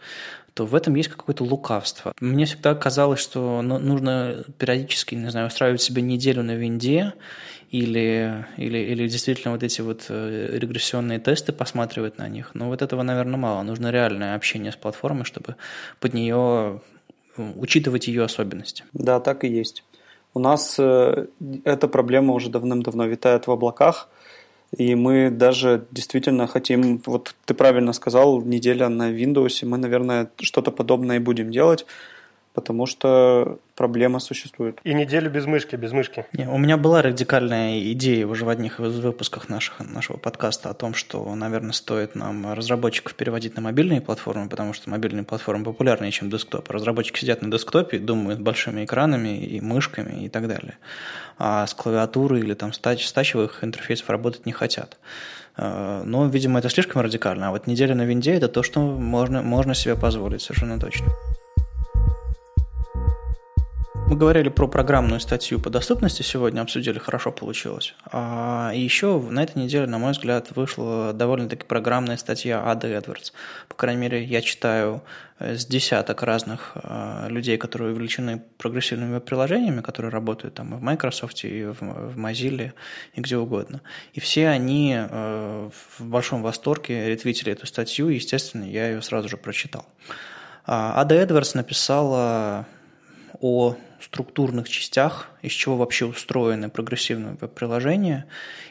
То 0.55 0.67
в 0.67 0.75
этом 0.75 0.97
есть 0.97 1.09
какое-то 1.09 1.45
лукавство. 1.45 2.13
Мне 2.21 2.47
всегда 2.47 2.75
казалось, 2.75 3.21
что 3.21 3.63
ну, 3.63 3.79
нужно 3.79 4.43
периодически, 4.59 5.15
не 5.15 5.31
знаю, 5.31 5.47
устраивать 5.47 5.81
себе 5.81 6.03
неделю 6.03 6.43
на 6.43 6.57
винде 6.57 7.15
или, 7.71 8.45
или, 8.57 8.79
или 8.79 9.07
действительно 9.07 9.53
вот 9.53 9.63
эти 9.63 9.83
вот 9.83 10.07
э, 10.09 10.59
регрессионные 10.59 11.21
тесты 11.21 11.53
посматривать 11.53 12.19
на 12.19 12.27
них. 12.27 12.51
Но 12.55 12.67
вот 12.67 12.83
этого, 12.83 13.05
наверное, 13.05 13.37
мало. 13.37 13.63
Нужно 13.63 13.93
реальное 13.93 14.35
общение 14.35 14.73
с 14.73 14.77
платформой, 14.77 15.25
чтобы 15.25 15.55
под 16.01 16.13
нее 16.13 16.81
учитывать 17.57 18.09
ее 18.09 18.25
особенности. 18.25 18.85
Да, 18.93 19.21
так 19.21 19.45
и 19.45 19.49
есть. 19.49 19.85
У 20.35 20.41
нас 20.41 20.77
э, 20.79 21.27
эта 21.65 21.89
проблема 21.89 22.35
уже 22.35 22.51
давным-давно 22.51 23.07
витает 23.07 23.47
в 23.47 23.51
облаках, 23.51 24.09
и 24.77 24.95
мы 24.95 25.31
даже 25.31 25.87
действительно 25.91 26.47
хотим, 26.47 27.01
вот 27.07 27.35
ты 27.47 27.55
правильно 27.55 27.93
сказал, 27.93 28.43
неделя 28.43 28.89
на 28.89 29.11
Windows, 29.11 29.65
мы, 29.65 29.79
наверное, 29.79 30.31
что-то 30.41 30.71
подобное 30.71 31.17
и 31.17 31.21
будем 31.21 31.51
делать 31.51 31.87
потому 32.61 32.87
что 32.87 33.61
проблема 33.77 34.19
существует. 34.19 34.81
И 34.83 34.93
неделю 34.93 35.31
без 35.31 35.47
мышки, 35.47 35.77
без 35.77 35.93
мышки. 35.93 36.27
Не, 36.33 36.49
у 36.49 36.59
меня 36.59 36.77
была 36.77 37.03
радикальная 37.03 37.93
идея 37.93 38.27
уже 38.27 38.45
в 38.45 38.49
одних 38.49 38.81
из 38.81 38.99
выпусках 38.99 39.49
наших, 39.49 39.79
нашего 39.79 40.17
подкаста 40.17 40.71
о 40.71 40.75
том, 40.75 40.93
что, 40.93 41.33
наверное, 41.37 41.71
стоит 41.71 42.17
нам 42.17 42.53
разработчиков 42.53 43.15
переводить 43.15 43.55
на 43.55 43.63
мобильные 43.63 44.01
платформы, 44.01 44.49
потому 44.49 44.73
что 44.73 44.91
мобильные 44.91 45.23
платформы 45.23 45.65
популярнее, 45.65 46.11
чем 46.11 46.31
десктоп. 46.31 46.69
Разработчики 46.69 47.21
сидят 47.21 47.43
на 47.43 47.49
десктопе, 47.49 48.01
думают 48.01 48.41
большими 48.41 48.85
экранами 48.85 49.39
и 49.39 49.61
мышками 49.61 50.25
и 50.25 50.29
так 50.29 50.49
далее. 50.49 50.77
А 51.39 51.65
с 51.65 51.75
клавиатуры 51.75 52.41
или 52.41 52.55
там 52.55 52.73
с 52.73 52.81
тачевых 52.81 53.63
интерфейсов 53.63 54.11
работать 54.11 54.47
не 54.47 54.53
хотят. 54.53 54.99
Э, 55.57 56.03
но, 56.05 56.27
видимо, 56.27 56.59
это 56.59 56.69
слишком 56.69 57.03
радикально. 57.03 57.49
А 57.49 57.51
вот 57.53 57.69
неделя 57.69 57.95
на 57.95 58.03
винде– 58.03 58.33
это 58.35 58.49
то, 58.49 58.65
что 58.65 58.81
можно, 58.81 59.43
можно 59.43 59.75
себе 59.75 59.95
позволить 59.95 60.43
совершенно 60.43 60.81
точно. 60.81 61.07
Мы 64.09 64.17
говорили 64.17 64.49
про 64.49 64.67
программную 64.67 65.21
статью 65.21 65.61
по 65.61 65.69
доступности 65.69 66.23
сегодня, 66.23 66.63
обсудили, 66.63 66.99
хорошо 66.99 67.31
получилось. 67.31 67.95
А 68.11 68.73
еще 68.75 69.21
на 69.21 69.43
этой 69.43 69.63
неделе, 69.63 69.87
на 69.87 69.99
мой 69.99 70.13
взгляд, 70.13 70.57
вышла 70.57 71.13
довольно-таки 71.13 71.67
программная 71.67 72.17
статья 72.17 72.65
Ады 72.65 72.89
Эдвардс. 72.89 73.33
По 73.69 73.75
крайней 73.75 74.01
мере, 74.01 74.25
я 74.25 74.41
читаю 74.41 75.03
э, 75.39 75.57
с 75.57 75.67
десяток 75.67 76.23
разных 76.23 76.73
э, 76.77 77.27
людей, 77.29 77.59
которые 77.59 77.93
увлечены 77.93 78.43
прогрессивными 78.57 79.19
приложениями, 79.19 79.83
которые 79.83 80.11
работают 80.11 80.55
там 80.55 80.73
и 80.75 80.79
в 80.79 80.83
Microsoft, 80.83 81.45
и 81.45 81.65
в, 81.67 81.83
в 81.83 82.19
Mozilla, 82.19 82.73
и 83.13 83.21
где 83.21 83.37
угодно. 83.37 83.83
И 84.15 84.21
все 84.21 84.49
они 84.49 84.97
э, 84.97 85.71
в 85.99 86.03
большом 86.03 86.43
восторге 86.43 87.09
ретвитили 87.11 87.53
эту 87.53 87.67
статью, 87.67 88.09
и, 88.09 88.15
естественно, 88.15 88.65
я 88.65 88.89
ее 88.89 89.03
сразу 89.03 89.29
же 89.29 89.37
прочитал. 89.37 89.85
А 90.65 90.99
Ада 90.99 91.15
Эдвардс 91.15 91.53
написала 91.53 92.65
о 93.43 93.77
структурных 94.11 94.69
частях, 94.69 95.29
из 95.43 95.53
чего 95.53 95.77
вообще 95.77 96.07
устроены 96.07 96.71
прогрессивные 96.71 97.37
веб-приложения. 97.41 98.27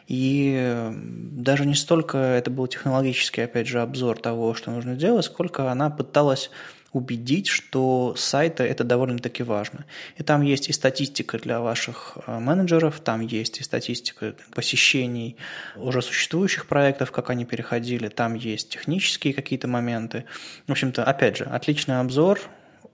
И 0.07 0.91
даже 0.93 1.65
не 1.65 1.75
столько 1.75 2.17
это 2.17 2.49
был 2.49 2.67
технологический, 2.67 3.41
опять 3.41 3.67
же, 3.67 3.81
обзор 3.81 4.17
того, 4.17 4.55
что 4.55 4.71
нужно 4.71 4.95
делать, 4.95 5.25
сколько 5.25 5.71
она 5.71 5.89
пыталась 5.91 6.49
убедить, 6.91 7.47
что 7.47 8.15
сайты 8.17 8.63
это 8.63 8.83
довольно-таки 8.83 9.43
важно. 9.43 9.85
И 10.15 10.23
там 10.23 10.41
есть 10.41 10.69
и 10.69 10.73
статистика 10.73 11.37
для 11.37 11.59
ваших 11.59 12.17
э, 12.25 12.39
менеджеров, 12.39 12.99
там 12.99 13.21
есть 13.21 13.59
и 13.59 13.63
статистика 13.63 14.33
посещений 14.55 15.37
уже 15.75 16.01
существующих 16.01 16.65
проектов, 16.65 17.11
как 17.11 17.29
они 17.29 17.45
переходили, 17.45 18.07
там 18.07 18.33
есть 18.33 18.69
технические 18.69 19.33
какие-то 19.33 19.67
моменты. 19.67 20.23
В 20.65 20.71
общем-то, 20.71 21.03
опять 21.03 21.37
же, 21.37 21.43
отличный 21.43 21.99
обзор, 21.99 22.39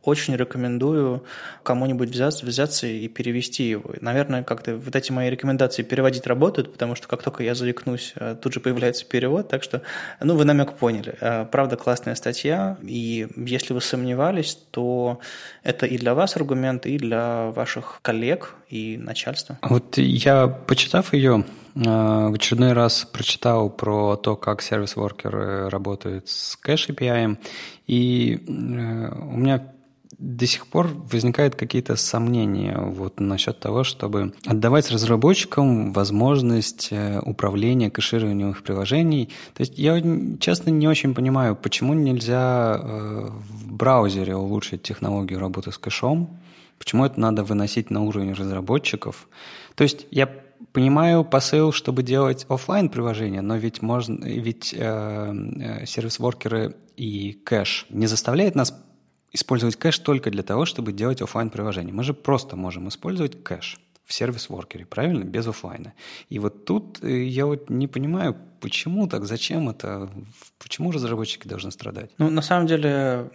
очень 0.03 0.35
рекомендую 0.35 1.23
кому-нибудь 1.63 2.09
взяться, 2.09 2.45
взяться 2.45 2.87
и 2.87 3.07
перевести 3.07 3.63
его. 3.63 3.93
Наверное, 4.01 4.43
как-то 4.43 4.75
вот 4.75 4.95
эти 4.95 5.11
мои 5.11 5.29
рекомендации 5.29 5.83
переводить 5.83 6.27
работают, 6.27 6.73
потому 6.73 6.95
что 6.95 7.07
как 7.07 7.23
только 7.23 7.43
я 7.43 7.55
заикнусь, 7.55 8.13
э, 8.15 8.35
тут 8.41 8.53
же 8.53 8.59
появляется 8.59 9.05
перевод, 9.05 9.47
так 9.47 9.63
что, 9.63 9.81
ну, 10.19 10.35
вы 10.35 10.45
намек 10.45 10.73
поняли. 10.73 11.15
Э, 11.21 11.45
правда, 11.45 11.77
классная 11.77 12.15
статья, 12.15 12.77
и 12.81 13.27
если 13.35 13.73
вы 13.73 13.81
сомневались, 13.81 14.57
то 14.71 15.19
это 15.63 15.85
и 15.85 15.97
для 15.97 16.13
вас 16.13 16.35
аргумент, 16.35 16.85
и 16.85 16.97
для 16.97 17.51
ваших 17.51 17.99
коллег 18.01 18.55
и 18.69 18.97
начальства. 18.97 19.57
Вот 19.61 19.97
я, 19.97 20.47
почитав 20.47 21.13
ее, 21.13 21.45
э, 21.75 21.79
в 21.79 22.33
очередной 22.33 22.73
раз 22.73 23.05
прочитал 23.05 23.69
про 23.69 24.17
то, 24.17 24.35
как 24.35 24.61
сервис-воркеры 24.61 25.69
работают 25.69 26.27
с 26.27 26.57
кэш 26.57 26.89
API, 26.89 27.37
и 27.87 28.39
у 28.47 29.37
меня 29.37 29.72
до 30.23 30.47
сих 30.47 30.67
пор 30.67 30.87
возникают 31.11 31.55
какие-то 31.55 31.97
сомнения 31.97 32.77
вот 32.77 33.19
насчет 33.19 33.59
того, 33.59 33.83
чтобы 33.83 34.33
отдавать 34.45 34.89
разработчикам 34.89 35.91
возможность 35.91 36.87
э, 36.91 37.19
управления 37.19 37.91
кэшированием 37.91 38.51
их 38.51 38.63
приложений. 38.63 39.29
То 39.53 39.61
есть 39.61 39.77
я, 39.77 40.01
честно, 40.39 40.69
не 40.69 40.87
очень 40.87 41.13
понимаю, 41.13 41.57
почему 41.57 41.93
нельзя 41.93 42.79
э, 42.81 43.27
в 43.29 43.73
браузере 43.73 44.35
улучшить 44.37 44.81
технологию 44.81 45.39
работы 45.39 45.73
с 45.73 45.77
кэшом, 45.77 46.39
почему 46.79 47.03
это 47.05 47.19
надо 47.19 47.43
выносить 47.43 47.91
на 47.91 48.03
уровень 48.03 48.31
разработчиков. 48.31 49.27
То 49.75 49.83
есть 49.83 50.07
я 50.09 50.27
понимаю 50.71 51.25
посыл, 51.25 51.73
чтобы 51.73 52.01
делать 52.01 52.45
офлайн 52.47 52.87
приложение, 52.87 53.41
но 53.41 53.57
ведь 53.57 53.81
можно, 53.81 54.23
ведь 54.23 54.73
э, 54.73 55.33
э, 55.59 55.85
сервис-воркеры 55.85 56.75
и 56.95 57.33
кэш 57.43 57.87
не 57.89 58.07
заставляет 58.07 58.55
нас 58.55 58.73
использовать 59.33 59.75
кэш 59.75 59.99
только 59.99 60.31
для 60.31 60.43
того, 60.43 60.65
чтобы 60.65 60.93
делать 60.93 61.21
офлайн 61.21 61.49
приложение. 61.49 61.93
Мы 61.93 62.03
же 62.03 62.13
просто 62.13 62.55
можем 62.55 62.87
использовать 62.87 63.43
кэш 63.43 63.79
в 64.05 64.13
сервис-воркере, 64.13 64.85
правильно? 64.85 65.23
Без 65.23 65.47
офлайна. 65.47 65.93
И 66.29 66.39
вот 66.39 66.65
тут 66.65 67.03
э, 67.03 67.23
я 67.23 67.45
вот 67.45 67.69
не 67.69 67.87
понимаю, 67.87 68.35
почему 68.59 69.07
так, 69.07 69.25
зачем 69.25 69.69
это, 69.69 70.09
почему 70.61 70.91
разработчики 70.91 71.47
должны 71.47 71.71
страдать? 71.71 72.11
Ну, 72.17 72.29
на 72.29 72.41
самом 72.41 72.67
деле, 72.67 73.31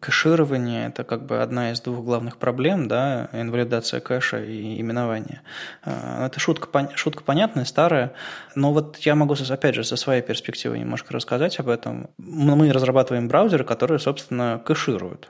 кэширование– 0.00 0.86
это 0.88 1.04
как 1.04 1.26
бы 1.26 1.40
одна 1.40 1.70
из 1.72 1.80
двух 1.80 2.04
главных 2.04 2.36
проблем, 2.36 2.88
да, 2.88 3.28
инвалидация 3.32 4.00
кэша 4.00 4.42
и 4.42 4.80
именование. 4.80 5.42
А, 5.84 6.26
это 6.26 6.40
шутка, 6.40 6.90
шутка 6.96 7.22
понятная, 7.22 7.64
старая, 7.64 8.12
но 8.54 8.72
вот 8.72 8.98
я 8.98 9.14
могу, 9.14 9.34
опять 9.48 9.74
же, 9.74 9.84
со 9.84 9.96
своей 9.96 10.22
перспективы 10.22 10.78
немножко 10.78 11.12
рассказать 11.12 11.58
об 11.60 11.68
этом. 11.68 12.10
Мы 12.18 12.72
разрабатываем 12.72 13.28
браузеры, 13.28 13.64
которые, 13.64 14.00
собственно, 14.00 14.60
кэшируют. 14.64 15.28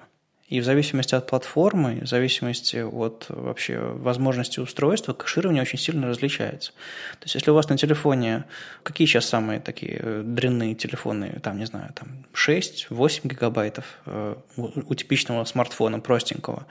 И 0.48 0.60
в 0.60 0.64
зависимости 0.64 1.14
от 1.14 1.26
платформы, 1.26 2.00
в 2.02 2.06
зависимости 2.06 2.78
от 2.78 3.26
вообще 3.28 3.78
возможности 3.78 4.60
устройства, 4.60 5.12
кэширование 5.12 5.62
очень 5.62 5.78
сильно 5.78 6.08
различается. 6.08 6.72
То 7.20 7.24
есть, 7.24 7.34
если 7.34 7.50
у 7.50 7.54
вас 7.54 7.68
на 7.68 7.76
телефоне, 7.76 8.44
какие 8.82 9.06
сейчас 9.06 9.26
самые 9.26 9.60
такие 9.60 9.98
э, 10.00 10.22
дрянные 10.24 10.74
телефоны, 10.74 11.38
там, 11.42 11.58
не 11.58 11.66
знаю, 11.66 11.92
там 11.94 12.24
6-8 12.32 13.28
гигабайтов 13.28 13.84
э, 14.06 14.36
у 14.56 14.94
типичного 14.94 15.44
смартфона 15.44 16.00
простенького, 16.00 16.66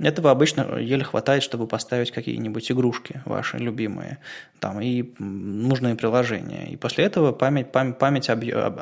этого 0.00 0.32
обычно 0.32 0.78
еле 0.78 1.04
хватает, 1.04 1.44
чтобы 1.44 1.68
поставить 1.68 2.10
какие-нибудь 2.10 2.72
игрушки 2.72 3.22
ваши 3.26 3.58
любимые, 3.58 4.18
там, 4.58 4.80
и 4.80 5.14
нужные 5.20 5.94
приложения. 5.94 6.68
И 6.68 6.76
после 6.76 7.04
этого 7.04 7.30
память, 7.30 7.70
память, 7.70 7.96
память 7.96 8.28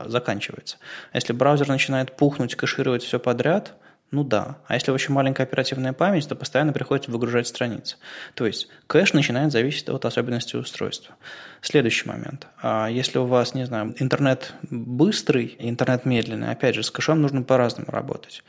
заканчивается. 0.07 0.79
А 1.13 1.19
если 1.19 1.35
браузер 1.35 1.69
начинает 1.69 2.17
пухнуть, 2.17 2.55
кэшировать 2.55 3.03
все 3.03 3.19
подряд– 3.19 3.75
ну 4.11 4.25
да. 4.25 4.57
А 4.67 4.75
если 4.75 4.91
очень 4.91 5.13
маленькая 5.13 5.43
оперативная 5.43 5.93
память, 5.93 6.27
то 6.27 6.35
постоянно 6.35 6.73
приходится 6.73 7.11
выгружать 7.11 7.47
страницы. 7.47 7.97
То 8.35 8.47
есть 8.47 8.69
кэш 8.87 9.13
начинает 9.13 9.53
зависеть 9.53 9.89
от 9.91 10.05
особенностей 10.07 10.57
устройства. 10.57 11.15
Следующий 11.61 12.09
момент. 12.09 12.47
А 12.63 12.89
если 12.89 13.19
у 13.19 13.27
вас, 13.27 13.55
не 13.55 13.67
знаю, 13.67 13.95
интернет 13.99 14.55
быстрый, 14.63 15.57
интернет 15.59 16.07
медленный, 16.07 16.51
опять 16.51 16.75
же, 16.75 16.83
с 16.83 16.91
кэшом 16.91 17.21
нужно 17.21 17.43
по-разному 17.43 17.91
работать. 17.91 18.43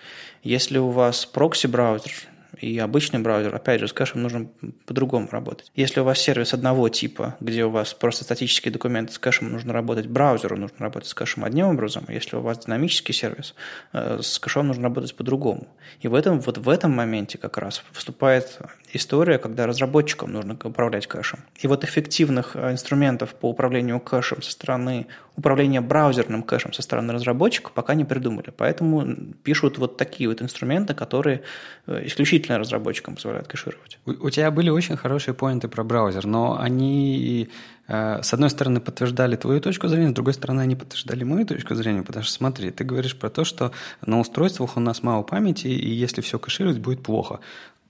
Если 0.43 0.77
у 0.77 0.89
вас 0.89 1.25
прокси-браузер, 1.25 2.13
и 2.61 2.77
обычный 2.79 3.19
браузер, 3.19 3.55
опять 3.55 3.79
же, 3.79 3.87
с 3.87 3.93
кэшем 3.93 4.21
нужно 4.21 4.47
по-другому 4.85 5.27
работать. 5.31 5.71
Если 5.75 5.99
у 5.99 6.03
вас 6.03 6.19
сервис 6.19 6.53
одного 6.53 6.89
типа, 6.89 7.35
где 7.39 7.65
у 7.65 7.69
вас 7.69 7.93
просто 7.93 8.23
статические 8.23 8.71
документы 8.71 9.13
с 9.13 9.19
кэшем 9.19 9.51
нужно 9.51 9.73
работать, 9.73 10.07
браузеру 10.07 10.57
нужно 10.57 10.77
работать 10.79 11.09
с 11.09 11.13
кэшем 11.13 11.45
одним 11.45 11.67
образом, 11.67 12.05
если 12.09 12.35
у 12.35 12.41
вас 12.41 12.65
динамический 12.65 13.13
сервис, 13.13 13.55
э, 13.93 14.19
с 14.21 14.39
кэшом 14.39 14.67
нужно 14.67 14.83
работать 14.83 15.15
по-другому. 15.15 15.67
И 16.01 16.07
в 16.07 16.13
этом, 16.13 16.39
вот 16.39 16.57
в 16.57 16.69
этом 16.69 16.91
моменте 16.91 17.37
как 17.37 17.57
раз 17.57 17.83
вступает 17.91 18.59
история, 18.93 19.37
когда 19.37 19.67
разработчикам 19.67 20.31
нужно 20.31 20.57
управлять 20.63 21.07
кэшем. 21.07 21.39
И 21.59 21.67
вот 21.67 21.83
эффективных 21.83 22.55
э, 22.55 22.71
инструментов 22.71 23.35
по 23.35 23.49
управлению 23.49 23.99
кэшем 23.99 24.41
со 24.41 24.51
стороны 24.51 25.07
управления 25.39 25.81
браузерным 25.81 26.43
кэшем 26.43 26.73
со 26.73 26.81
стороны 26.81 27.13
разработчика 27.13 27.71
пока 27.73 27.95
не 27.95 28.05
придумали. 28.05 28.51
Поэтому 28.55 29.05
пишут 29.43 29.77
вот 29.77 29.97
такие 29.97 30.29
вот 30.29 30.41
инструменты, 30.41 30.93
которые 30.93 31.43
э, 31.87 32.03
исключительно 32.49 32.59
разработчикам 32.59 33.15
позволяют 33.15 33.47
кэшировать. 33.47 33.99
У, 34.05 34.27
у 34.27 34.29
тебя 34.29 34.51
были 34.51 34.69
очень 34.69 34.97
хорошие 34.97 35.33
поинты 35.33 35.67
про 35.67 35.83
браузер, 35.83 36.25
но 36.25 36.57
они, 36.59 37.49
э, 37.87 38.21
с 38.21 38.33
одной 38.33 38.49
стороны, 38.49 38.79
подтверждали 38.79 39.35
твою 39.35 39.61
точку 39.61 39.87
зрения, 39.87 40.09
с 40.09 40.13
другой 40.13 40.33
стороны, 40.33 40.61
они 40.61 40.75
подтверждали 40.75 41.23
мою 41.23 41.45
точку 41.45 41.75
зрения, 41.75 42.03
потому 42.03 42.23
что 42.23 42.33
смотри, 42.33 42.71
ты 42.71 42.83
говоришь 42.83 43.15
про 43.15 43.29
то, 43.29 43.43
что 43.43 43.71
на 44.05 44.19
устройствах 44.19 44.77
у 44.77 44.79
нас 44.79 45.03
мало 45.03 45.23
памяти, 45.23 45.67
и 45.67 45.89
если 45.89 46.21
все 46.21 46.37
кэшировать, 46.39 46.79
будет 46.79 47.03
плохо. 47.03 47.39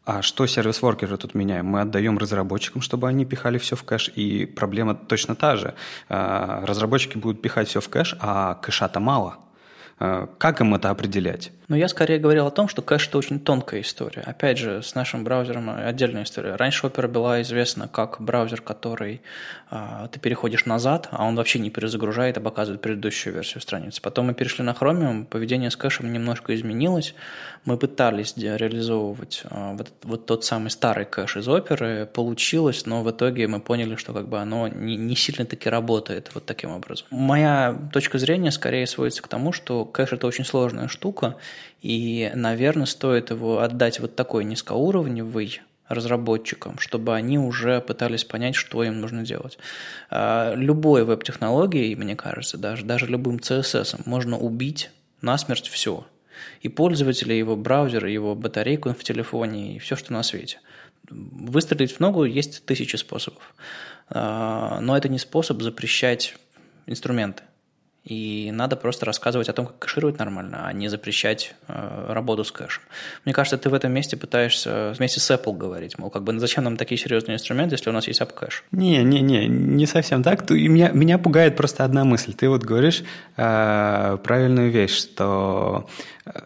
А 0.06 0.22
что 0.22 0.48
сервис-воркеры 0.48 1.18
тут 1.18 1.36
меняем? 1.36 1.66
Мы 1.66 1.82
отдаем 1.82 2.18
разработчикам, 2.18 2.82
чтобы 2.82 3.08
они 3.08 3.26
пихали 3.26 3.58
все 3.58 3.76
в 3.76 3.84
кэш, 3.84 4.12
и 4.18 4.46
проблема 4.46 4.96
точно 4.96 5.36
та 5.36 5.56
же. 5.56 5.74
Э, 6.10 6.66
разработчики 6.66 7.18
будут 7.18 7.42
пихать 7.42 7.68
все 7.68 7.80
в 7.80 7.90
кэш, 7.90 8.16
а 8.20 8.56
кэша-то 8.56 9.00
мало. 9.00 9.36
Э, 10.00 10.28
как 10.38 10.62
им 10.62 10.74
это 10.74 10.90
определять? 10.90 11.52
Но 11.70 11.78
я 11.78 11.88
скорее 11.88 12.18
говорил 12.18 12.48
о 12.48 12.52
том, 12.52 12.68
что 12.68 12.82
кэш– 12.82 13.08
это 13.10 13.20
очень 13.20 13.40
тонкая 13.40 13.82
история. 13.82 14.24
Опять 14.24 14.58
же, 14.58 14.82
с 14.82 14.96
нашим 14.96 15.24
браузером 15.24 15.70
отдельная 15.70 16.24
история. 16.24 16.56
Раньше 16.56 16.88
Opera 16.88 17.08
была 17.08 17.44
известна 17.44 17.88
как 17.88 18.20
браузер, 18.20 18.62
который 18.62 19.22
э, 19.70 20.08
ты 20.12 20.20
переходишь 20.20 20.66
назад, 20.66 21.10
а 21.12 21.26
он 21.26 21.36
вообще 21.36 21.60
не 21.60 21.70
перезагружает, 21.70 22.40
а 22.40 22.42
показывает 22.42 22.82
предыдущую 22.82 23.36
версию 23.36 23.62
страницы. 23.62 24.02
Потом 24.02 24.26
мы 24.26 24.34
перешли 24.34 24.64
на 24.64 24.72
Chromium, 24.72 25.26
поведение 25.26 25.70
с 25.70 25.76
кэшем 25.76 26.12
немножко 26.12 26.56
изменилось. 26.56 27.14
Мы 27.66 27.78
пытались 27.78 28.36
реализовывать 28.36 29.44
э, 29.44 29.76
вот, 29.76 29.92
вот 30.02 30.26
тот 30.26 30.44
самый 30.46 30.72
старый 30.72 31.06
кэш 31.06 31.38
из 31.38 31.48
Opera, 31.48 32.08
получилось, 32.08 32.88
но 32.88 33.04
в 33.04 33.12
итоге 33.12 33.48
мы 33.48 33.60
поняли, 33.60 33.96
что 33.96 34.12
как 34.12 34.28
бы 34.28 34.40
оно 34.40 34.68
не, 34.68 34.96
не 34.96 35.16
сильно 35.16 35.46
таки 35.46 35.70
работает 35.70 36.32
вот 36.34 36.48
таким 36.48 36.72
образом. 36.72 37.06
Моя 37.12 37.78
точка 37.94 38.18
зрения 38.18 38.50
скорее 38.50 38.88
сводится 38.88 39.22
к 39.22 39.28
тому, 39.28 39.52
что 39.52 39.86
кэш– 39.86 40.12
это 40.14 40.26
очень 40.26 40.46
сложная 40.46 40.88
штука, 40.88 41.36
и, 41.82 42.32
наверное, 42.36 42.86
стоит 42.86 43.32
его 43.32 43.60
отдать 43.60 44.00
вот 44.00 44.16
такой 44.16 44.46
низкоуровневый 44.46 45.62
разработчикам, 45.90 46.78
чтобы 46.78 47.16
они 47.16 47.40
уже 47.40 47.82
пытались 47.82 48.24
понять, 48.24 48.56
что 48.56 48.84
им 48.84 49.02
нужно 49.02 49.24
делать. 49.26 49.58
А, 50.10 50.54
любой 50.56 51.04
веб-технологией, 51.04 51.96
мне 51.96 52.16
кажется, 52.16 52.58
даже, 52.58 52.86
даже 52.86 53.08
любым 53.08 53.38
CSS 53.38 54.04
можно 54.06 54.38
убить 54.38 54.92
насмерть 55.22 55.68
все. 55.68 56.06
И 56.62 56.70
пользователя, 56.70 57.36
его 57.36 57.56
браузер, 57.56 58.06
его 58.06 58.36
батарейку 58.36 58.94
в 58.94 59.04
телефоне, 59.04 59.76
и 59.76 59.80
все, 59.80 59.96
что 59.96 60.14
на 60.14 60.24
свете. 60.24 60.60
Выстрелить 61.10 61.94
в 61.94 62.00
ногу 62.00 62.24
есть 62.24 62.66
тысячи 62.66 62.96
способов. 62.96 63.56
А, 64.10 64.80
но 64.82 64.96
это 64.96 65.10
не 65.10 65.18
способ 65.18 65.62
запрещать 65.62 66.36
инструменты. 66.86 67.44
И 68.06 68.50
надо 68.54 68.76
просто 68.76 69.06
рассказывать 69.06 69.50
о 69.50 69.54
том, 69.54 69.66
как 69.66 69.80
кэшировать 69.80 70.20
нормально, 70.20 70.66
а 70.66 70.74
не 70.74 70.88
запрещать 70.88 71.54
э, 71.68 72.14
работу 72.14 72.44
с 72.44 72.52
кэшем. 72.52 72.82
Мне 73.26 73.34
кажется, 73.34 73.58
ты 73.58 73.70
в 73.70 73.74
этом 73.74 73.92
месте 73.92 74.16
пытаешься 74.16 74.94
вместе 74.98 75.20
с 75.20 75.30
Apple 75.30 75.56
говорить, 75.56 76.00
мол, 76.00 76.10
как 76.10 76.24
бы 76.24 76.40
зачем 76.40 76.64
нам 76.64 76.78
такие 76.78 76.98
серьезные 76.98 77.36
инструменты, 77.36 77.76
если 77.76 77.90
у 77.90 77.94
нас 77.94 78.08
есть 78.08 78.22
AppCache? 78.22 78.62
Не, 78.72 79.04
не, 79.04 79.22
не, 79.22 79.48
не 79.48 79.86
совсем 79.86 80.24
так. 80.24 80.46
Ты, 80.46 80.68
меня, 80.68 80.90
меня 80.90 81.18
пугает 81.18 81.58
просто 81.58 81.84
одна 81.84 82.06
мысль. 82.06 82.34
Ты 82.34 82.48
вот 82.48 82.64
говоришь 82.64 83.04
э, 83.36 84.18
правильную 84.24 84.72
вещь, 84.72 84.98
что 84.98 85.88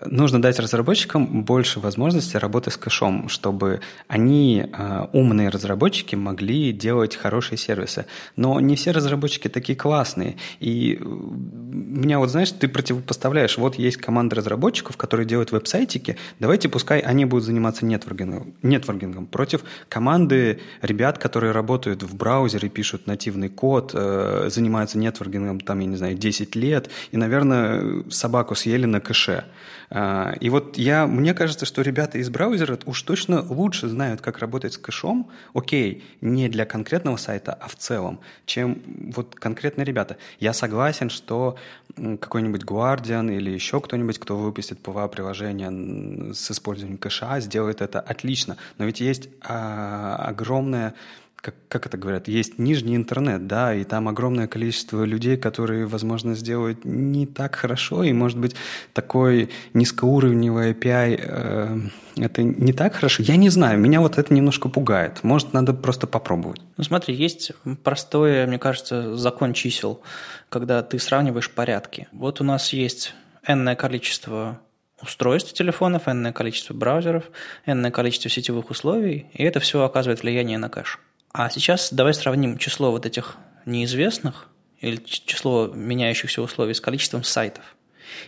нужно 0.06 0.42
дать 0.42 0.60
разработчикам 0.60 1.44
больше 1.44 1.80
возможностей 1.80 2.38
работы 2.38 2.72
с 2.72 2.78
кэшом, 2.78 3.30
чтобы 3.30 3.82
они, 4.08 4.66
э, 4.72 5.06
умные 5.14 5.50
разработчики, 5.50 6.16
могли 6.16 6.72
делать 6.72 7.16
хорошие 7.16 7.58
сервисы. 7.58 8.06
Но 8.36 8.60
не 8.60 8.76
все 8.76 8.92
разработчики 8.92 9.48
такие 9.48 9.78
классные. 9.78 10.38
И 10.60 11.00
меня 11.02 12.20
вот, 12.20 12.30
знаешь, 12.30 12.52
ты 12.52 12.68
противопоставляешь, 12.68 13.58
вот 13.58 13.76
есть 13.76 13.98
команда 13.98 14.36
разработчиков, 14.38 14.98
которые 14.98 15.26
делают 15.26 15.52
веб-сайтики, 15.52 16.18
давайте 16.40 16.70
пускай 16.70 17.00
они 17.00 17.26
будут 17.26 17.46
заниматься 17.46 17.86
нетворкингом, 17.86 18.54
нетворкингом 18.62 19.26
против 19.26 19.64
команды 19.90 20.60
ребят, 20.82 21.18
которые 21.18 21.52
работают 21.52 22.04
в 22.04 22.16
браузере, 22.16 22.70
пишут 22.70 23.08
нативный 23.08 23.50
код, 23.50 23.92
э, 23.94 24.48
занимаются 24.50 24.98
нетворкингом, 24.98 25.60
там, 25.60 25.80
я 25.80 25.88
не 25.88 25.96
знаю, 25.98 26.16
10 26.16 26.56
лет, 26.56 26.90
и, 27.12 27.18
наверное, 27.18 28.04
собаку 28.10 28.56
съели 28.56 28.86
на 28.86 29.00
кэше. 29.00 29.44
А, 29.90 30.36
и 30.40 30.50
вот 30.50 30.78
я, 30.78 31.08
мне 31.08 31.34
кажется, 31.34 31.66
что 31.66 31.82
ребята 31.82 32.18
из 32.18 32.30
браузера 32.30 32.78
уж 32.86 33.02
точно 33.04 33.42
лучше 33.42 33.88
знают, 33.88 34.22
как 34.22 34.40
работать 34.40 34.74
с 34.74 34.78
кэшом, 34.78 35.30
окей, 35.54 36.04
не 36.22 36.50
для 36.50 36.66
конкретного 36.66 37.18
сайта, 37.18 37.54
а 37.54 37.68
в 37.68 37.76
целом, 37.76 38.20
чем 38.46 38.82
вот 39.14 39.36
конкретные 39.36 39.86
ребята. 39.86 40.18
Я 40.40 40.54
согласен, 40.54 41.10
что 41.10 41.58
какой-нибудь 41.96 42.64
Guardian 42.64 43.34
или 43.34 43.52
еще 43.52 43.80
кто-нибудь, 43.80 44.18
кто 44.20 44.38
выпустит 44.38 44.80
PWA-приложение 44.84 46.34
с 46.34 46.52
использованием 46.52 46.98
кэша, 46.98 47.40
сделает 47.40 47.82
это 47.82 48.00
отлично. 48.00 48.58
Но 48.78 48.86
ведь 48.86 49.00
есть 49.00 49.30
а, 49.42 50.16
огромное 50.16 50.96
как, 51.44 51.56
как 51.68 51.86
это 51.86 51.98
говорят, 51.98 52.30
есть 52.30 52.58
нижний 52.58 52.96
интернет, 52.96 53.48
да, 53.48 53.76
и 53.76 53.84
там 53.84 54.08
огромное 54.08 54.48
количество 54.48 55.04
людей, 55.04 55.36
которые, 55.36 55.86
возможно, 55.86 56.36
сделают 56.36 56.86
не 56.86 57.28
так 57.28 57.56
хорошо, 57.56 58.04
и, 58.04 58.14
может 58.14 58.40
быть, 58.40 58.56
такой 58.94 59.50
низкоуровневый 59.74 60.72
API 60.72 61.20
э, 61.22 61.80
это 62.16 62.44
не 62.44 62.72
так 62.72 62.96
хорошо. 62.96 63.24
Я 63.24 63.36
не 63.36 63.50
знаю, 63.50 63.78
меня 63.78 64.00
вот 64.00 64.18
это 64.18 64.34
немножко 64.34 64.70
пугает. 64.70 65.22
Может, 65.24 65.52
надо 65.52 65.74
просто 65.74 66.08
попробовать. 66.08 66.62
Ну, 66.78 66.84
смотри, 66.86 67.14
есть 67.14 67.52
простой, 67.84 68.48
мне 68.48 68.58
кажется, 68.58 69.18
закон 69.18 69.52
чисел, 69.52 70.02
когда 70.48 70.82
ты 70.82 70.98
сравниваешь 70.98 71.52
порядки. 71.52 72.08
Вот 72.14 72.40
у 72.40 72.46
нас 72.46 72.72
есть 72.72 73.16
энное 73.46 73.76
количество 73.76 74.62
устройств 75.02 75.52
телефонов, 75.52 76.08
энное 76.08 76.32
количество 76.32 76.74
браузеров, 76.74 77.26
энное 77.66 77.92
количество 77.92 78.30
сетевых 78.30 78.70
условий, 78.70 79.26
и 79.34 79.44
это 79.44 79.60
все 79.60 79.84
оказывает 79.84 80.22
влияние 80.22 80.58
на 80.58 80.70
кэш. 80.70 81.02
А 81.36 81.50
сейчас 81.50 81.92
давай 81.92 82.14
сравним 82.14 82.60
число 82.60 82.92
вот 82.92 83.08
этих 83.08 83.38
неизвестных 83.66 84.50
или 84.80 84.98
число 84.98 85.66
меняющихся 85.66 86.44
условий 86.44 86.76
с 86.76 86.82
количеством 86.82 87.24
сайтов. 87.24 87.73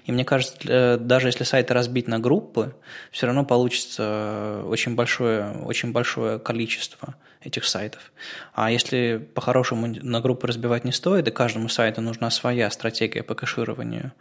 И 0.05 0.11
мне 0.11 0.25
кажется, 0.25 0.97
даже 0.99 1.27
если 1.27 1.43
сайты 1.43 1.73
разбить 1.73 2.07
на 2.07 2.19
группы, 2.19 2.75
все 3.11 3.25
равно 3.25 3.45
получится 3.45 4.61
очень 4.65 4.95
большое, 4.95 5.51
очень 5.63 5.91
большое 5.91 6.39
количество 6.39 7.15
этих 7.45 7.65
сайтов. 7.65 8.11
А 8.53 8.71
если 8.71 9.17
по-хорошему 9.33 9.87
на 9.87 10.19
группы 10.19 10.47
разбивать 10.47 10.83
не 10.83 10.91
стоит, 10.91 11.27
и 11.27 11.31
каждому 11.31 11.69
сайту 11.69 12.01
нужна 12.01 12.29
своя 12.31 12.69
стратегия 12.71 13.23
по 13.23 13.35
кэшированию, 13.35 14.13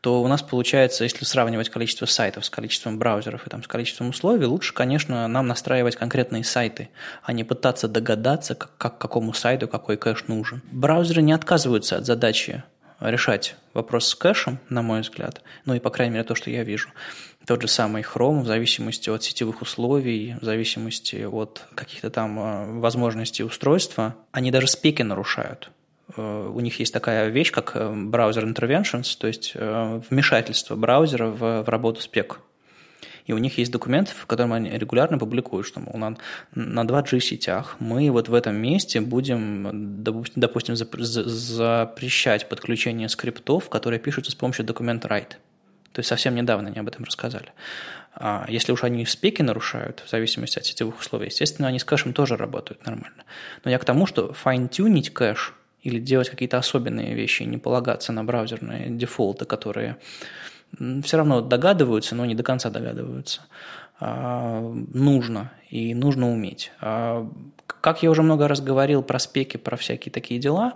то 0.00 0.22
у 0.22 0.28
нас 0.28 0.42
получается, 0.42 1.04
если 1.04 1.24
сравнивать 1.24 1.70
количество 1.70 2.06
сайтов 2.06 2.44
с 2.44 2.50
количеством 2.50 2.98
браузеров 2.98 3.46
и 3.46 3.50
там, 3.50 3.62
с 3.62 3.68
количеством 3.68 4.08
условий, 4.10 4.46
лучше, 4.46 4.74
конечно, 4.74 5.26
нам 5.28 5.46
настраивать 5.46 5.96
конкретные 5.96 6.44
сайты, 6.44 6.90
а 7.22 7.32
не 7.32 7.44
пытаться 7.44 7.88
догадаться, 7.88 8.54
как, 8.54 8.76
как 8.76 8.98
какому 8.98 9.32
сайту 9.32 9.68
какой 9.68 9.96
кэш 9.96 10.24
нужен. 10.26 10.62
Браузеры 10.70 11.22
не 11.22 11.32
отказываются 11.32 11.96
от 11.96 12.06
задачи 12.06 12.64
решать 13.00 13.56
вопрос 13.72 14.08
с 14.08 14.14
кэшем, 14.14 14.58
на 14.68 14.82
мой 14.82 15.00
взгляд, 15.00 15.42
ну 15.64 15.74
и, 15.74 15.80
по 15.80 15.90
крайней 15.90 16.14
мере, 16.14 16.24
то, 16.24 16.34
что 16.34 16.50
я 16.50 16.62
вижу. 16.64 16.90
Тот 17.46 17.60
же 17.60 17.68
самый 17.68 18.02
Chrome, 18.02 18.40
в 18.40 18.46
зависимости 18.46 19.10
от 19.10 19.22
сетевых 19.22 19.60
условий, 19.60 20.34
в 20.40 20.44
зависимости 20.44 21.24
от 21.24 21.66
каких-то 21.74 22.08
там 22.08 22.38
э, 22.38 22.80
возможностей 22.80 23.44
устройства, 23.44 24.16
они 24.32 24.50
даже 24.50 24.66
спеки 24.66 25.02
нарушают. 25.02 25.70
Э, 26.16 26.50
у 26.50 26.60
них 26.60 26.78
есть 26.78 26.94
такая 26.94 27.28
вещь, 27.28 27.52
как 27.52 27.72
э, 27.74 27.92
браузер 27.94 28.46
interventions, 28.46 29.14
то 29.18 29.26
есть 29.26 29.54
вмешательство 29.54 30.74
браузера 30.74 31.26
в, 31.26 31.62
в 31.62 31.68
работу 31.68 32.00
спек. 32.00 32.40
И 33.26 33.32
у 33.32 33.38
них 33.38 33.56
есть 33.56 33.72
документ, 33.72 34.10
в 34.10 34.26
котором 34.26 34.52
они 34.52 34.70
регулярно 34.70 35.18
публикуют, 35.18 35.66
что, 35.66 35.80
мол, 35.80 35.96
на, 35.96 36.16
на 36.54 36.84
2G 36.84 37.20
сетях 37.20 37.76
мы 37.78 38.10
вот 38.10 38.28
в 38.28 38.34
этом 38.34 38.56
месте 38.56 39.00
будем, 39.00 40.02
допустим, 40.02 40.76
запрещать 40.76 42.48
подключение 42.48 43.08
скриптов, 43.08 43.70
которые 43.70 43.98
пишутся 43.98 44.30
с 44.30 44.34
помощью 44.34 44.66
документа 44.66 45.08
write. 45.08 45.36
То 45.92 46.00
есть 46.00 46.08
совсем 46.08 46.34
недавно 46.34 46.68
они 46.68 46.78
об 46.80 46.88
этом 46.88 47.04
рассказали. 47.04 47.52
А 48.16 48.44
если 48.48 48.72
уж 48.72 48.84
они 48.84 49.06
спеки 49.06 49.42
нарушают, 49.42 50.02
в 50.06 50.10
зависимости 50.10 50.58
от 50.58 50.66
сетевых 50.66 51.00
условий, 51.00 51.26
естественно, 51.26 51.68
они 51.68 51.78
с 51.78 51.84
кэшем 51.84 52.12
тоже 52.12 52.36
работают 52.36 52.84
нормально. 52.84 53.24
Но 53.64 53.70
я 53.70 53.78
к 53.78 53.84
тому, 53.84 54.06
что 54.06 54.32
файн-тюнить 54.32 55.12
кэш 55.12 55.54
или 55.82 55.98
делать 55.98 56.30
какие-то 56.30 56.58
особенные 56.58 57.14
вещи, 57.14 57.42
не 57.42 57.58
полагаться 57.58 58.12
на 58.12 58.24
браузерные 58.24 58.90
дефолты, 58.90 59.44
которые 59.44 59.96
все 61.02 61.16
равно 61.16 61.40
догадываются, 61.40 62.14
но 62.14 62.24
не 62.24 62.34
до 62.34 62.42
конца 62.42 62.70
догадываются. 62.70 63.42
А, 64.00 64.60
нужно 64.92 65.52
и 65.70 65.94
нужно 65.94 66.30
уметь. 66.30 66.72
А, 66.80 67.30
как 67.66 68.02
я 68.02 68.10
уже 68.10 68.22
много 68.22 68.48
раз 68.48 68.60
говорил 68.60 69.02
про 69.02 69.18
спеки, 69.18 69.56
про 69.56 69.76
всякие 69.76 70.12
такие 70.12 70.40
дела, 70.40 70.74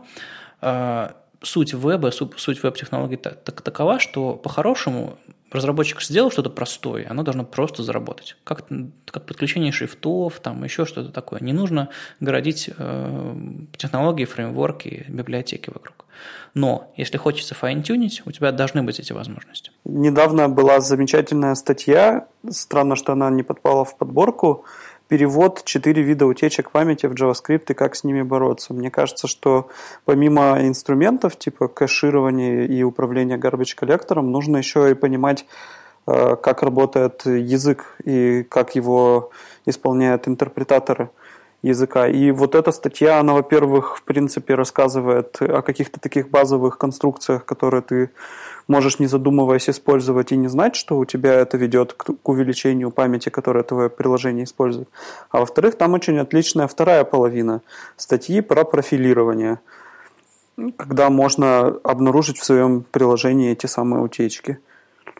а, 0.61 1.17
суть 1.43 1.73
веба, 1.73 2.11
суть 2.11 2.63
веб-технологий 2.63 3.17
так, 3.17 3.61
такова, 3.63 3.99
что 3.99 4.35
по-хорошему 4.35 5.19
разработчик 5.51 6.03
сделал 6.03 6.31
что-то 6.31 6.51
простое, 6.51 7.07
оно 7.09 7.23
должно 7.23 7.45
просто 7.45 7.83
заработать. 7.83 8.37
Как, 8.45 8.67
как 9.07 9.27
подключение 9.27 9.73
шрифтов, 9.73 10.41
там 10.41 10.63
еще 10.65 10.85
что-то 10.85 11.11
такое. 11.11 11.41
Не 11.41 11.53
нужно 11.53 11.89
городить 12.21 12.71
э, 12.77 13.37
технологии, 13.77 14.25
фреймворки, 14.25 15.07
библиотеки 15.09 15.71
вокруг. 15.71 16.05
Но 16.55 16.91
если 16.97 17.19
хочется 17.19 17.55
файн-тюнить, 17.55 18.23
у 18.27 18.33
тебя 18.33 18.53
должны 18.53 18.83
быть 18.83 18.99
эти 18.99 19.13
возможности. 19.13 19.71
Недавно 19.85 20.49
была 20.49 20.81
замечательная 20.81 21.55
статья, 21.55 22.27
странно, 22.51 22.97
что 22.97 23.13
она 23.13 23.31
не 23.31 23.43
подпала 23.43 23.85
в 23.85 23.97
подборку, 23.97 24.65
перевод 25.09 25.65
четыре 25.65 26.03
вида 26.03 26.27
утечек 26.27 26.71
памяти 26.71 27.07
в 27.07 27.13
JavaScript 27.13 27.65
и 27.71 27.75
как 27.75 27.97
с 27.97 28.05
ними 28.05 28.23
бороться. 28.23 28.75
Мне 28.75 28.91
кажется, 28.91 29.27
что 29.27 29.69
помимо 30.05 30.59
инструментов 30.61 31.39
типа 31.39 31.69
кэширования 31.69 32.67
и 32.67 32.83
управления 32.83 33.39
garbage 33.39 33.75
коллектором, 33.75 34.31
нужно 34.31 34.59
еще 34.59 34.91
и 34.91 34.95
понимать, 34.95 35.47
э, 36.07 36.37
как 36.37 36.63
работает 36.63 37.25
язык 37.25 37.97
и 38.05 38.43
как 38.43 38.75
его 38.75 39.31
исполняют 39.65 40.29
интерпретаторы 40.29 41.11
языка. 41.63 42.07
И 42.09 42.31
вот 42.31 42.55
эта 42.55 42.71
статья, 42.73 43.19
она, 43.19 43.35
во-первых, 43.35 43.97
в 43.97 44.03
принципе, 44.03 44.55
рассказывает 44.55 45.37
о 45.41 45.63
каких-то 45.63 46.01
таких 46.01 46.31
базовых 46.31 46.79
конструкциях, 46.79 47.45
которые 47.45 47.83
ты 47.83 48.11
можешь, 48.69 48.99
не 48.99 49.07
задумываясь, 49.07 49.69
использовать 49.69 50.31
и 50.31 50.37
не 50.37 50.49
знать, 50.49 50.77
что 50.77 50.99
у 50.99 51.05
тебя 51.05 51.35
это 51.35 51.57
ведет 51.57 51.95
к, 51.95 52.29
увеличению 52.29 52.91
памяти, 52.91 53.31
которое 53.31 53.65
твое 53.65 53.89
приложение 53.89 54.45
использует. 54.45 54.89
А 55.31 55.41
во-вторых, 55.41 55.77
там 55.77 55.95
очень 55.95 56.19
отличная 56.19 56.69
вторая 56.69 57.05
половина 57.05 57.63
статьи 57.97 58.41
про 58.41 58.65
профилирование, 58.65 59.59
когда 60.77 61.09
можно 61.09 61.79
обнаружить 61.83 62.39
в 62.39 62.45
своем 62.45 62.85
приложении 62.91 63.53
эти 63.53 63.67
самые 63.67 64.03
утечки. 64.03 64.59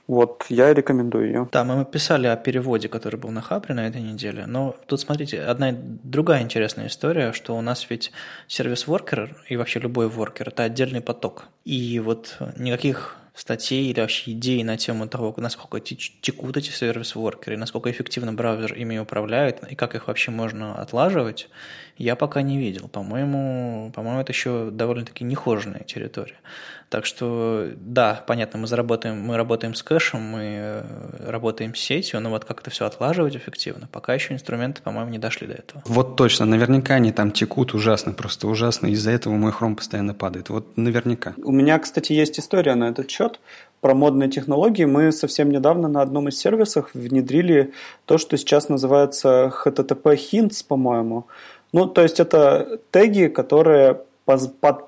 Вот, 0.09 0.47
я 0.49 0.73
рекомендую 0.73 1.27
ее. 1.27 1.49
Да, 1.53 1.65
мы 1.65 1.85
писали 1.85 2.27
о 2.27 2.37
переводе, 2.37 2.89
который 2.89 3.17
был 3.21 3.31
на 3.31 3.43
Хабре 3.43 3.75
на 3.75 3.87
этой 3.87 4.01
неделе, 4.01 4.47
но 4.47 4.75
тут, 4.87 5.01
смотрите, 5.01 5.43
одна 5.43 5.71
другая 5.73 6.43
интересная 6.43 6.87
история, 6.87 7.33
что 7.33 7.55
у 7.55 7.61
нас 7.61 7.87
ведь 7.91 8.11
сервис-воркер 8.47 9.37
и 9.49 9.57
вообще 9.57 9.81
любой 9.81 10.09
воркер– 10.09 10.49
это 10.51 10.63
отдельный 10.63 11.03
поток. 11.03 11.45
И 11.67 12.01
вот 12.01 12.39
никаких 12.57 13.19
статей 13.35 13.91
или 13.91 14.01
вообще 14.01 14.33
идей 14.33 14.65
на 14.65 14.77
тему 14.77 15.07
того, 15.07 15.33
насколько 15.37 15.79
текут 15.79 16.57
эти 16.57 16.71
сервис-воркеры, 16.71 17.57
насколько 17.57 17.91
эффективно 17.91 18.33
браузер 18.33 18.75
ими 18.75 18.99
управляет 18.99 19.63
и 19.71 19.75
как 19.75 19.95
их 19.95 20.09
вообще 20.09 20.31
можно 20.31 20.75
отлаживать, 20.75 21.49
я 21.99 22.17
пока 22.17 22.43
не 22.43 22.59
видел. 22.59 22.89
По-моему, 22.89 23.93
по-моему, 23.95 24.21
это 24.21 24.33
еще 24.33 24.71
довольно-таки 24.73 25.23
нехоженная 25.25 25.85
территория. 25.85 26.39
Так 26.89 27.05
что, 27.05 27.69
да, 27.77 28.25
понятно, 28.27 28.59
мы 28.59 28.67
заработаем, 28.67 29.21
мы 29.21 29.37
работаем 29.37 29.75
с 29.75 29.83
кэшем, 29.83 30.23
мы 30.23 30.41
э, 30.43 30.83
работаем 31.31 31.75
с 31.75 31.81
сетью, 31.81 32.21
но 32.21 32.31
вот 32.31 32.47
как 32.47 32.63
это 32.63 32.71
все 32.71 32.87
отлаживать 32.87 33.37
эффективно, 33.37 33.89
пока 33.93 34.15
еще 34.15 34.33
инструменты, 34.33 34.81
по-моему, 34.81 35.11
не 35.11 35.19
дошли 35.19 35.47
до 35.47 35.55
этого. 35.55 35.83
Вот 35.85 36.17
точно, 36.17 36.47
наверняка 36.47 36.95
они 36.95 37.13
там 37.13 37.31
текут 37.31 37.75
ужасно, 37.75 38.13
просто 38.15 38.49
ужасно, 38.49 38.87
из-за 38.87 39.11
этого 39.11 39.35
мой 39.35 39.53
хром 39.53 39.77
постоянно 39.77 40.15
падает. 40.15 40.49
Вот 40.49 40.79
наверняка. 40.79 41.35
У 41.45 41.53
меня, 41.53 41.79
кстати, 41.79 42.15
есть 42.15 42.41
история 42.41 42.75
на 42.75 42.89
этот 42.89 43.11
счет 43.11 43.39
про 43.83 43.95
модные 43.95 44.31
технологии. 44.31 44.87
Мы 44.87 45.13
совсем 45.13 45.51
недавно 45.51 45.89
на 45.89 46.01
одном 46.01 46.29
из 46.29 46.39
сервисов 46.39 46.91
внедрили 46.95 47.75
то, 48.07 48.17
что 48.17 48.39
сейчас 48.39 48.71
называется 48.71 49.53
HTTP 49.65 50.17
Hints, 50.17 50.65
по-моему. 50.67 51.27
Ну, 51.73 51.87
то 51.87 52.03
есть 52.03 52.19
это 52.19 52.81
теги, 52.91 53.27
которые 53.27 54.01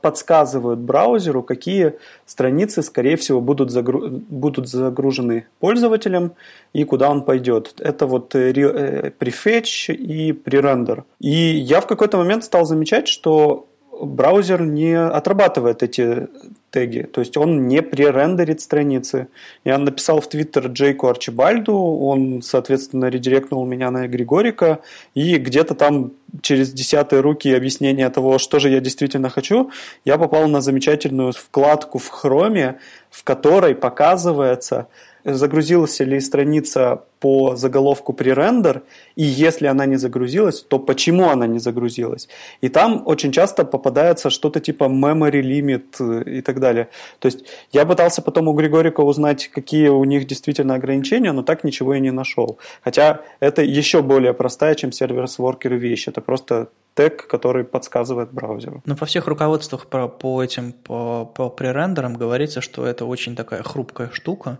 подсказывают 0.02 0.80
браузеру, 0.80 1.42
какие 1.42 1.94
страницы, 2.26 2.82
скорее 2.82 3.16
всего, 3.16 3.40
будут, 3.40 3.70
загру... 3.70 4.08
будут 4.08 4.68
загружены 4.68 5.46
пользователем 5.58 6.32
и 6.72 6.84
куда 6.84 7.10
он 7.10 7.22
пойдет. 7.22 7.74
Это 7.78 8.06
вот 8.06 8.34
э, 8.34 8.52
э, 8.52 9.10
prefetch 9.18 9.92
и 9.94 10.32
prerender. 10.32 11.04
И 11.18 11.30
я 11.30 11.80
в 11.80 11.86
какой-то 11.86 12.18
момент 12.18 12.44
стал 12.44 12.64
замечать, 12.64 13.08
что 13.08 13.66
браузер 14.00 14.62
не 14.62 14.94
отрабатывает 14.94 15.82
эти 15.82 16.28
теги, 16.70 17.02
то 17.02 17.20
есть 17.20 17.36
он 17.36 17.66
не 17.66 17.82
пререндерит 17.82 18.60
страницы. 18.60 19.28
Я 19.64 19.78
написал 19.78 20.20
в 20.20 20.28
Твиттер 20.28 20.68
Джейку 20.68 21.08
Арчибальду, 21.08 21.74
он, 21.76 22.42
соответственно, 22.42 23.06
редиректнул 23.06 23.64
меня 23.66 23.90
на 23.90 24.06
Григорика, 24.06 24.80
и 25.14 25.36
где-то 25.36 25.74
там 25.74 26.12
через 26.42 26.72
десятые 26.72 27.20
руки 27.20 27.52
объяснения 27.52 28.08
того, 28.10 28.38
что 28.38 28.58
же 28.58 28.70
я 28.70 28.80
действительно 28.80 29.30
хочу, 29.30 29.70
я 30.04 30.16
попал 30.16 30.48
на 30.48 30.60
замечательную 30.60 31.32
вкладку 31.32 31.98
в 31.98 32.08
Хроме, 32.08 32.78
в 33.10 33.24
которой 33.24 33.74
показывается, 33.74 34.86
загрузилась 35.24 36.00
ли 36.00 36.20
страница 36.20 37.04
по 37.20 37.54
заголовку 37.54 38.12
пререндер, 38.12 38.82
и 39.14 39.22
если 39.22 39.66
она 39.66 39.86
не 39.86 39.96
загрузилась, 39.96 40.62
то 40.62 40.78
почему 40.78 41.28
она 41.28 41.46
не 41.46 41.58
загрузилась. 41.58 42.28
И 42.62 42.68
там 42.68 43.02
очень 43.04 43.30
часто 43.30 43.64
попадается 43.64 44.30
что-то 44.30 44.60
типа 44.60 44.84
memory 44.84 45.42
limit 45.42 45.84
э, 46.00 46.38
и 46.38 46.40
так 46.40 46.60
далее. 46.60 46.88
То 47.18 47.26
есть 47.26 47.44
я 47.72 47.84
пытался 47.84 48.22
потом 48.22 48.48
у 48.48 48.54
Григорика 48.54 49.02
узнать, 49.02 49.48
какие 49.48 49.88
у 49.88 50.04
них 50.04 50.26
действительно 50.26 50.74
ограничения, 50.74 51.32
но 51.32 51.42
так 51.42 51.62
ничего 51.62 51.94
и 51.94 52.00
не 52.00 52.10
нашел. 52.10 52.58
Хотя 52.82 53.20
это 53.40 53.62
еще 53.62 54.02
более 54.02 54.32
простая, 54.32 54.74
чем 54.74 54.90
сервис-воркеры 54.90 55.76
вещь. 55.76 56.08
Это 56.08 56.22
просто 56.22 56.68
тег, 56.94 57.26
который 57.26 57.64
подсказывает 57.64 58.32
браузеру. 58.32 58.82
Но 58.84 58.96
по 58.96 59.06
всех 59.06 59.26
руководствах 59.26 59.86
по, 59.86 60.08
по 60.08 60.42
этим 60.42 60.72
по, 60.72 61.24
по 61.24 61.48
пререндерам 61.48 62.14
говорится, 62.14 62.60
что 62.60 62.86
это 62.86 63.04
очень 63.04 63.36
такая 63.36 63.62
хрупкая 63.62 64.10
штука, 64.12 64.58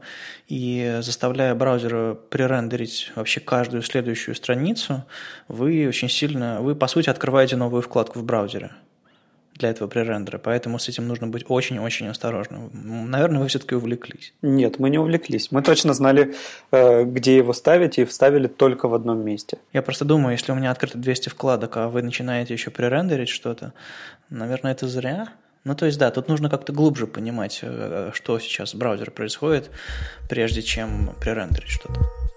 и 0.49 0.99
заставляя 1.03 1.55
браузера 1.55 2.14
пререндерить 2.14 3.12
вообще 3.16 3.41
каждую 3.41 3.83
следующую 3.83 4.35
страницу, 4.35 5.05
вы 5.49 5.87
очень 5.89 6.09
сильно, 6.09 6.61
вы 6.61 6.74
по 6.74 6.87
сути 6.87 7.11
открываете 7.11 7.57
новую 7.57 7.83
вкладку 7.83 8.18
в 8.18 8.24
браузере 8.24 8.70
для 9.61 9.70
этого 9.70 9.88
пререндера, 9.88 10.38
поэтому 10.38 10.78
с 10.78 10.88
этим 10.88 11.06
нужно 11.06 11.28
быть 11.28 11.44
очень-очень 11.48 12.08
осторожным. 12.08 12.70
Наверное, 13.11 13.40
вы 13.40 13.48
все-таки 13.48 13.74
увлеклись. 13.74 14.32
Нет, 14.42 14.78
мы 14.78 14.90
не 14.90 14.98
увлеклись. 14.98 15.52
Мы 15.52 15.62
точно 15.62 15.94
знали, 15.94 16.34
э, 16.72 17.04
где 17.04 17.36
его 17.36 17.52
ставить, 17.52 17.98
и 17.98 18.04
вставили 18.04 18.48
только 18.48 18.88
в 18.88 18.94
одном 18.94 19.24
месте. 19.24 19.58
Я 19.72 19.82
просто 19.82 20.04
думаю, 20.04 20.32
если 20.32 20.52
у 20.52 20.54
меня 20.54 20.70
открыто 20.70 20.98
200 20.98 21.28
вкладок, 21.28 21.76
а 21.76 21.88
вы 21.88 22.02
начинаете 22.02 22.54
еще 22.54 22.70
пререндерить 22.70 23.28
что-то, 23.28 23.72
наверное, 24.30 24.72
это 24.72 24.88
зря. 24.88 25.28
Ну, 25.64 25.74
то 25.74 25.86
есть, 25.86 25.98
да, 25.98 26.11
тут 26.11 26.28
нужно 26.28 26.48
как-то 26.48 26.72
глубже 26.72 27.06
понимать, 27.06 27.61
э, 27.62 28.11
что 28.14 28.38
сейчас 28.38 28.74
в 28.74 28.78
браузере 28.78 29.11
происходит, 29.11 29.70
прежде 30.28 30.62
чем 30.62 31.14
пререндерить 31.20 31.68
что-то. 31.68 32.30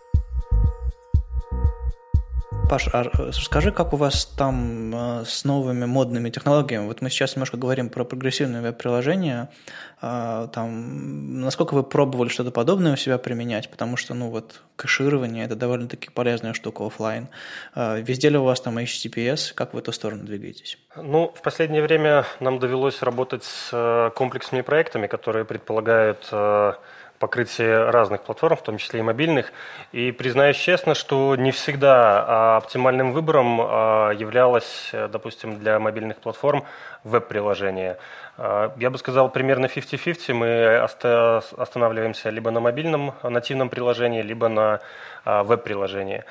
Паш, 2.74 2.88
а 2.92 3.32
скажи, 3.34 3.72
как 3.72 3.94
у 3.94 3.98
вас 3.98 4.26
там 4.26 4.96
э, 4.96 5.26
с 5.28 5.46
новыми 5.46 5.86
модными 5.86 6.32
технологиями? 6.32 6.88
Вот 6.88 7.02
мы 7.02 7.12
сейчас 7.12 7.36
немножко 7.36 7.56
говорим 7.56 7.88
про 7.88 8.04
прогрессивные 8.04 8.64
веб-приложения. 8.64 9.52
А, 10.02 10.48
там, 10.48 11.40
насколько 11.42 11.76
вы 11.76 11.84
пробовали 11.84 12.30
что-то 12.30 12.50
подобное 12.50 12.94
у 12.94 12.96
себя 12.96 13.20
применять? 13.20 13.70
Потому 13.70 13.96
что, 13.96 14.16
ну 14.16 14.32
вот, 14.32 14.64
кэширование– 14.76 15.46
это 15.46 15.56
довольно-таки 15.56 16.10
полезная 16.10 16.54
штука 16.54 16.88
офлайн. 16.88 17.30
А, 17.76 18.00
везде 18.00 18.30
ли 18.30 18.40
у 18.40 18.44
вас 18.44 18.60
там 18.60 18.80
HTTPS? 18.80 19.54
Как 19.54 19.76
в 19.76 19.78
эту 19.78 19.92
сторону 19.92 20.24
двигаетесь? 20.24 20.80
Ну, 20.96 21.32
в 21.36 21.44
последнее 21.44 21.84
время 21.84 22.26
нам 22.40 22.58
довелось 22.58 23.04
работать 23.04 23.44
с 23.44 23.70
э, 23.72 24.10
комплексными 24.16 24.64
проектами, 24.64 25.06
которые 25.06 25.46
предполагают 25.46 26.28
э, 26.32 26.74
покрытие 27.24 27.90
разных 27.90 28.24
платформ, 28.24 28.58
в 28.58 28.64
том 28.64 28.78
числе 28.78 29.00
и 29.00 29.02
мобильных. 29.02 29.54
И 29.94 30.12
признаюсь 30.12 30.58
честно, 30.58 30.94
что 30.94 31.38
не 31.38 31.52
всегда 31.52 32.26
а, 32.28 32.58
оптимальным 32.58 33.14
выбором 33.14 33.62
а, 33.62 34.10
являлось, 34.12 34.92
допустим, 34.92 35.58
для 35.58 35.80
мобильных 35.80 36.18
платформ 36.18 36.66
веб-приложение. 37.06 37.98
А, 38.38 38.74
я 38.78 38.90
бы 38.90 38.98
сказал, 38.98 39.32
примерно 39.32 39.68
50-50. 39.68 40.34
Мы 40.34 40.76
останавливаемся 41.58 42.30
либо 42.30 42.52
на 42.52 42.60
мобильном 42.60 43.14
нативном 43.24 43.70
приложении, 43.70 44.22
либо 44.22 44.50
на 44.50 44.82
веб-приложении. 45.24 46.26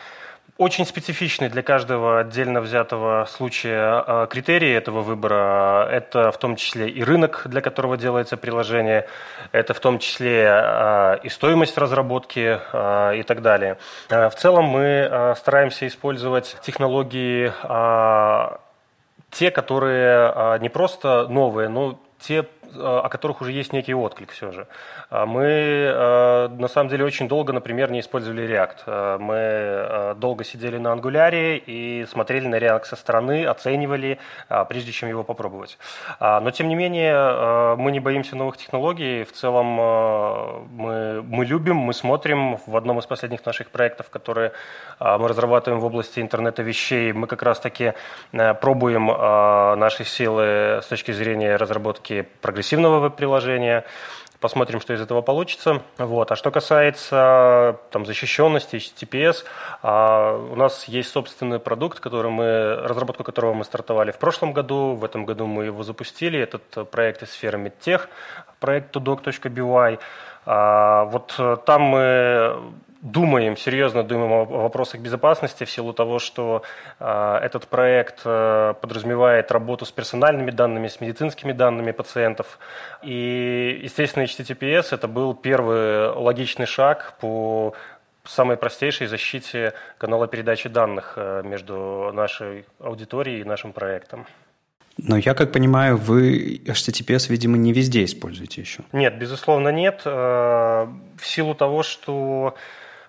Очень 0.58 0.84
специфичный 0.84 1.48
для 1.48 1.62
каждого 1.62 2.20
отдельно 2.20 2.60
взятого 2.60 3.24
случая 3.24 4.04
а, 4.06 4.26
критерии 4.26 4.70
этого 4.70 5.00
выбора. 5.00 5.88
Это 5.90 6.30
в 6.30 6.36
том 6.36 6.56
числе 6.56 6.90
и 6.90 7.02
рынок, 7.02 7.44
для 7.46 7.62
которого 7.62 7.96
делается 7.96 8.36
приложение, 8.36 9.08
это 9.52 9.72
в 9.72 9.80
том 9.80 9.98
числе 9.98 10.46
а, 10.46 11.14
и 11.14 11.30
стоимость 11.30 11.78
разработки 11.78 12.60
а, 12.70 13.12
и 13.12 13.22
так 13.22 13.40
далее. 13.40 13.78
В 14.10 14.32
целом 14.36 14.66
мы 14.66 15.34
стараемся 15.38 15.86
использовать 15.86 16.56
технологии 16.62 17.50
те, 19.30 19.50
которые 19.50 20.58
не 20.60 20.68
просто 20.68 21.26
новые, 21.28 21.70
но 21.70 21.98
те, 22.20 22.46
о 22.76 23.08
которых 23.08 23.40
уже 23.40 23.52
есть 23.52 23.72
некий 23.72 23.94
отклик 23.94 24.30
все 24.30 24.52
же. 24.52 24.66
А 25.10 25.26
мы 25.26 25.44
э, 25.44 26.48
на 26.48 26.68
самом 26.68 26.88
деле 26.88 27.04
очень 27.04 27.28
долго, 27.28 27.52
например, 27.52 27.90
не 27.90 28.00
использовали 28.00 28.48
React. 28.48 28.76
Э, 28.86 29.18
мы 29.20 29.36
э, 29.36 30.14
долго 30.16 30.44
сидели 30.44 30.78
на 30.78 30.88
Angular 30.94 31.56
и 31.66 32.06
смотрели 32.08 32.46
на 32.46 32.56
React 32.56 32.84
со 32.84 32.96
стороны, 32.96 33.44
оценивали, 33.44 34.18
прежде 34.68 34.92
чем 34.92 35.08
его 35.08 35.22
попробовать. 35.22 35.78
А, 36.18 36.40
но 36.40 36.50
тем 36.50 36.68
не 36.68 36.74
менее, 36.74 37.76
мы 37.76 37.92
не 37.92 38.00
боимся 38.00 38.36
новых 38.36 38.56
технологий. 38.56 39.24
В 39.24 39.32
целом 39.32 39.66
мы, 39.66 41.22
мы 41.22 41.44
любим, 41.44 41.76
мы 41.76 41.92
смотрим. 41.92 42.58
В 42.66 42.76
одном 42.76 42.98
из 42.98 43.06
последних 43.06 43.44
наших 43.44 43.70
проектов, 43.70 44.10
которые 44.10 44.52
мы 45.00 45.28
разрабатываем 45.28 45.80
в 45.80 45.84
области 45.84 46.20
интернета 46.20 46.62
вещей, 46.62 47.12
мы 47.12 47.26
как 47.26 47.42
раз 47.42 47.60
таки 47.60 47.92
пробуем 48.60 49.06
наши 49.06 50.04
силы 50.04 50.80
с 50.82 50.86
точки 50.86 51.12
зрения 51.12 51.56
разработки 51.56 52.26
прогрессивных 52.40 52.61
прогрессивного 52.62 53.00
веб-приложения. 53.00 53.84
Посмотрим, 54.38 54.80
что 54.80 54.94
из 54.94 55.00
этого 55.00 55.20
получится. 55.22 55.82
Вот. 55.98 56.30
А 56.32 56.36
что 56.36 56.50
касается 56.50 57.76
там, 57.90 58.06
защищенности, 58.06 58.76
HTTPS, 58.76 59.44
а, 59.82 60.36
у 60.36 60.56
нас 60.56 60.88
есть 60.88 61.10
собственный 61.10 61.58
продукт, 61.58 62.00
который 62.00 62.30
мы, 62.30 62.76
разработку 62.76 63.24
которого 63.24 63.54
мы 63.54 63.64
стартовали 63.64 64.10
в 64.12 64.18
прошлом 64.18 64.52
году. 64.52 64.94
В 64.94 65.04
этом 65.04 65.26
году 65.26 65.46
мы 65.46 65.66
его 65.66 65.82
запустили. 65.82 66.38
Этот 66.38 66.90
проект 66.90 67.22
из 67.22 67.30
сферы 67.30 67.58
MedTech, 67.58 68.08
проект 68.60 68.96
tudok.by. 68.96 69.98
А, 70.46 71.04
вот 71.04 71.40
там 71.64 71.82
мы 71.82 72.56
думаем, 73.02 73.56
серьезно 73.56 74.04
думаем 74.04 74.32
о 74.32 74.44
вопросах 74.44 75.00
безопасности 75.00 75.64
в 75.64 75.70
силу 75.70 75.92
того, 75.92 76.20
что 76.20 76.62
э, 77.00 77.38
этот 77.42 77.66
проект 77.66 78.20
э, 78.24 78.74
подразумевает 78.80 79.50
работу 79.50 79.84
с 79.84 79.90
персональными 79.90 80.52
данными, 80.52 80.86
с 80.86 81.00
медицинскими 81.00 81.52
данными 81.52 81.90
пациентов. 81.90 82.58
И, 83.02 83.80
естественно, 83.82 84.22
HTTPS 84.24 84.94
это 84.94 85.08
был 85.08 85.34
первый 85.34 86.10
логичный 86.10 86.66
шаг 86.66 87.14
по 87.20 87.74
самой 88.24 88.56
простейшей 88.56 89.08
защите 89.08 89.72
канала 89.98 90.28
передачи 90.28 90.68
данных 90.68 91.14
э, 91.16 91.42
между 91.44 92.12
нашей 92.14 92.66
аудиторией 92.78 93.40
и 93.40 93.44
нашим 93.44 93.72
проектом. 93.72 94.26
Но 94.96 95.16
я 95.16 95.34
как 95.34 95.50
понимаю, 95.50 95.96
вы 95.96 96.60
HTTPS, 96.66 97.30
видимо, 97.30 97.56
не 97.56 97.72
везде 97.72 98.04
используете 98.04 98.60
еще. 98.60 98.84
Нет, 98.92 99.18
безусловно, 99.18 99.70
нет. 99.70 100.02
Э, 100.04 100.86
в 101.16 101.26
силу 101.26 101.56
того, 101.56 101.82
что 101.82 102.54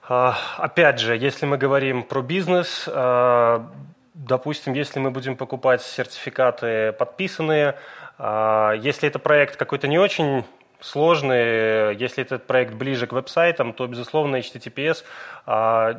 опять 0.07 0.99
же, 0.99 1.15
если 1.15 1.45
мы 1.45 1.57
говорим 1.57 2.03
про 2.03 2.21
бизнес, 2.21 2.89
а, 2.91 3.71
допустим, 4.13 4.73
если 4.73 4.99
мы 4.99 5.11
будем 5.11 5.37
покупать 5.37 5.81
сертификаты 5.81 6.91
подписанные, 6.91 7.75
а, 8.17 8.73
если 8.73 9.07
это 9.07 9.19
проект 9.19 9.55
какой-то 9.55 9.87
не 9.87 9.97
очень 9.97 10.43
сложный, 10.83 11.95
если 11.95 12.23
этот 12.23 12.45
проект 12.45 12.73
ближе 12.73 13.07
к 13.07 13.13
веб-сайтам, 13.13 13.73
то, 13.73 13.87
безусловно, 13.87 14.35
HTTPS 14.35 15.03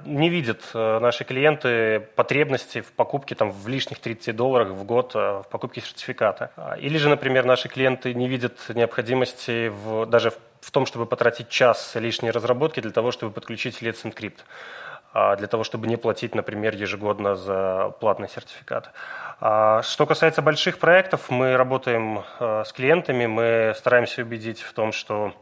не 0.04 0.28
видят 0.28 0.62
наши 0.74 1.24
клиенты 1.24 2.00
потребности 2.14 2.80
в 2.80 2.92
покупке 2.92 3.34
там, 3.34 3.50
в 3.50 3.66
лишних 3.68 3.98
30 3.98 4.36
долларов 4.36 4.68
в 4.68 4.84
год 4.84 5.14
в 5.14 5.46
покупке 5.50 5.80
сертификата. 5.80 6.50
Или 6.80 6.98
же, 6.98 7.08
например, 7.08 7.44
наши 7.44 7.68
клиенты 7.68 8.14
не 8.14 8.28
видят 8.28 8.58
необходимости 8.68 9.68
в, 9.68 10.06
даже 10.06 10.30
в 10.30 10.38
в 10.64 10.70
том, 10.70 10.86
чтобы 10.86 11.04
потратить 11.04 11.48
час 11.48 11.94
лишней 11.94 12.30
разработки 12.30 12.80
для 12.80 12.90
того, 12.90 13.12
чтобы 13.12 13.32
подключить 13.32 13.82
Let's 13.82 14.02
Encrypt, 14.04 14.38
а, 14.38 14.44
для 15.14 15.46
того, 15.46 15.62
чтобы 15.62 15.86
не 15.86 15.96
платить, 15.96 16.34
например, 16.34 16.74
ежегодно 16.74 17.36
за 17.36 17.94
платный 18.00 18.28
сертификат. 18.28 18.90
А, 19.40 19.82
что 19.82 20.06
касается 20.06 20.42
больших 20.42 20.78
проектов, 20.78 21.30
мы 21.30 21.56
работаем 21.56 22.24
а, 22.40 22.64
с 22.64 22.72
клиентами, 22.72 23.26
мы 23.26 23.74
стараемся 23.76 24.22
убедить 24.22 24.60
в 24.60 24.72
том, 24.72 24.90
что 24.92 25.32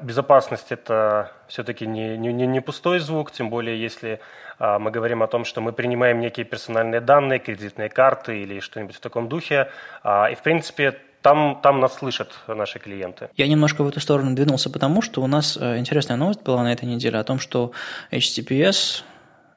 безопасность– 0.00 0.66
это 0.70 1.32
все-таки 1.48 1.86
не, 1.86 2.16
не, 2.16 2.32
не 2.32 2.60
пустой 2.60 3.00
звук, 3.00 3.32
тем 3.32 3.50
более 3.50 3.80
если 3.80 4.20
мы 4.58 4.90
говорим 4.90 5.22
о 5.22 5.26
том, 5.26 5.44
что 5.44 5.60
мы 5.60 5.72
принимаем 5.72 6.18
некие 6.18 6.46
персональные 6.46 7.02
данные, 7.02 7.40
кредитные 7.40 7.90
карты 7.90 8.40
или 8.40 8.60
что-нибудь 8.60 8.96
в 8.96 9.00
таком 9.00 9.28
духе. 9.28 9.68
И, 10.02 10.34
в 10.34 10.40
принципе, 10.42 10.96
там, 11.20 11.60
там 11.62 11.80
нас 11.80 11.94
слышат 11.94 12.32
наши 12.46 12.78
клиенты. 12.78 13.28
Я 13.36 13.48
немножко 13.48 13.82
в 13.84 13.88
эту 13.88 14.00
сторону 14.00 14.34
двинулся, 14.34 14.70
потому 14.70 15.02
что 15.02 15.22
у 15.22 15.26
нас 15.26 15.58
э, 15.60 15.76
интересная 15.76 16.16
новость 16.16 16.42
была 16.42 16.62
на 16.62 16.72
этой 16.72 16.86
неделе 16.86 17.18
о 17.18 17.24
том, 17.24 17.38
что 17.38 17.72
HTTPS 18.12 19.02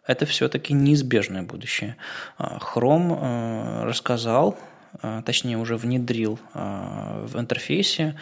это 0.09 0.25
все-таки 0.25 0.73
неизбежное 0.73 1.43
будущее. 1.43 1.95
А, 2.39 2.57
Chrome 2.57 3.15
э, 3.21 3.83
рассказал, 3.85 4.57
э, 5.03 5.21
точнее 5.23 5.57
уже 5.57 5.77
внедрил 5.77 6.39
в 6.53 7.39
интерфейсе 7.39 8.15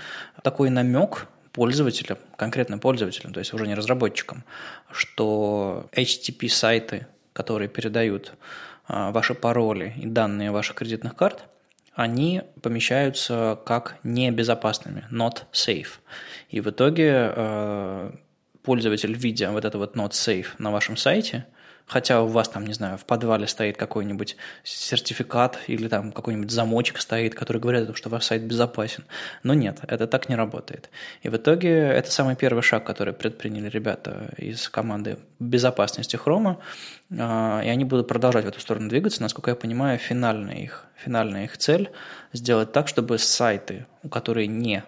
такой 0.43 0.69
намек 0.69 1.27
пользователям, 1.53 2.17
конкретно 2.35 2.77
пользователям, 2.77 3.31
то 3.31 3.39
есть 3.39 3.53
уже 3.53 3.65
не 3.65 3.73
разработчикам, 3.73 4.43
что 4.91 5.87
HTTP-сайты, 5.93 7.07
которые 7.31 7.69
передают 7.69 8.33
ваши 8.89 9.33
пароли 9.33 9.93
и 9.95 10.05
данные 10.05 10.51
ваших 10.51 10.75
кредитных 10.75 11.15
карт– 11.15 11.45
они 11.95 12.43
помещаются 12.61 13.59
как 13.65 13.97
небезопасными, 14.03 15.05
not 15.11 15.45
safe. 15.51 15.97
И 16.51 16.61
в 16.61 16.69
итоге 16.69 17.33
э, 17.35 18.11
пользователь, 18.61 19.13
видя 19.13 19.49
вот 19.49 19.65
это 19.65 19.79
вот 19.79 19.95
not 19.95 20.11
safe 20.11 20.49
на 20.59 20.69
вашем 20.69 20.95
сайте– 20.95 21.47
хотя 21.87 22.21
у 22.21 22.27
вас 22.27 22.49
там, 22.49 22.67
не 22.67 22.73
знаю, 22.73 22.97
в 22.97 23.05
подвале 23.05 23.47
стоит 23.47 23.77
какой-нибудь 23.77 24.35
сертификат 24.63 25.57
или 25.67 25.87
там 25.87 26.11
какой-нибудь 26.11 26.51
замочек 26.51 26.99
стоит, 26.99 27.33
который 27.33 27.59
говорит 27.59 27.83
о 27.83 27.85
том, 27.87 27.95
что 27.95 28.09
ваш 28.09 28.25
сайт 28.25 28.43
безопасен. 28.43 29.05
Но 29.43 29.53
нет, 29.53 29.79
это 29.87 30.05
так 30.05 30.29
не 30.29 30.35
работает. 30.35 30.89
И 31.21 31.29
в 31.29 31.37
итоге 31.37 31.69
это 31.69 32.11
самый 32.11 32.35
первый 32.35 32.61
шаг, 32.61 32.85
который 32.85 33.13
предприняли 33.13 33.69
ребята 33.69 34.29
из 34.37 34.67
команды 34.69 35.17
безопасности 35.39 36.17
Хрома, 36.17 36.59
а, 37.17 37.61
и 37.63 37.69
они 37.69 37.85
будут 37.85 38.07
продолжать 38.07 38.45
в 38.45 38.49
эту 38.49 38.59
сторону 38.59 38.89
двигаться. 38.89 39.21
Насколько 39.21 39.51
я 39.51 39.55
понимаю, 39.55 39.97
финальная 39.97 40.57
их, 40.57 40.85
финальная 40.95 41.45
их 41.45 41.57
цель– 41.57 41.89
сделать 42.33 42.73
так, 42.73 42.89
чтобы 42.89 43.17
сайты, 43.17 43.85
которые 44.11 44.47
не 44.47 44.83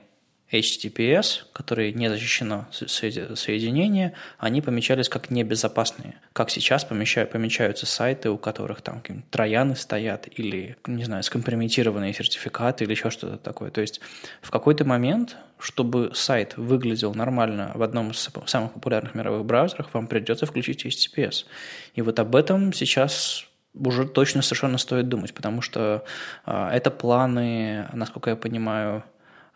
HTTPS, 0.52 1.44
которые 1.54 1.94
не 1.94 2.10
защищено 2.10 2.66
соединение, 2.72 4.14
они 4.38 4.62
помечались 4.62 5.08
как 5.08 5.30
небезопасные. 5.30 6.16
Как 6.34 6.50
сейчас 6.50 6.84
помещают, 6.84 7.32
помечаются 7.32 7.86
сайты, 7.86 8.32
у 8.32 8.38
которых 8.38 8.82
там 8.82 9.04
трояны 9.30 9.76
стоят, 9.76 10.28
или, 10.36 10.78
не 10.88 11.04
знаю, 11.04 11.24
скомпрометированные 11.24 12.14
сертификаты, 12.14 12.84
или 12.84 12.92
еще 12.92 13.12
что-то 13.12 13.38
такое. 13.38 13.70
То 13.70 13.82
есть 13.82 14.02
в 14.42 14.50
какой-то 14.50 14.86
момент, 14.86 15.38
чтобы 15.60 16.12
сайт 16.16 16.58
выглядел 16.58 17.14
нормально 17.14 17.72
в 17.76 17.84
одном 17.84 18.12
из 18.12 18.30
самых 18.46 18.74
популярных 18.74 19.14
мировых 19.14 19.46
браузеров, 19.46 19.94
вам 19.94 20.08
придется 20.08 20.48
включить 20.48 20.84
HTTPS. 20.84 21.46
И 21.94 22.02
вот 22.02 22.18
об 22.20 22.36
этом 22.36 22.74
сейчас 22.74 23.46
уже 23.76 24.08
точно 24.08 24.42
совершенно 24.42 24.80
стоит 24.80 25.10
думать, 25.10 25.34
потому 25.34 25.62
что 25.62 26.04
э, 26.46 26.70
это 26.74 26.90
планы, 26.90 27.88
насколько 27.94 28.32
я 28.32 28.36
понимаю, 28.36 29.04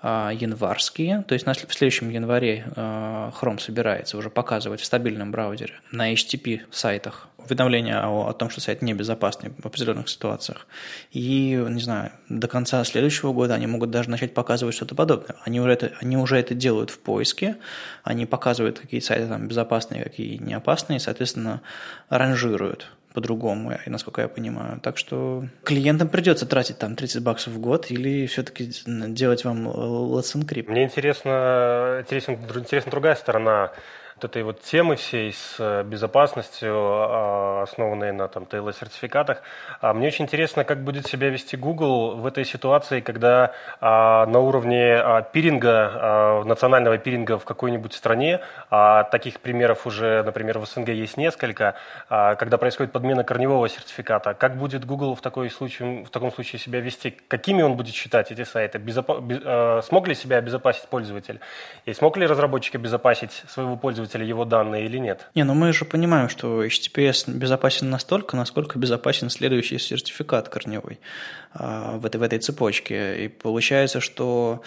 январские, 0.04 1.24
то 1.28 1.34
есть 1.34 1.45
в 1.45 1.74
следующем 1.74 2.10
январе 2.10 2.66
а, 2.76 3.32
Chrome 3.39 3.60
собирается 3.60 4.18
уже 4.18 4.30
показывать 4.30 4.82
в 4.82 4.86
стабильном 4.86 5.32
браузере 5.32 5.76
на 5.91 6.12
HTTP 6.14 6.62
сайтах 6.72 7.30
уведомления 7.45 8.01
о, 8.06 8.30
о 8.30 8.34
том, 8.34 8.49
что 8.49 8.62
сайт 8.62 8.82
небезопасный 8.82 9.51
в 9.58 9.66
определенных 9.66 10.10
ситуациях. 10.10 10.68
И, 11.12 11.64
не 11.70 11.82
знаю, 11.82 12.12
до 12.30 12.47
конца 12.47 12.84
следующего 12.84 13.34
года 13.34 13.54
они 13.54 13.68
могут 13.68 13.91
даже 13.91 14.10
начать 14.10 14.34
показывать 14.34 14.76
что-то 14.76 14.95
подобное. 14.95 15.36
Они 15.43 15.60
уже 15.60 15.74
это, 15.74 15.91
они 15.99 16.18
уже 16.18 16.38
это 16.38 16.54
делают 16.54 16.89
в 16.89 16.99
поиске, 16.99 17.58
они 18.04 18.26
показывают, 18.26 18.80
какие 18.80 18.99
сайты 18.99 19.28
там 19.28 19.47
безопасные, 19.47 20.04
какие 20.04 20.38
не 20.38 20.54
опасные, 20.54 20.97
и, 20.97 20.99
соответственно, 20.99 21.62
ранжируют 22.10 22.91
по-другому, 23.14 23.72
насколько 23.86 24.22
я 24.22 24.28
понимаю. 24.28 24.80
Так 24.82 24.97
что 24.97 25.45
клиентам 25.64 26.09
придется 26.09 26.45
тратить 26.45 26.80
там 26.80 26.95
30 26.95 27.24
баксов 27.24 27.53
в 27.53 27.59
год 27.59 27.91
или 27.91 28.26
все-таки 28.26 28.72
делать 28.86 29.45
вам 29.45 29.68
Let's 29.68 30.36
Encrypt. 30.36 30.70
Мне 30.70 30.84
интересно, 30.86 31.99
интересна, 32.01 32.34
интересна 32.34 32.91
другая 32.91 33.16
сторона 33.16 33.72
вот 34.16 34.26
этой 34.26 34.43
вот 34.43 34.61
темы 34.61 34.95
всей 34.95 35.34
с 35.34 35.55
э, 35.59 35.84
безопасностью, 35.84 36.74
а, 36.74 37.64
основанной 37.64 38.11
на 38.11 38.28
там 38.28 38.43
TLS-сертификатах. 38.43 39.41
А 39.82 39.93
мне 39.93 40.07
очень 40.07 40.26
интересно, 40.26 40.64
как 40.64 40.84
будет 40.84 41.07
себя 41.07 41.30
вести 41.30 41.57
Google 41.57 42.16
в 42.18 42.26
этой 42.26 42.45
ситуации, 42.45 43.01
когда 43.01 43.53
а, 43.82 44.26
на 44.26 44.39
уровне 44.39 45.03
пиринга, 45.32 46.43
национального 46.45 46.97
пиринга 46.97 47.38
в 47.38 47.45
какой-нибудь 47.45 47.93
стране, 47.93 48.39
таких 49.11 49.39
примеров 49.39 49.86
уже, 49.88 50.24
например, 50.24 50.59
в 50.59 50.66
СНГ 50.66 50.89
есть 50.89 51.18
несколько, 51.18 51.76
когда 52.09 52.57
происходит 52.57 52.91
подмена 52.91 53.24
корневого 53.24 53.68
сертификата, 53.70 54.34
как 54.34 54.57
будет 54.57 54.86
Google 54.86 55.16
в, 55.16 55.22
такой 55.22 55.49
случае, 55.49 56.05
в 56.05 56.09
таком 56.09 56.32
случае 56.32 56.59
себя 56.59 56.80
вести? 56.80 57.11
Какими 57.28 57.61
он 57.61 57.76
будет 57.76 57.93
считать 57.93 58.32
эти 58.32 58.43
сайты? 58.43 58.78
Безопа- 58.78 59.82
смог 59.82 60.07
ли 60.07 60.16
себя 60.16 60.38
обезопасить 60.38 60.88
пользователь? 60.88 61.39
И 61.86 61.93
смог 61.93 62.18
ли 62.18 62.26
разработчик 62.26 62.76
обезопасить 62.76 63.43
своего 63.47 63.76
пользователя 63.76 64.03
пользователя 64.04 64.26
его 64.26 64.45
данные 64.45 64.86
или 64.86 64.97
нет. 64.97 65.30
Не, 65.36 65.43
ну 65.43 65.54
мы 65.54 65.74
же 65.74 65.86
понимаем, 65.86 66.30
что 66.30 66.64
HTTPS 66.66 67.32
безопасен 67.32 67.89
настолько, 67.89 68.36
насколько 68.36 68.78
безопасен 68.78 69.30
следующий 69.30 69.80
сертификат 69.80 70.49
корневой 70.49 70.99
а, 71.54 71.97
в, 71.97 72.06
этой, 72.06 72.18
в 72.18 72.24
этой 72.24 72.39
цепочке. 72.39 73.26
И 73.26 73.28
получается, 73.30 73.99
что 73.99 74.62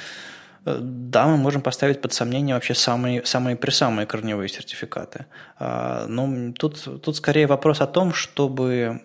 да, 0.67 1.29
мы 1.29 1.37
можем 1.37 1.63
поставить 1.63 2.01
под 2.01 2.13
сомнение 2.13 2.55
вообще 2.55 2.75
самые, 2.75 3.25
самые 3.25 3.55
присамые 3.55 4.07
корневые 4.07 4.49
сертификаты. 4.49 5.27
А, 5.59 6.07
но 6.09 6.53
тут, 6.53 7.03
тут 7.03 7.17
скорее 7.17 7.47
вопрос 7.47 7.81
о 7.81 7.87
том, 7.87 8.13
чтобы... 8.13 9.01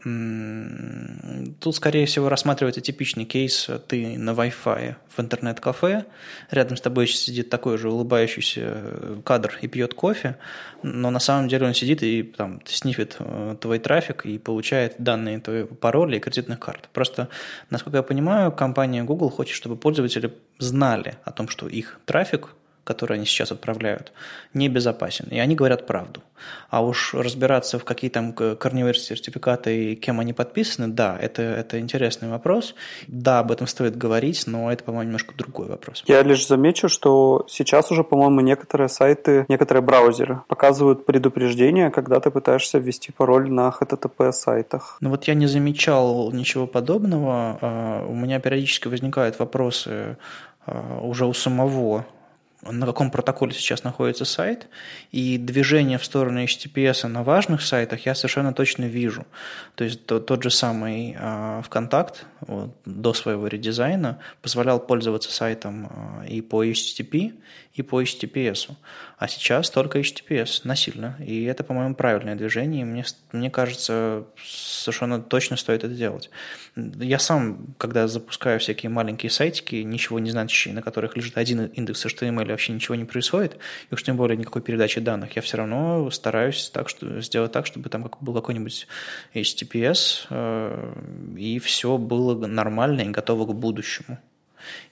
Тут, 1.59 1.75
скорее 1.75 2.07
всего, 2.07 2.29
рассматривается 2.29 2.81
типичный 2.81 3.25
кейс. 3.25 3.69
Ты 3.87 4.17
на 4.17 4.31
Wi-Fi 4.31 4.95
в 5.15 5.19
интернет-кафе, 5.19 6.05
рядом 6.49 6.77
с 6.77 6.81
тобой 6.81 7.07
сидит 7.07 7.49
такой 7.49 7.77
же 7.77 7.89
улыбающийся 7.89 9.21
кадр 9.23 9.57
и 9.61 9.67
пьет 9.67 9.93
кофе, 9.93 10.37
но 10.83 11.11
на 11.11 11.19
самом 11.19 11.47
деле 11.47 11.67
он 11.67 11.73
сидит 11.73 12.01
и 12.01 12.23
там 12.23 12.61
снифит 12.65 13.17
э, 13.19 13.55
твой 13.59 13.79
трафик 13.79 14.25
и 14.25 14.37
получает 14.37 14.95
данные 14.97 15.39
твоего 15.39 15.75
пароля 15.75 16.17
и 16.17 16.19
кредитных 16.19 16.59
карт. 16.59 16.89
Просто, 16.93 17.27
насколько 17.69 17.97
я 17.97 18.03
понимаю, 18.03 18.51
компания 18.51 19.03
Google 19.03 19.29
хочет, 19.29 19.55
чтобы 19.55 19.75
пользователи 19.75 20.33
знали 20.59 21.15
о 21.23 21.31
том, 21.31 21.47
что 21.51 21.67
их 21.67 21.99
трафик 22.05 22.49
который 22.83 23.17
они 23.17 23.25
сейчас 23.25 23.51
отправляют, 23.51 24.11
небезопасен. 24.53 25.27
И 25.29 25.39
они 25.39 25.55
говорят 25.55 25.85
правду. 25.85 26.21
А 26.69 26.83
уж 26.83 27.13
разбираться 27.13 27.77
в 27.77 27.85
какие 27.85 28.09
там 28.09 28.33
корневые 28.33 28.95
сертификаты 28.95 29.91
и 29.91 29.95
кем 29.95 30.19
они 30.19 30.33
подписаны, 30.33 30.87
да, 30.87 31.17
это, 31.21 31.43
это 31.43 31.79
интересный 31.79 32.29
вопрос. 32.29 32.73
Да, 33.07 33.39
об 33.39 33.51
этом 33.51 33.67
стоит 33.67 33.95
говорить, 33.95 34.47
но 34.47 34.71
это, 34.71 34.83
по-моему, 34.83 35.05
немножко 35.05 35.35
другой 35.35 35.67
вопрос. 35.67 36.03
Я 36.07 36.23
лишь 36.23 36.47
замечу, 36.47 36.89
что 36.89 37.45
сейчас 37.47 37.91
уже, 37.91 38.03
по-моему, 38.03 38.41
некоторые 38.41 38.89
сайты, 38.89 39.45
некоторые 39.47 39.83
браузеры 39.83 40.41
показывают 40.47 41.05
предупреждение, 41.05 41.91
когда 41.91 42.19
ты 42.19 42.31
пытаешься 42.31 42.79
ввести 42.79 43.11
пароль 43.11 43.51
на 43.51 43.69
HTTP 43.69 44.31
сайтах. 44.31 44.97
Ну 45.01 45.11
вот 45.11 45.25
я 45.25 45.35
не 45.35 45.45
замечал 45.45 46.31
ничего 46.31 46.65
подобного. 46.65 47.59
А, 47.61 48.05
у 48.07 48.15
меня 48.15 48.39
периодически 48.39 48.87
возникают 48.87 49.37
вопросы 49.37 50.17
уже 50.67 51.25
у 51.25 51.33
самого 51.33 52.05
на 52.63 52.85
каком 52.85 53.09
протоколе 53.09 53.53
сейчас 53.53 53.83
находится 53.83 54.25
сайт, 54.25 54.67
и 55.11 55.37
движение 55.37 55.97
в 55.97 56.05
сторону 56.05 56.43
HTTPS 56.43 57.07
на 57.07 57.23
важных 57.23 57.61
сайтах 57.61 58.05
я 58.05 58.13
совершенно 58.15 58.53
точно 58.53 58.85
вижу. 58.85 59.25
То 59.75 59.83
есть 59.83 60.05
тот, 60.05 60.27
тот 60.27 60.43
же 60.43 60.51
самый 60.51 61.15
э, 61.17 61.61
ВКонтакт 61.65 62.25
вот, 62.41 62.75
до 62.85 63.13
своего 63.13 63.47
редизайна 63.47 64.19
позволял 64.41 64.79
пользоваться 64.79 65.31
сайтом 65.31 65.89
э, 66.23 66.27
и 66.27 66.41
по 66.41 66.63
HTTP, 66.63 67.33
и 67.73 67.81
по 67.81 68.01
HTTPS. 68.01 68.71
А 69.17 69.27
сейчас 69.27 69.69
только 69.69 69.99
HTTPS 69.99 70.61
насильно. 70.63 71.15
И 71.25 71.43
это, 71.43 71.63
по-моему, 71.63 71.95
правильное 71.95 72.35
движение. 72.35 72.81
И 72.81 72.85
мне, 72.85 73.05
мне 73.31 73.49
кажется, 73.49 74.25
совершенно 74.43 75.21
точно 75.21 75.57
стоит 75.57 75.83
это 75.83 75.93
делать. 75.93 76.29
Я 76.75 77.19
сам, 77.19 77.75
когда 77.77 78.07
запускаю 78.07 78.59
всякие 78.59 78.89
маленькие 78.89 79.29
сайтики, 79.29 79.75
ничего 79.75 80.19
не 80.19 80.31
значащие, 80.31 80.73
на 80.73 80.81
которых 80.81 81.15
лежит 81.15 81.37
один 81.37 81.65
индекс 81.65 82.05
HTML, 82.05 82.47
вообще 82.47 82.73
ничего 82.73 82.95
не 82.95 83.05
происходит, 83.05 83.57
и 83.89 83.93
уж 83.93 84.03
тем 84.03 84.17
более 84.17 84.37
никакой 84.37 84.61
передачи 84.61 84.99
данных, 84.99 85.35
я 85.35 85.41
все 85.41 85.57
равно 85.57 86.09
стараюсь 86.11 86.69
так, 86.69 86.89
что, 86.89 87.21
сделать 87.21 87.51
так, 87.51 87.65
чтобы 87.65 87.89
там 87.89 88.09
был 88.21 88.33
какой-нибудь 88.33 88.87
HTTPS, 89.33 90.27
э, 90.29 90.93
и 91.37 91.59
все 91.59 91.97
было 91.97 92.47
нормально 92.47 93.01
и 93.01 93.09
готово 93.09 93.45
к 93.45 93.53
будущему. 93.53 94.17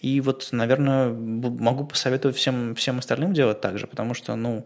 И 0.01 0.22
вот, 0.22 0.49
наверное, 0.51 1.09
могу 1.09 1.86
посоветовать 1.86 2.38
всем, 2.38 2.76
всем 2.76 2.99
остальным 2.99 3.34
делать 3.34 3.61
так 3.61 3.78
же, 3.78 3.88
потому 3.88 4.13
что, 4.13 4.36
ну, 4.36 4.65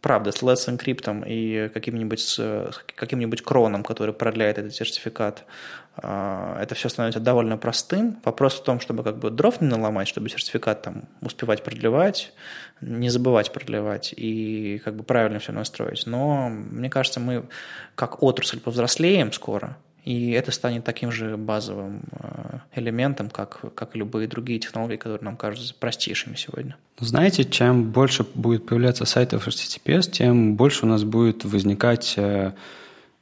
правда, 0.00 0.32
с 0.32 0.42
Let's 0.42 0.68
Encrypt 0.68 1.28
и 1.28 1.68
каким-нибудь 1.68 2.40
каким-нибудь 2.94 3.42
кроном, 3.42 3.84
который 3.84 4.14
продляет 4.14 4.58
этот 4.58 4.74
сертификат, 4.74 5.44
а, 5.96 6.58
это 6.60 6.74
все 6.74 6.88
становится 6.88 7.20
довольно 7.20 7.56
простым. 7.58 8.18
Вопрос 8.24 8.54
в 8.54 8.64
том, 8.64 8.80
чтобы 8.80 9.02
как 9.02 9.18
бы 9.18 9.30
дров 9.30 9.60
не 9.60 9.68
наломать, 9.68 10.08
чтобы 10.08 10.28
сертификат 10.28 10.82
там 10.82 11.04
успевать 11.20 11.62
продлевать, 11.62 12.32
не 12.80 13.10
забывать 13.10 13.52
продлевать 13.52 14.14
и 14.16 14.80
как 14.84 14.96
бы 14.96 15.02
правильно 15.02 15.38
все 15.38 15.52
настроить. 15.52 16.06
Но 16.06 16.48
мне 16.48 16.88
кажется, 16.88 17.20
мы 17.20 17.46
как 17.94 18.22
отрасль 18.22 18.60
повзрослеем 18.60 19.32
скоро, 19.32 19.76
и 20.10 20.32
это 20.32 20.50
станет 20.50 20.84
таким 20.84 21.12
же 21.12 21.36
базовым 21.36 22.02
э, 22.18 22.58
элементом, 22.74 23.30
как, 23.30 23.60
как 23.76 23.94
любые 23.94 24.26
другие 24.26 24.58
технологии, 24.58 24.96
которые 24.96 25.24
нам 25.24 25.36
кажутся 25.36 25.72
простейшими 25.78 26.34
сегодня. 26.34 26.76
Ну, 26.98 27.06
знаете, 27.06 27.44
чем 27.44 27.92
больше 27.92 28.26
будет 28.34 28.66
появляться 28.66 29.04
сайтов 29.04 29.46
HTTPS, 29.46 30.10
тем 30.10 30.56
больше 30.56 30.84
у 30.84 30.88
нас 30.88 31.04
будет 31.04 31.44
возникать 31.44 32.14
э, 32.16 32.52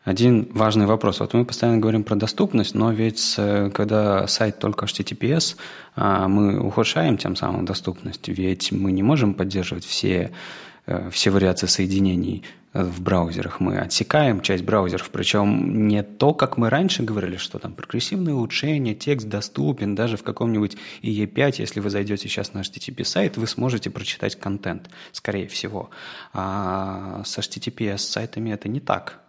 один 0.02 0.48
важный 0.54 0.86
вопрос. 0.86 1.20
Вот 1.20 1.34
мы 1.34 1.44
постоянно 1.44 1.76
говорим 1.76 2.04
про 2.04 2.16
доступность, 2.16 2.74
но 2.74 2.90
ведь 2.90 3.34
э, 3.36 3.70
когда 3.74 4.26
сайт 4.26 4.58
только 4.58 4.86
HTTPS, 4.86 5.56
а, 5.94 6.26
мы 6.26 6.58
ухудшаем 6.58 7.18
тем 7.18 7.36
самым 7.36 7.66
доступность, 7.66 8.28
ведь 8.28 8.72
мы 8.72 8.92
не 8.92 9.02
можем 9.02 9.34
поддерживать 9.34 9.84
все 9.84 10.30
все 11.10 11.30
вариации 11.30 11.66
соединений 11.66 12.44
в 12.74 13.00
браузерах. 13.00 13.60
Мы 13.60 13.78
отсекаем 13.78 14.40
часть 14.40 14.64
браузеров, 14.64 15.10
причем 15.10 15.88
не 15.88 16.02
то, 16.02 16.34
как 16.34 16.56
мы 16.56 16.70
раньше 16.70 17.02
говорили, 17.02 17.36
что 17.36 17.58
там 17.58 17.72
прогрессивное 17.72 18.34
улучшение, 18.34 18.94
текст 18.94 19.28
доступен, 19.28 19.94
даже 19.94 20.16
в 20.16 20.22
каком-нибудь 20.22 20.76
IE5, 21.02 21.54
если 21.58 21.80
вы 21.80 21.90
зайдете 21.90 22.28
сейчас 22.28 22.52
на 22.52 22.60
HTTP 22.60 23.04
сайт, 23.04 23.36
вы 23.36 23.46
сможете 23.46 23.90
прочитать 23.90 24.36
контент, 24.36 24.90
скорее 25.12 25.48
всего. 25.48 25.90
А 26.32 27.22
с 27.24 27.38
HTTPS 27.38 27.98
сайтами 27.98 28.50
это 28.50 28.68
не 28.68 28.80
так. 28.80 29.20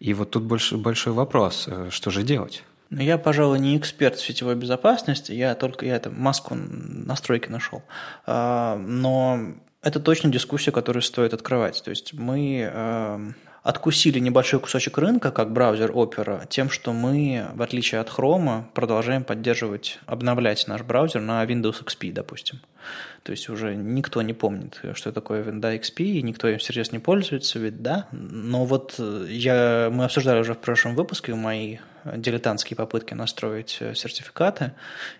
И 0.00 0.14
вот 0.14 0.30
тут 0.30 0.44
больше, 0.44 0.76
большой 0.76 1.12
вопрос, 1.12 1.64
э, 1.66 1.88
что 1.90 2.10
же 2.10 2.22
делать? 2.22 2.64
Ну, 2.90 3.02
я, 3.02 3.18
пожалуй, 3.18 3.58
не 3.58 3.76
эксперт 3.76 4.16
в 4.16 4.24
сетевой 4.24 4.54
безопасности, 4.54 5.32
я 5.32 5.54
только 5.54 5.84
я 5.84 5.96
это 5.96 6.10
маску 6.10 6.54
настройки 6.54 7.48
нашел. 7.48 7.82
А, 8.26 8.76
но 8.76 9.54
это 9.88 10.00
точно 10.00 10.30
дискуссия, 10.30 10.70
которую 10.70 11.02
стоит 11.02 11.32
открывать. 11.34 11.82
То 11.82 11.90
есть 11.90 12.12
мы 12.12 12.70
э, 12.70 13.32
откусили 13.62 14.18
небольшой 14.18 14.60
кусочек 14.60 14.98
рынка, 14.98 15.30
как 15.30 15.52
браузер 15.52 15.90
Opera, 15.90 16.46
тем, 16.48 16.70
что 16.70 16.92
мы, 16.92 17.46
в 17.54 17.62
отличие 17.62 18.00
от 18.00 18.08
Chrome, 18.08 18.64
продолжаем 18.74 19.24
поддерживать, 19.24 19.98
обновлять 20.06 20.66
наш 20.68 20.82
браузер 20.82 21.20
на 21.22 21.44
Windows 21.44 21.82
XP, 21.84 22.12
допустим. 22.12 22.60
То 23.22 23.32
есть 23.32 23.48
уже 23.48 23.74
никто 23.74 24.22
не 24.22 24.34
помнит, 24.34 24.80
что 24.94 25.10
такое 25.10 25.42
Windows 25.42 25.80
XP, 25.80 26.02
и 26.02 26.22
никто 26.22 26.48
им 26.48 26.58
всерьез 26.58 26.92
не 26.92 26.98
пользуется, 26.98 27.58
ведь 27.58 27.82
да. 27.82 28.08
Но 28.12 28.64
вот 28.64 28.94
э, 28.98 29.26
я, 29.30 29.88
мы 29.90 30.04
обсуждали 30.04 30.40
уже 30.40 30.54
в 30.54 30.58
прошлом 30.58 30.94
выпуске 30.94 31.34
мои 31.34 31.78
дилетантские 32.16 32.76
попытки 32.76 33.14
настроить 33.14 33.78
э, 33.80 33.94
сертификаты, 33.94 34.72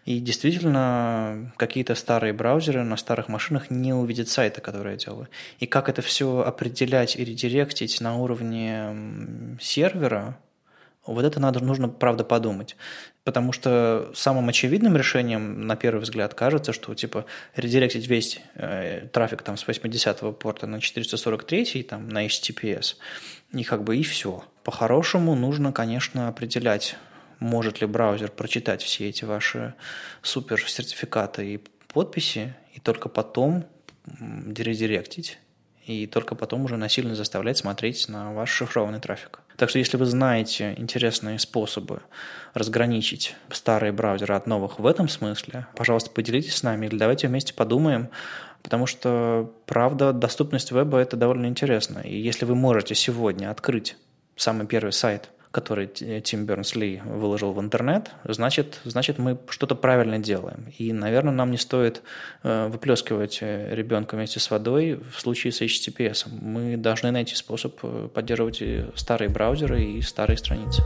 и 0.04 0.20
действительно 0.20 1.52
какие-то 1.56 1.94
старые 1.94 2.32
браузеры 2.32 2.84
на 2.84 2.96
старых 2.96 3.28
машинах 3.28 3.70
не 3.70 3.92
увидят 3.92 4.28
сайта, 4.28 4.60
который 4.60 4.92
я 4.92 4.98
делаю. 4.98 5.28
И 5.58 5.66
как 5.66 5.88
это 5.88 6.02
все 6.02 6.40
определять 6.40 7.16
и 7.16 7.24
редиректить 7.24 8.00
на 8.00 8.16
уровне 8.16 9.58
сервера, 9.60 10.38
вот 11.08 11.24
это 11.24 11.40
надо, 11.40 11.64
нужно, 11.64 11.88
правда, 11.88 12.22
подумать. 12.22 12.76
Потому 13.24 13.52
что 13.52 14.10
самым 14.14 14.48
очевидным 14.50 14.96
решением, 14.96 15.66
на 15.66 15.74
первый 15.74 16.00
взгляд, 16.00 16.34
кажется, 16.34 16.74
что 16.74 16.94
типа 16.94 17.24
редиректить 17.56 18.06
весь 18.08 18.40
э, 18.54 19.06
трафик 19.12 19.42
там, 19.42 19.56
с 19.56 19.66
80-го 19.66 20.32
порта 20.32 20.66
на 20.66 20.80
443 20.80 21.82
там, 21.84 22.08
на 22.08 22.26
HTTPS, 22.26 22.96
и 23.52 23.64
как 23.64 23.84
бы 23.84 23.96
и 23.96 24.02
все. 24.02 24.44
По-хорошему 24.64 25.34
нужно, 25.34 25.72
конечно, 25.72 26.28
определять, 26.28 26.96
может 27.40 27.80
ли 27.80 27.86
браузер 27.86 28.30
прочитать 28.30 28.82
все 28.82 29.08
эти 29.08 29.24
ваши 29.24 29.74
супер 30.22 30.60
сертификаты 30.68 31.54
и 31.54 31.60
подписи, 31.88 32.54
и 32.74 32.80
только 32.80 33.08
потом 33.08 33.64
редиректить, 34.04 35.38
и 35.84 36.06
только 36.06 36.34
потом 36.34 36.64
уже 36.64 36.76
насильно 36.76 37.14
заставлять 37.14 37.58
смотреть 37.58 38.08
на 38.08 38.32
ваш 38.32 38.50
шифрованный 38.52 39.00
трафик. 39.00 39.40
Так 39.56 39.70
что 39.70 39.78
если 39.78 39.96
вы 39.96 40.04
знаете 40.04 40.74
интересные 40.76 41.38
способы 41.38 42.02
разграничить 42.54 43.34
старые 43.50 43.92
браузеры 43.92 44.34
от 44.34 44.46
новых 44.46 44.78
в 44.78 44.86
этом 44.86 45.08
смысле, 45.08 45.66
пожалуйста, 45.74 46.10
поделитесь 46.10 46.54
с 46.54 46.62
нами 46.62 46.86
или 46.86 46.96
давайте 46.96 47.26
вместе 47.26 47.54
подумаем, 47.54 48.08
потому 48.68 48.84
что, 48.84 49.50
правда, 49.64 50.12
доступность 50.12 50.72
веба– 50.72 50.98
это 51.00 51.16
довольно 51.16 51.46
интересно. 51.46 52.00
И 52.00 52.14
если 52.20 52.44
вы 52.44 52.54
можете 52.54 52.94
сегодня 52.94 53.50
открыть 53.50 53.96
самый 54.36 54.66
первый 54.66 54.92
сайт– 54.92 55.30
который 55.50 55.86
Тим 55.86 56.44
Бернс-Ли 56.44 57.00
выложил 57.06 57.54
в 57.54 57.60
интернет, 57.60 58.10
значит, 58.24 58.80
значит 58.84 59.16
мы 59.16 59.38
что-то 59.48 59.74
правильно 59.74 60.18
делаем. 60.18 60.66
И, 60.76 60.92
наверное, 60.92 61.32
нам 61.32 61.50
не 61.50 61.56
стоит 61.56 62.02
э, 62.42 62.68
выплескивать 62.68 63.38
э, 63.40 63.74
ребенка 63.74 64.16
вместе 64.16 64.40
с 64.40 64.50
водой 64.50 65.00
в 65.10 65.18
случае 65.18 65.54
с 65.54 65.62
HTTPS. 65.62 66.28
Мы 66.30 66.76
должны 66.76 67.10
найти 67.10 67.34
способ 67.34 67.78
э, 67.82 68.08
поддерживать 68.12 68.62
старые 68.94 69.30
браузеры 69.30 69.82
и 69.82 70.02
старые 70.02 70.36
страницы. 70.36 70.82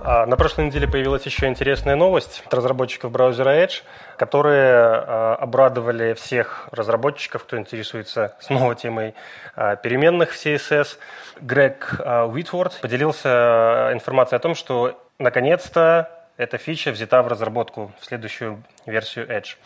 А, 0.00 0.26
на 0.26 0.36
прошлой 0.36 0.66
неделе 0.66 0.86
появилась 0.86 1.26
еще 1.26 1.46
интересная 1.46 1.96
новость 1.96 2.44
от 2.46 2.54
разработчиков 2.54 3.10
браузера 3.10 3.50
Edge, 3.64 3.82
которые 4.16 4.74
а, 4.74 5.36
обрадовали 5.40 6.14
всех 6.14 6.68
разработчиков, 6.70 7.42
кто 7.42 7.58
интересуется 7.58 8.36
снова 8.40 8.76
темой 8.76 9.14
а, 9.56 9.74
переменных 9.74 10.32
в 10.32 10.36
CSS. 10.36 10.98
Грег 11.40 12.00
Уитворд 12.28 12.80
поделился 12.80 13.90
информацией 13.92 14.36
о 14.36 14.40
том, 14.40 14.54
что 14.54 15.00
наконец-то 15.18 16.10
эта 16.36 16.58
фича 16.58 16.92
взята 16.92 17.22
в 17.22 17.28
разработку 17.28 17.90
в 18.00 18.04
следующую 18.06 18.62
версию 18.86 19.26
Edge. 19.28 19.56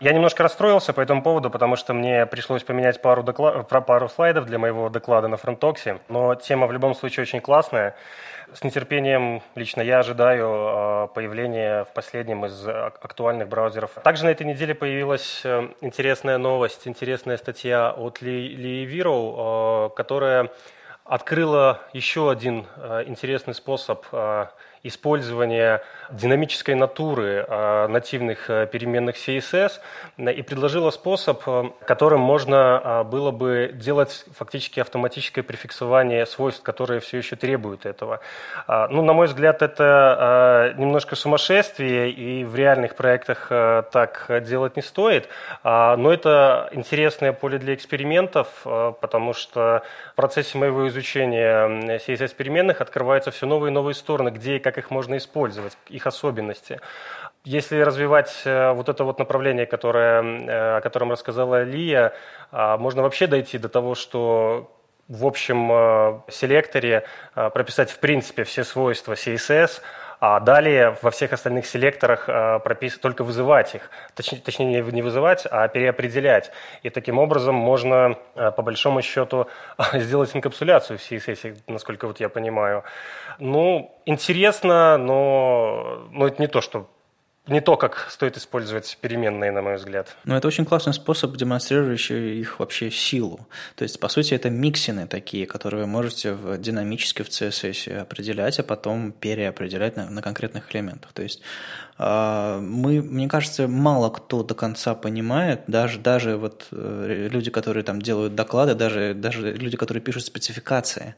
Я 0.00 0.14
немножко 0.14 0.42
расстроился 0.42 0.94
по 0.94 1.02
этому 1.02 1.22
поводу, 1.22 1.50
потому 1.50 1.76
что 1.76 1.92
мне 1.92 2.24
пришлось 2.24 2.62
поменять 2.62 3.02
пару, 3.02 3.22
доклад... 3.22 3.68
пару 3.68 4.08
слайдов 4.08 4.46
для 4.46 4.58
моего 4.58 4.88
доклада 4.88 5.28
на 5.28 5.36
фронтоксе, 5.36 5.98
но 6.08 6.34
тема 6.34 6.66
в 6.66 6.72
любом 6.72 6.94
случае 6.94 7.24
очень 7.24 7.42
классная. 7.42 7.94
С 8.52 8.64
нетерпением 8.64 9.42
лично 9.54 9.80
я 9.80 10.00
ожидаю 10.00 10.48
а, 10.48 11.06
появления 11.08 11.84
в 11.84 11.92
последнем 11.92 12.46
из 12.46 12.66
актуальных 12.66 13.48
браузеров. 13.48 13.92
Также 14.02 14.24
на 14.24 14.30
этой 14.30 14.44
неделе 14.44 14.74
появилась 14.74 15.42
э, 15.44 15.68
интересная 15.80 16.36
новость, 16.36 16.88
интересная 16.88 17.36
статья 17.36 17.92
от 17.92 18.22
Ли 18.22 18.84
Вироу, 18.84 19.34
а, 19.36 19.88
которая 19.90 20.50
открыла 21.04 21.80
еще 21.92 22.30
один 22.30 22.66
а, 22.76 23.04
интересный 23.04 23.54
способ 23.54 24.04
использования 24.82 25.82
динамической 26.10 26.74
натуры 26.74 27.44
а, 27.48 27.88
нативных 27.88 28.50
э, 28.50 28.66
переменных 28.66 29.16
CSS 29.16 29.72
и 30.18 30.42
предложила 30.42 30.90
способ, 30.90 31.42
э, 31.46 31.70
которым 31.86 32.20
можно 32.20 32.80
а, 32.82 33.04
было 33.04 33.30
бы 33.30 33.70
делать 33.74 34.24
фактически 34.36 34.80
автоматическое 34.80 35.44
префиксование 35.44 36.26
свойств, 36.26 36.62
которые 36.62 37.00
все 37.00 37.18
еще 37.18 37.36
требуют 37.36 37.86
этого. 37.86 38.20
А, 38.66 38.88
ну, 38.88 39.02
на 39.02 39.12
мой 39.12 39.26
взгляд, 39.26 39.62
это 39.62 40.74
немножко 40.76 41.16
сумасшествие, 41.16 42.10
и 42.10 42.44
в 42.44 42.54
реальных 42.56 42.96
проектах 42.96 43.46
э, 43.50 43.84
так 43.92 44.26
делать 44.44 44.76
не 44.76 44.82
стоит, 44.82 45.28
но 45.62 46.12
это 46.12 46.68
интересное 46.72 47.32
поле 47.32 47.58
для 47.58 47.74
экспериментов, 47.74 48.48
потому 48.64 49.32
что 49.32 49.82
в 50.12 50.16
процессе 50.16 50.58
моего 50.58 50.88
изучения 50.88 51.98
CSS-переменных 51.98 52.80
открываются 52.80 53.30
все 53.30 53.46
новые 53.46 53.70
и 53.70 53.74
новые 53.74 53.94
стороны, 53.94 54.30
где 54.30 54.56
и 54.56 54.58
как 54.58 54.69
их 54.78 54.90
можно 54.90 55.16
использовать, 55.16 55.76
их 55.88 56.06
особенности. 56.06 56.80
Если 57.44 57.80
развивать 57.80 58.42
э, 58.44 58.72
вот 58.72 58.88
это 58.88 59.04
вот 59.04 59.18
направление, 59.18 59.66
которое, 59.66 60.22
э, 60.22 60.76
о 60.76 60.80
котором 60.82 61.10
рассказала 61.10 61.62
Лия, 61.62 62.12
а, 62.50 62.76
можно 62.76 63.02
вообще 63.02 63.26
дойти 63.26 63.56
до 63.58 63.68
того, 63.68 63.94
что 63.94 64.76
в 65.08 65.26
общем 65.26 65.72
э, 65.72 66.20
селекторе 66.28 67.04
прописать 67.34 67.90
в 67.90 67.98
принципе 67.98 68.44
все 68.44 68.62
свойства 68.62 69.14
CSS, 69.14 69.80
а 70.20 70.38
далее 70.40 70.96
во 71.02 71.10
всех 71.10 71.32
остальных 71.32 71.66
селекторах 71.66 72.26
пропис... 72.62 72.98
только 72.98 73.24
вызывать 73.24 73.74
их. 73.74 73.90
Точнее, 74.14 74.38
точнее, 74.38 74.82
не 74.82 75.02
вызывать, 75.02 75.46
а 75.50 75.66
переопределять. 75.68 76.52
И 76.82 76.90
таким 76.90 77.18
образом 77.18 77.54
можно, 77.54 78.16
по 78.34 78.62
большому 78.62 79.02
счету, 79.02 79.48
сделать 79.94 80.36
инкапсуляцию 80.36 80.98
в 80.98 81.02
CSS, 81.02 81.62
насколько 81.66 82.06
вот 82.06 82.20
я 82.20 82.28
понимаю. 82.28 82.84
Ну, 83.38 83.94
интересно, 84.04 84.98
но, 84.98 86.06
но 86.10 86.26
это 86.26 86.40
не 86.40 86.48
то, 86.48 86.60
что 86.60 86.86
не 87.46 87.60
то, 87.60 87.76
как 87.76 88.08
стоит 88.10 88.36
использовать 88.36 88.98
переменные, 89.00 89.50
на 89.50 89.62
мой 89.62 89.76
взгляд. 89.76 90.16
Но 90.24 90.36
это 90.36 90.46
очень 90.46 90.64
классный 90.64 90.94
способ, 90.94 91.36
демонстрирующий 91.36 92.40
их 92.40 92.60
вообще 92.60 92.90
силу. 92.90 93.46
То 93.76 93.82
есть, 93.82 93.98
по 93.98 94.08
сути, 94.08 94.34
это 94.34 94.50
миксины 94.50 95.06
такие, 95.06 95.46
которые 95.46 95.82
вы 95.82 95.86
можете 95.86 96.32
в, 96.32 96.58
динамически 96.58 97.22
в 97.22 97.28
CSS 97.28 97.98
определять, 97.98 98.58
а 98.58 98.62
потом 98.62 99.12
переопределять 99.12 99.96
на, 99.96 100.08
на 100.08 100.22
конкретных 100.22 100.74
элементах. 100.74 101.12
То 101.12 101.22
есть, 101.22 101.42
мы, 102.00 103.02
мне 103.02 103.28
кажется, 103.28 103.68
мало 103.68 104.08
кто 104.08 104.42
до 104.42 104.54
конца 104.54 104.94
понимает, 104.94 105.64
даже, 105.66 105.98
даже 105.98 106.38
вот 106.38 106.68
э, 106.72 107.28
люди, 107.30 107.50
которые 107.50 107.84
там 107.84 108.00
делают 108.00 108.34
доклады, 108.34 108.74
даже, 108.74 109.12
даже 109.12 109.52
люди, 109.52 109.76
которые 109.76 110.02
пишут 110.02 110.24
спецификации, 110.24 111.14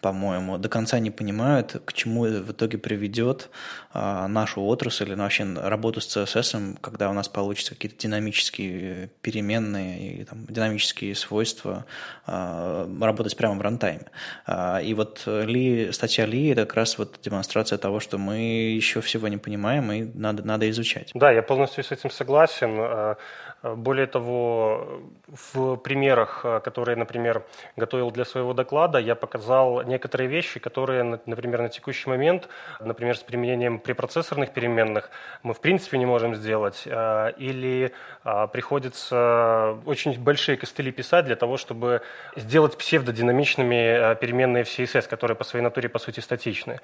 по-моему, 0.00 0.58
до 0.58 0.68
конца 0.68 0.98
не 1.00 1.10
понимают, 1.10 1.80
к 1.84 1.92
чему 1.92 2.26
это 2.26 2.42
в 2.42 2.52
итоге 2.52 2.78
приведет 2.78 3.50
а, 3.92 4.28
нашу 4.28 4.62
отрасль, 4.62 5.12
ну, 5.14 5.24
вообще 5.24 5.44
работу 5.44 6.00
с 6.00 6.16
CSS, 6.16 6.78
когда 6.80 7.10
у 7.10 7.12
нас 7.12 7.28
получатся 7.28 7.74
какие-то 7.74 7.98
динамические 7.98 9.10
переменные 9.22 10.20
и 10.20 10.24
там, 10.24 10.46
динамические 10.46 11.16
свойства 11.16 11.84
а, 12.26 12.88
работать 13.00 13.36
прямо 13.36 13.56
в 13.56 13.60
рантайме. 13.60 14.06
А, 14.46 14.78
и 14.78 14.94
вот 14.94 15.24
Ли, 15.26 15.90
статья 15.90 16.26
Ли– 16.26 16.48
это 16.48 16.64
как 16.64 16.74
раз 16.76 16.98
вот 16.98 17.18
демонстрация 17.24 17.76
того, 17.78 17.98
что 17.98 18.18
мы 18.18 18.38
еще 18.38 19.00
всего 19.00 19.26
не 19.26 19.36
понимаем 19.36 19.90
и 19.90 20.04
надо, 20.18 20.46
надо 20.46 20.68
изучать. 20.70 21.10
Да, 21.14 21.30
я 21.30 21.42
полностью 21.42 21.84
с 21.84 21.92
этим 21.92 22.10
согласен. 22.10 23.16
Более 23.62 24.06
того, 24.06 25.00
в 25.26 25.76
примерах, 25.76 26.44
которые, 26.62 26.94
например, 26.94 27.42
готовил 27.76 28.12
для 28.12 28.24
своего 28.24 28.54
доклада, 28.54 28.98
я 28.98 29.16
показал 29.16 29.82
некоторые 29.82 30.28
вещи, 30.28 30.60
которые, 30.60 31.02
например, 31.26 31.62
на 31.62 31.68
текущий 31.68 32.08
момент, 32.08 32.48
например, 32.78 33.16
с 33.16 33.22
применением 33.24 33.80
препроцессорных 33.80 34.52
переменных, 34.52 35.10
мы 35.42 35.54
в 35.54 35.60
принципе 35.60 35.98
не 35.98 36.06
можем 36.06 36.36
сделать, 36.36 36.84
а, 36.86 37.28
или 37.30 37.92
а, 38.22 38.46
приходится 38.46 39.76
очень 39.86 40.16
большие 40.20 40.56
костыли 40.56 40.92
писать 40.92 41.24
для 41.24 41.34
того, 41.34 41.56
чтобы 41.56 42.02
сделать 42.36 42.78
псевдодинамичными 42.78 44.14
переменные 44.20 44.62
в 44.62 44.68
CSS, 44.68 45.08
которые 45.08 45.36
по 45.36 45.42
своей 45.42 45.64
натуре, 45.64 45.88
по 45.88 45.98
сути, 45.98 46.20
статичны. 46.20 46.80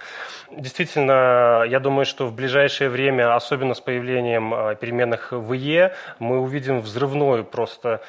Действительно, 0.51 1.63
я 1.69 1.79
думаю, 1.79 2.05
что 2.05 2.27
в 2.27 2.35
ближайшее 2.35 2.91
время, 2.91 3.37
особенно 3.37 3.75
с 3.75 3.81
появлением 3.81 4.77
переменных 4.81 5.31
в 5.31 5.53
IE, 5.53 5.93
мы 6.19 6.41
увидим 6.41 6.64
видим 6.65 6.81
взрывную 6.81 7.45
просто 7.45 8.01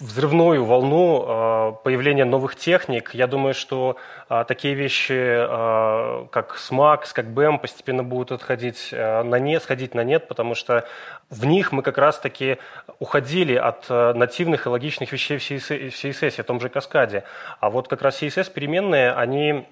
взрывную 0.00 0.64
волну 0.64 1.24
э, 1.26 1.72
появления 1.84 2.24
новых 2.24 2.56
техник. 2.56 3.10
Я 3.12 3.26
думаю, 3.26 3.52
что 3.52 3.96
э, 4.30 4.44
такие 4.48 4.72
вещи, 4.72 5.12
э, 5.12 6.26
как 6.30 6.56
SMAX, 6.56 7.12
как 7.12 7.26
BEM, 7.26 7.58
постепенно 7.58 8.02
будут 8.02 8.32
отходить 8.32 8.92
на 8.92 9.38
нет, 9.38 9.62
сходить 9.62 9.94
на 9.94 10.02
нет, 10.02 10.26
потому 10.26 10.54
что 10.54 10.86
в 11.28 11.44
них 11.44 11.72
мы 11.72 11.82
как 11.82 11.98
раз-таки 11.98 12.56
уходили 12.98 13.54
от 13.54 13.90
нативных 13.90 14.64
и 14.64 14.70
логичных 14.70 15.12
вещей 15.12 15.36
в 15.36 15.42
CSS, 15.42 15.90
в 15.90 16.04
CSS, 16.04 16.42
в 16.42 16.46
том 16.46 16.60
же 16.60 16.70
каскаде. 16.70 17.24
А 17.60 17.68
вот 17.68 17.88
как 17.88 18.00
раз 18.00 18.22
CSS-переменные, 18.22 19.12
они 19.12 19.66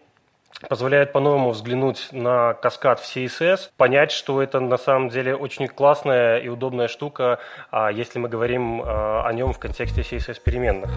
позволяет 0.69 1.13
по-новому 1.13 1.51
взглянуть 1.51 2.09
на 2.13 2.55
каскад 2.55 3.01
в 3.01 3.05
CSS, 3.05 3.71
понять, 3.77 4.11
что 4.11 4.43
это 4.43 4.61
на 4.61 4.77
самом 4.77 5.09
деле 5.09 5.37
очень 5.37 5.69
классная 5.69 6.39
и 6.39 6.49
удобная 6.49 6.89
штука, 6.89 7.39
а 7.71 7.91
если 7.91 8.19
мы 8.19 8.29
говорим 8.29 8.83
а, 8.83 9.25
о 9.27 9.33
нем 9.33 9.53
в 9.53 9.59
контексте 9.59 10.03
CSS-переменных. 10.03 10.91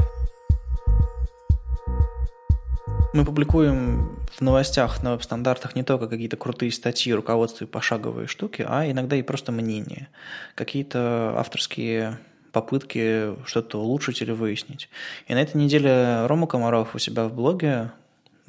Мы 3.14 3.26
публикуем 3.26 4.20
в 4.32 4.40
новостях 4.40 5.04
на 5.04 5.12
веб-стандартах 5.12 5.76
не 5.76 5.84
только 5.84 6.08
какие-то 6.08 6.38
крутые 6.38 6.72
статьи, 6.72 7.14
руководства 7.14 7.66
и 7.66 7.68
пошаговые 7.68 8.28
штуки, 8.28 8.66
а 8.68 8.90
иногда 8.90 9.18
и 9.18 9.22
просто 9.22 9.52
мнения, 9.52 10.08
какие-то 10.56 11.36
авторские 11.38 12.18
попытки 12.54 13.36
что-то 13.46 13.80
улучшить 13.82 14.22
или 14.22 14.32
выяснить. 14.32 14.90
И 15.28 15.34
на 15.34 15.42
этой 15.42 15.58
неделе 15.58 16.26
Рома 16.26 16.48
Комаров 16.48 16.96
у 16.96 17.00
себя 17.00 17.26
в 17.26 17.34
блоге 17.34 17.92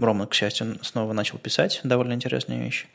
Рома, 0.04 0.26
к 0.26 0.34
счастью, 0.34 0.78
снова 0.82 1.12
начал 1.12 1.38
писать 1.38 1.80
довольно 1.84 2.12
интересные 2.12 2.62
вещи. 2.62 2.86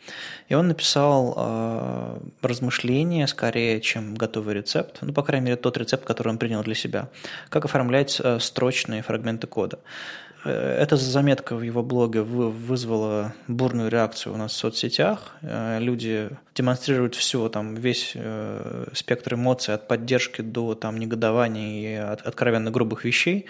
И 0.49 0.55
он 0.55 0.67
написал 0.67 1.33
э, 1.37 2.19
размышления 2.41 3.27
скорее, 3.27 3.81
чем 3.81 4.15
готовый 4.15 4.55
рецепт. 4.55 4.99
Ну, 5.01 5.13
по 5.13 5.23
крайней 5.23 5.45
мере, 5.45 5.57
тот 5.57 5.77
рецепт, 5.77 6.05
который 6.05 6.29
он 6.29 6.37
принял 6.37 6.63
для 6.63 6.75
себя. 6.75 7.09
Как 7.49 7.65
оформлять 7.65 8.19
э, 8.23 8.39
строчные 8.39 9.01
фрагменты 9.01 9.47
кода. 9.47 9.79
Э, 10.47 10.77
эта 10.79 10.95
заметка 10.95 11.55
в 11.55 11.61
его 11.61 11.83
блоге 11.83 12.21
вызвала 12.21 13.33
бурную 13.47 13.89
реакцию 13.89 14.33
у 14.33 14.37
нас 14.37 14.53
в 14.53 14.55
соцсетях. 14.55 15.35
Э, 15.41 15.79
люди 15.79 16.29
демонстрируют 16.55 17.15
все, 17.15 17.49
там, 17.49 17.75
весь 17.75 18.13
э, 18.15 18.87
спектр 18.93 19.35
эмоций 19.35 19.73
от 19.73 19.87
поддержки 19.87 20.41
до 20.41 20.75
там, 20.75 20.97
негодования 20.97 21.81
и 21.81 21.95
от 21.95 22.21
откровенно 22.21 22.71
грубых 22.71 23.03
вещей 23.03 23.45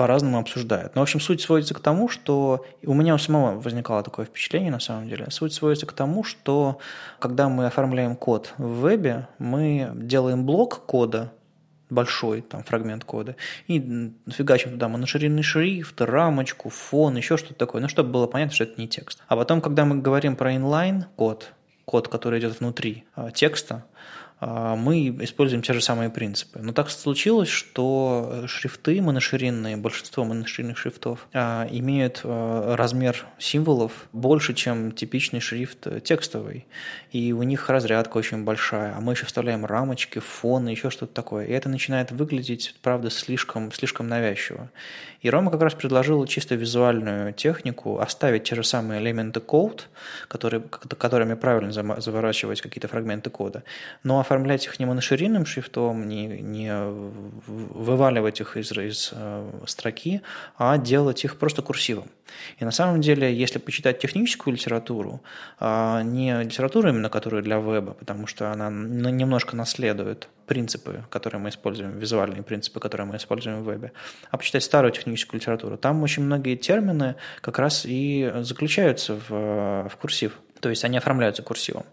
по-разному 0.00 0.38
обсуждают. 0.38 0.94
Но, 0.94 1.02
в 1.02 1.04
общем, 1.04 1.20
суть 1.20 1.42
сводится 1.42 1.74
к 1.74 1.80
тому, 1.80 2.08
что 2.08 2.64
у 2.82 2.94
меня 2.94 3.14
у 3.14 3.18
самого 3.18 3.60
возникало 3.60 4.02
такое 4.02 4.24
впечатление, 4.24 4.70
на 4.70 4.80
самом 4.80 5.06
деле. 5.06 5.26
Суть 5.28 5.52
сводится 5.52 5.84
к 5.84 5.92
тому, 5.92 6.24
что 6.24 6.78
когда 7.18 7.50
мы 7.50 7.66
оформляем 7.66 8.16
код 8.16 8.54
в 8.56 8.80
вебе, 8.80 9.28
мы 9.38 9.90
делаем 9.94 10.46
блок 10.46 10.86
кода, 10.86 11.34
большой 11.90 12.40
там 12.40 12.64
фрагмент 12.64 13.04
кода, 13.04 13.36
и 13.66 14.10
фигачим 14.30 14.70
туда 14.70 14.88
моноширинный 14.88 15.42
шрифт, 15.42 16.00
рамочку, 16.00 16.70
фон, 16.70 17.18
еще 17.18 17.36
что-то 17.36 17.56
такое, 17.56 17.82
ну, 17.82 17.88
чтобы 17.88 18.08
было 18.08 18.26
понятно, 18.26 18.54
что 18.54 18.64
это 18.64 18.80
не 18.80 18.88
текст. 18.88 19.22
А 19.28 19.36
потом, 19.36 19.60
когда 19.60 19.84
мы 19.84 19.98
говорим 19.98 20.34
про 20.34 20.54
inline 20.54 21.04
код, 21.16 21.52
код, 21.84 22.08
который 22.08 22.40
идет 22.40 22.58
внутри 22.58 23.04
а, 23.14 23.30
текста, 23.32 23.84
мы 24.40 25.08
используем 25.20 25.62
те 25.62 25.72
же 25.72 25.80
самые 25.80 26.08
принципы. 26.08 26.60
Но 26.60 26.72
так 26.72 26.90
случилось, 26.90 27.48
что 27.48 28.44
шрифты 28.46 29.00
моноширинные, 29.02 29.76
большинство 29.76 30.24
моноширинных 30.24 30.78
шрифтов 30.78 31.28
а, 31.32 31.68
имеют 31.70 32.22
а, 32.24 32.76
размер 32.76 33.26
символов 33.38 34.08
больше, 34.12 34.54
чем 34.54 34.92
типичный 34.92 35.40
шрифт 35.40 35.86
текстовый. 36.04 36.66
И 37.12 37.32
у 37.32 37.42
них 37.42 37.68
разрядка 37.68 38.16
очень 38.16 38.44
большая. 38.44 38.94
А 38.96 39.00
мы 39.00 39.12
еще 39.12 39.26
вставляем 39.26 39.66
рамочки, 39.66 40.20
фоны, 40.20 40.70
еще 40.70 40.90
что-то 40.90 41.12
такое. 41.12 41.46
И 41.46 41.52
это 41.52 41.68
начинает 41.68 42.10
выглядеть, 42.10 42.74
правда, 42.82 43.10
слишком, 43.10 43.72
слишком 43.72 44.08
навязчиво. 44.08 44.70
И 45.20 45.30
Рома 45.30 45.50
как 45.50 45.60
раз 45.60 45.74
предложил 45.74 46.24
чисто 46.26 46.54
визуальную 46.54 47.32
технику 47.32 47.98
оставить 47.98 48.44
те 48.44 48.54
же 48.54 48.64
самые 48.64 49.00
элементы 49.00 49.40
code, 49.40 49.82
которые, 50.28 50.60
которыми 50.60 51.34
правильно 51.34 51.72
заворачивать 51.72 52.60
какие-то 52.60 52.88
фрагменты 52.88 53.30
кода, 53.30 53.62
но 54.02 54.20
оформлять 54.20 54.66
их 54.66 54.78
не 54.78 54.86
моноширинным 54.86 55.44
шрифтом, 55.44 56.08
не, 56.08 56.26
не 56.26 56.72
вываливать 57.46 58.40
их 58.40 58.56
из, 58.56 58.72
из 58.72 59.10
э, 59.12 59.50
строки, 59.66 60.22
а 60.56 60.78
делать 60.78 61.24
их 61.24 61.36
просто 61.36 61.62
курсивом. 61.62 62.08
И 62.58 62.64
на 62.64 62.70
самом 62.70 63.00
деле, 63.00 63.34
если 63.34 63.58
почитать 63.58 63.98
техническую 63.98 64.54
литературу, 64.54 65.22
а 65.58 66.02
не 66.02 66.42
литературу 66.42 66.88
именно, 66.88 67.08
которую 67.08 67.42
для 67.42 67.58
веба, 67.58 67.92
потому 67.92 68.26
что 68.26 68.52
она 68.52 68.70
немножко 68.70 69.56
наследует 69.56 70.28
принципы, 70.46 71.04
которые 71.10 71.40
мы 71.40 71.50
используем, 71.50 71.98
визуальные 71.98 72.42
принципы, 72.42 72.80
которые 72.80 73.06
мы 73.06 73.16
используем 73.16 73.62
в 73.62 73.64
вебе, 73.64 73.92
а 74.30 74.36
почитать 74.36 74.64
старую 74.64 74.92
техническую 74.92 75.40
литературу. 75.40 75.76
Там 75.76 76.02
очень 76.02 76.24
многие 76.24 76.56
термины 76.56 77.14
как 77.40 77.58
раз 77.58 77.84
и 77.86 78.32
заключаются 78.40 79.14
в, 79.14 79.88
в 79.88 79.96
курсив. 80.00 80.38
То 80.60 80.68
есть 80.68 80.84
они 80.84 80.98
оформляются 80.98 81.42
курсивом. 81.42 81.84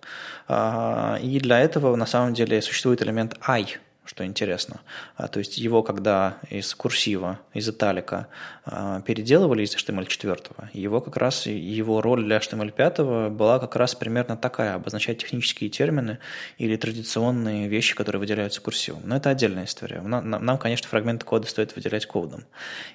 А, 0.47 1.17
и 1.21 1.39
для 1.39 1.59
этого 1.59 1.95
на 1.95 2.05
самом 2.05 2.33
деле 2.33 2.61
существует 2.61 3.01
элемент 3.01 3.35
I, 3.47 3.77
что 4.07 4.25
интересно. 4.25 4.81
А, 5.15 5.27
то 5.27 5.39
есть 5.39 5.57
его, 5.57 5.83
когда 5.83 6.37
из 6.49 6.73
курсива, 6.73 7.39
из 7.53 7.67
италика 7.69 8.27
а, 8.65 9.01
переделывали 9.01 9.63
из 9.63 9.75
HTML4, 9.75 10.69
его 10.73 11.01
как 11.01 11.17
раз, 11.17 11.45
его 11.45 12.01
роль 12.01 12.23
для 12.23 12.37
HTML5 12.37 13.29
была 13.29 13.59
как 13.59 13.75
раз 13.75 13.95
примерно 13.95 14.37
такая, 14.37 14.75
обозначать 14.75 15.19
технические 15.19 15.69
термины 15.69 16.19
или 16.57 16.75
традиционные 16.75 17.67
вещи, 17.67 17.95
которые 17.95 18.19
выделяются 18.19 18.61
курсивом. 18.61 19.01
Но 19.03 19.17
это 19.17 19.29
отдельная 19.29 19.65
история. 19.65 20.01
Нам, 20.01 20.29
нам 20.29 20.57
конечно, 20.57 20.87
фрагменты 20.87 21.25
кода 21.25 21.47
стоит 21.47 21.75
выделять 21.75 22.05
кодом. 22.05 22.45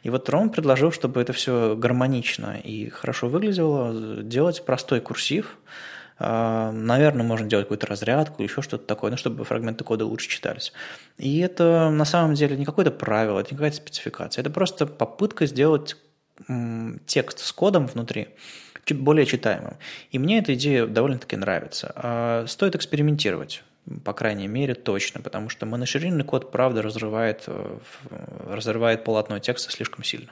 И 0.03 0.11
вот 0.11 0.29
Ром 0.29 0.51
предложил, 0.51 0.93
чтобы 0.93 1.21
это 1.21 1.33
все 1.33 1.77
гармонично 1.77 2.59
и 2.63 2.89
хорошо 2.89 3.29
выглядело, 3.29 4.23
делать 4.23 4.65
простой 4.65 5.01
курсив, 5.01 5.59
наверное, 6.19 7.25
можно 7.25 7.49
делать 7.49 7.67
какую-то 7.67 7.87
разрядку, 7.87 8.43
еще 8.43 8.63
что-то 8.63 8.87
такое, 8.87 9.11
ну, 9.11 9.17
чтобы 9.17 9.45
фрагменты 9.45 9.85
кода 9.85 10.07
лучше 10.07 10.29
читались. 10.29 10.73
И 11.19 11.39
это 11.41 11.91
на 11.91 12.05
самом 12.05 12.35
деле 12.35 12.57
не 12.57 12.65
какое-то 12.65 12.91
правило, 12.91 13.41
это 13.41 13.53
не 13.53 13.57
какая-то 13.57 13.77
спецификация. 13.77 14.43
Это 14.43 14.51
просто 14.51 14.87
попытка 14.87 15.47
сделать 15.47 15.97
текст 17.07 17.41
с 17.41 17.53
кодом 17.53 17.87
внутри 17.87 18.29
чуть 18.85 18.99
более 18.99 19.27
читаемым. 19.27 19.77
И 20.11 20.19
мне 20.19 20.39
эта 20.39 20.55
идея 20.55 20.87
довольно-таки 20.87 21.37
нравится. 21.37 21.93
А, 21.95 22.47
стоит 22.47 22.75
экспериментировать 22.75 23.63
по 24.05 24.13
крайней 24.13 24.47
мере, 24.47 24.75
точно, 24.75 25.21
потому 25.21 25.49
что 25.49 25.67
моноширинный 25.67 26.25
код, 26.25 26.53
правда, 26.53 26.83
разрывает, 26.83 27.43
э, 27.49 27.79
разрывает 28.47 29.03
полотно 29.03 29.41
текста 29.41 29.73
слишком 29.73 30.05
сильно. 30.05 30.31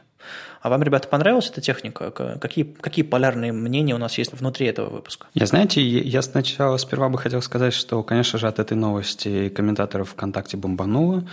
А 0.60 0.68
вам, 0.68 0.82
ребята, 0.82 1.08
понравилась 1.08 1.48
эта 1.48 1.62
техника? 1.62 2.10
Какие, 2.10 2.64
какие 2.64 3.02
полярные 3.02 3.50
мнения 3.50 3.94
у 3.94 3.98
нас 3.98 4.18
есть 4.18 4.32
внутри 4.34 4.66
этого 4.66 4.90
выпуска? 4.90 5.26
Я, 5.32 5.46
знаете, 5.46 5.80
я 5.80 6.20
сначала 6.20 6.76
сперва 6.76 7.08
бы 7.08 7.16
хотел 7.16 7.40
сказать, 7.40 7.72
что, 7.72 8.02
конечно 8.02 8.38
же, 8.38 8.46
от 8.46 8.58
этой 8.58 8.76
новости 8.76 9.48
комментаторов 9.48 10.10
ВКонтакте 10.10 10.58
бомбануло. 10.58 11.26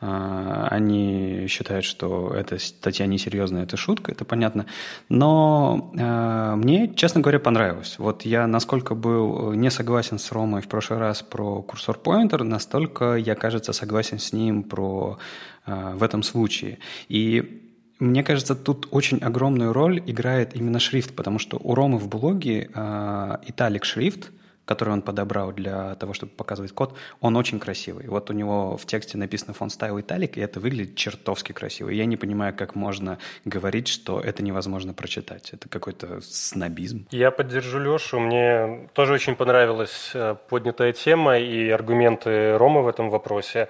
А, 0.00 0.68
они 0.70 1.46
считают, 1.48 1.84
что 1.84 2.32
эта 2.32 2.58
статья 2.60 3.06
несерьезная, 3.06 3.64
это 3.64 3.76
шутка, 3.76 4.12
это 4.12 4.24
понятно. 4.24 4.66
Но 5.08 5.92
а, 5.98 6.54
мне, 6.54 6.94
честно 6.94 7.20
говоря, 7.20 7.40
понравилось. 7.40 7.96
Вот 7.98 8.22
я 8.22 8.46
насколько 8.46 8.94
был 8.94 9.52
не 9.54 9.72
согласен 9.72 10.20
с 10.20 10.30
Ромой 10.30 10.62
в 10.62 10.68
прошлый 10.68 11.00
раз 11.00 11.22
про 11.22 11.62
курсор-поинтер, 11.62 12.44
настолько 12.44 13.16
я, 13.16 13.34
кажется, 13.34 13.72
согласен 13.72 14.20
с 14.20 14.32
ним 14.32 14.62
про 14.62 15.18
а, 15.66 15.96
в 15.96 16.04
этом 16.04 16.22
случае. 16.22 16.78
И 17.08 17.67
мне 17.98 18.22
кажется, 18.22 18.54
тут 18.54 18.88
очень 18.90 19.18
огромную 19.18 19.72
роль 19.72 20.02
играет 20.06 20.54
именно 20.54 20.78
шрифт, 20.78 21.14
потому 21.16 21.38
что 21.38 21.58
у 21.62 21.74
Ромы 21.74 21.98
в 21.98 22.08
блоге 22.08 22.70
э, 22.72 23.36
италик 23.46 23.84
шрифт, 23.84 24.30
который 24.68 24.90
он 24.90 25.00
подобрал 25.00 25.50
для 25.50 25.94
того, 25.94 26.12
чтобы 26.12 26.32
показывать 26.32 26.72
код, 26.72 26.94
он 27.20 27.36
очень 27.36 27.58
красивый. 27.58 28.06
Вот 28.06 28.28
у 28.28 28.34
него 28.34 28.76
в 28.76 28.84
тексте 28.84 29.16
написано 29.16 29.54
фон 29.54 29.70
стайл 29.70 29.98
италик, 29.98 30.36
и 30.36 30.42
это 30.42 30.60
выглядит 30.60 30.94
чертовски 30.94 31.52
красиво. 31.52 31.88
Я 31.88 32.04
не 32.04 32.18
понимаю, 32.18 32.54
как 32.54 32.74
можно 32.74 33.18
говорить, 33.46 33.88
что 33.88 34.20
это 34.20 34.42
невозможно 34.42 34.92
прочитать. 34.92 35.50
Это 35.54 35.70
какой-то 35.70 36.20
снобизм. 36.20 37.06
Я 37.10 37.30
поддержу 37.30 37.78
Лешу. 37.78 38.20
Мне 38.20 38.90
тоже 38.92 39.14
очень 39.14 39.36
понравилась 39.36 40.10
э, 40.12 40.36
поднятая 40.50 40.92
тема 40.92 41.38
и 41.38 41.70
аргументы 41.70 42.58
Ромы 42.58 42.82
в 42.82 42.88
этом 42.88 43.08
вопросе. 43.08 43.68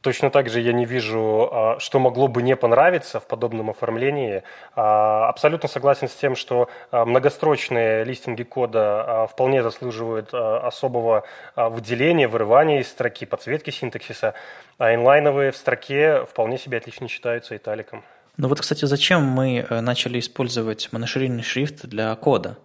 Точно 0.00 0.30
так 0.30 0.48
же 0.48 0.60
я 0.60 0.72
не 0.72 0.86
вижу, 0.86 1.48
а, 1.52 1.76
что 1.78 1.98
могло 1.98 2.26
бы 2.26 2.42
не 2.42 2.56
понравиться 2.56 3.20
в 3.20 3.26
подобном 3.26 3.68
оформлении. 3.68 4.42
А, 4.74 5.28
абсолютно 5.28 5.68
согласен 5.68 6.08
с 6.08 6.14
тем, 6.14 6.36
что 6.36 6.70
а, 6.90 7.04
многострочные 7.04 8.04
листинги 8.04 8.42
кода 8.42 9.28
вполне 9.30 9.62
заслуживают 9.62 10.32
особого 10.32 11.24
выделения, 11.54 12.28
вырывания 12.28 12.80
из 12.80 12.88
строки, 12.88 13.26
подсветки 13.26 13.70
синтаксиса, 13.70 14.34
а 14.78 14.94
инлайновые 14.94 15.50
в 15.50 15.56
строке 15.56 16.24
вполне 16.24 16.56
себе 16.56 16.78
отлично 16.78 17.06
читаются 17.06 17.56
италиком. 17.56 18.02
Ну 18.38 18.48
вот, 18.48 18.60
кстати, 18.60 18.86
зачем 18.86 19.22
мы 19.22 19.66
э, 19.68 19.80
начали 19.80 20.18
использовать 20.18 20.88
моноширинный 20.92 21.42
шрифт 21.42 21.84
для 21.86 22.14
кода? 22.16 22.56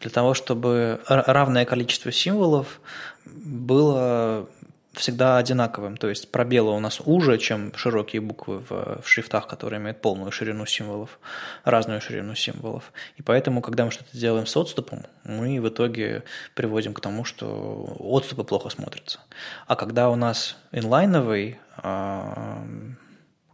Для 0.00 0.10
того, 0.10 0.34
чтобы 0.34 1.00
равное 1.06 1.64
количество 1.64 2.10
символов 2.10 2.80
было 3.24 4.48
всегда 4.94 5.36
одинаковым. 5.38 5.96
То 5.96 6.08
есть 6.08 6.30
пробелы 6.30 6.72
у 6.72 6.80
нас 6.80 7.00
уже, 7.04 7.38
чем 7.38 7.74
широкие 7.76 8.20
буквы 8.20 8.58
в, 8.58 9.02
в 9.02 9.08
шрифтах, 9.08 9.46
которые 9.46 9.80
имеют 9.80 10.00
полную 10.00 10.32
ширину 10.32 10.66
символов, 10.66 11.18
разную 11.64 12.00
ширину 12.00 12.34
символов. 12.34 12.92
И 13.16 13.22
поэтому, 13.22 13.60
когда 13.60 13.84
мы 13.84 13.90
что-то 13.90 14.16
делаем 14.16 14.46
с 14.46 14.56
отступом, 14.56 15.04
мы 15.24 15.60
в 15.60 15.68
итоге 15.68 16.24
приводим 16.54 16.94
к 16.94 17.00
тому, 17.00 17.24
что 17.24 17.96
отступы 17.98 18.44
плохо 18.44 18.70
смотрятся. 18.70 19.20
А 19.66 19.76
когда 19.76 20.10
у 20.10 20.16
нас 20.16 20.56
инлайновый 20.72 21.58
э, 21.82 22.64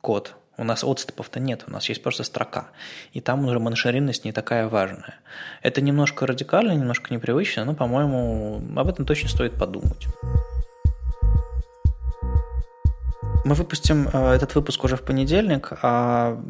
код, 0.01 0.35
у 0.61 0.65
нас 0.65 0.85
отступов-то 0.85 1.41
нет, 1.41 1.65
у 1.67 1.71
нас 1.71 1.89
есть 1.89 2.03
просто 2.03 2.23
строка. 2.23 2.69
И 3.15 3.23
там 3.23 3.47
уже 3.47 3.59
моношаринность 3.59 4.27
не 4.27 4.33
такая 4.33 4.69
важная. 4.69 5.15
Это 5.63 5.81
немножко 5.81 6.27
радикально, 6.27 6.73
немножко 6.73 7.15
непривычно, 7.15 7.65
но, 7.65 7.75
по-моему, 7.75 8.61
об 8.77 8.89
этом 8.89 9.07
точно 9.07 9.31
стоит 9.31 9.59
подумать. 9.59 10.07
Мы 13.51 13.57
выпустим 13.57 14.09
э, 14.13 14.35
этот 14.35 14.55
выпуск 14.55 14.85
уже 14.85 14.95
в 14.95 15.03
понедельник, 15.03 15.73
а 15.83 16.41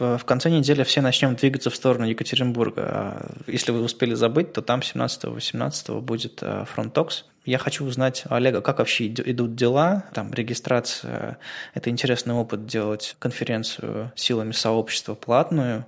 в 0.00 0.24
конце 0.24 0.50
недели 0.50 0.82
все 0.82 1.00
начнем 1.00 1.36
двигаться 1.36 1.70
в 1.70 1.76
сторону 1.76 2.04
Екатеринбурга. 2.04 2.82
А 2.84 3.30
если 3.46 3.70
вы 3.70 3.80
успели 3.80 4.14
забыть, 4.14 4.54
то 4.54 4.60
там 4.60 4.80
17-18 4.80 6.00
будет 6.00 6.40
э, 6.42 6.64
фронтокс. 6.64 7.26
Я 7.44 7.58
хочу 7.58 7.84
узнать, 7.84 8.24
Олега, 8.28 8.60
как 8.60 8.80
вообще 8.80 9.06
идут 9.06 9.54
дела, 9.54 10.06
там 10.14 10.34
регистрация, 10.34 11.38
это 11.74 11.90
интересный 11.90 12.34
опыт 12.34 12.66
делать 12.66 13.14
конференцию 13.20 14.10
силами 14.16 14.50
сообщества 14.50 15.14
платную, 15.14 15.86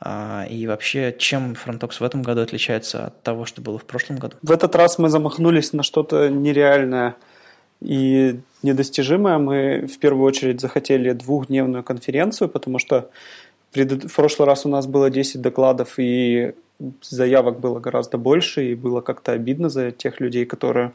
а, 0.00 0.46
и 0.48 0.66
вообще, 0.66 1.14
чем 1.18 1.52
Frontox 1.52 1.98
в 2.00 2.02
этом 2.02 2.22
году 2.22 2.40
отличается 2.40 3.08
от 3.08 3.22
того, 3.22 3.44
что 3.44 3.60
было 3.60 3.78
в 3.78 3.84
прошлом 3.84 4.16
году? 4.16 4.36
В 4.40 4.50
этот 4.50 4.74
раз 4.74 4.98
мы 4.98 5.10
замахнулись 5.10 5.74
на 5.74 5.82
что-то 5.82 6.30
нереальное 6.30 7.16
и 7.80 8.40
недостижимое. 8.62 9.38
Мы 9.38 9.86
в 9.86 9.98
первую 9.98 10.24
очередь 10.24 10.60
захотели 10.60 11.12
двухдневную 11.12 11.82
конференцию, 11.82 12.48
потому 12.48 12.78
что 12.78 13.10
в 13.72 14.14
прошлый 14.14 14.46
раз 14.46 14.66
у 14.66 14.68
нас 14.68 14.86
было 14.86 15.10
10 15.10 15.40
докладов, 15.40 15.94
и 15.98 16.54
заявок 17.02 17.60
было 17.60 17.78
гораздо 17.78 18.18
больше, 18.18 18.70
и 18.70 18.74
было 18.74 19.00
как-то 19.00 19.32
обидно 19.32 19.68
за 19.68 19.90
тех 19.90 20.20
людей, 20.20 20.44
которые 20.44 20.92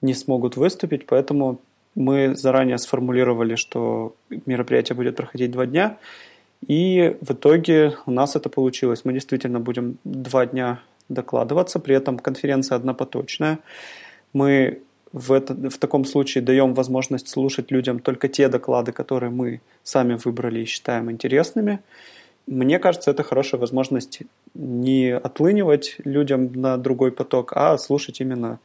не 0.00 0.14
смогут 0.14 0.56
выступить, 0.56 1.06
поэтому 1.06 1.60
мы 1.94 2.34
заранее 2.34 2.78
сформулировали, 2.78 3.54
что 3.54 4.14
мероприятие 4.46 4.96
будет 4.96 5.16
проходить 5.16 5.50
два 5.50 5.66
дня, 5.66 5.98
и 6.66 7.16
в 7.20 7.32
итоге 7.32 7.96
у 8.06 8.10
нас 8.10 8.36
это 8.36 8.48
получилось. 8.48 9.02
Мы 9.04 9.12
действительно 9.12 9.60
будем 9.60 9.98
два 10.04 10.46
дня 10.46 10.80
докладываться, 11.08 11.78
при 11.78 11.94
этом 11.94 12.18
конференция 12.18 12.76
однопоточная. 12.76 13.58
Мы 14.32 14.80
в, 15.14 15.30
это, 15.30 15.54
в 15.70 15.78
таком 15.78 16.04
случае 16.04 16.42
даем 16.42 16.74
возможность 16.74 17.28
слушать 17.28 17.70
людям 17.70 18.00
только 18.00 18.28
те 18.28 18.48
доклады, 18.48 18.90
которые 18.90 19.30
мы 19.30 19.60
сами 19.84 20.18
выбрали 20.22 20.60
и 20.60 20.64
считаем 20.64 21.08
интересными. 21.08 21.78
Мне 22.48 22.80
кажется, 22.80 23.12
это 23.12 23.22
хорошая 23.22 23.60
возможность 23.60 24.22
не 24.54 25.14
отлынивать 25.14 25.96
людям 26.04 26.52
на 26.52 26.76
другой 26.76 27.12
поток, 27.12 27.52
а 27.54 27.78
слушать 27.78 28.20
именно, 28.20 28.58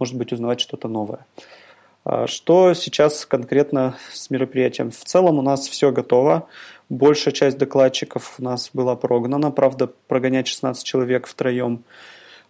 может 0.00 0.16
быть, 0.16 0.32
узнавать 0.32 0.60
что-то 0.60 0.88
новое. 0.88 1.24
А 2.04 2.26
что 2.26 2.74
сейчас 2.74 3.24
конкретно 3.24 3.96
с 4.12 4.28
мероприятием? 4.28 4.90
В 4.90 5.04
целом 5.04 5.38
у 5.38 5.42
нас 5.42 5.68
все 5.68 5.92
готово. 5.92 6.48
Большая 6.88 7.32
часть 7.32 7.58
докладчиков 7.58 8.34
у 8.40 8.42
нас 8.42 8.70
была 8.72 8.96
прогнана. 8.96 9.52
Правда, 9.52 9.88
прогонять 10.08 10.48
16 10.48 10.84
человек 10.84 11.28
втроем– 11.28 11.84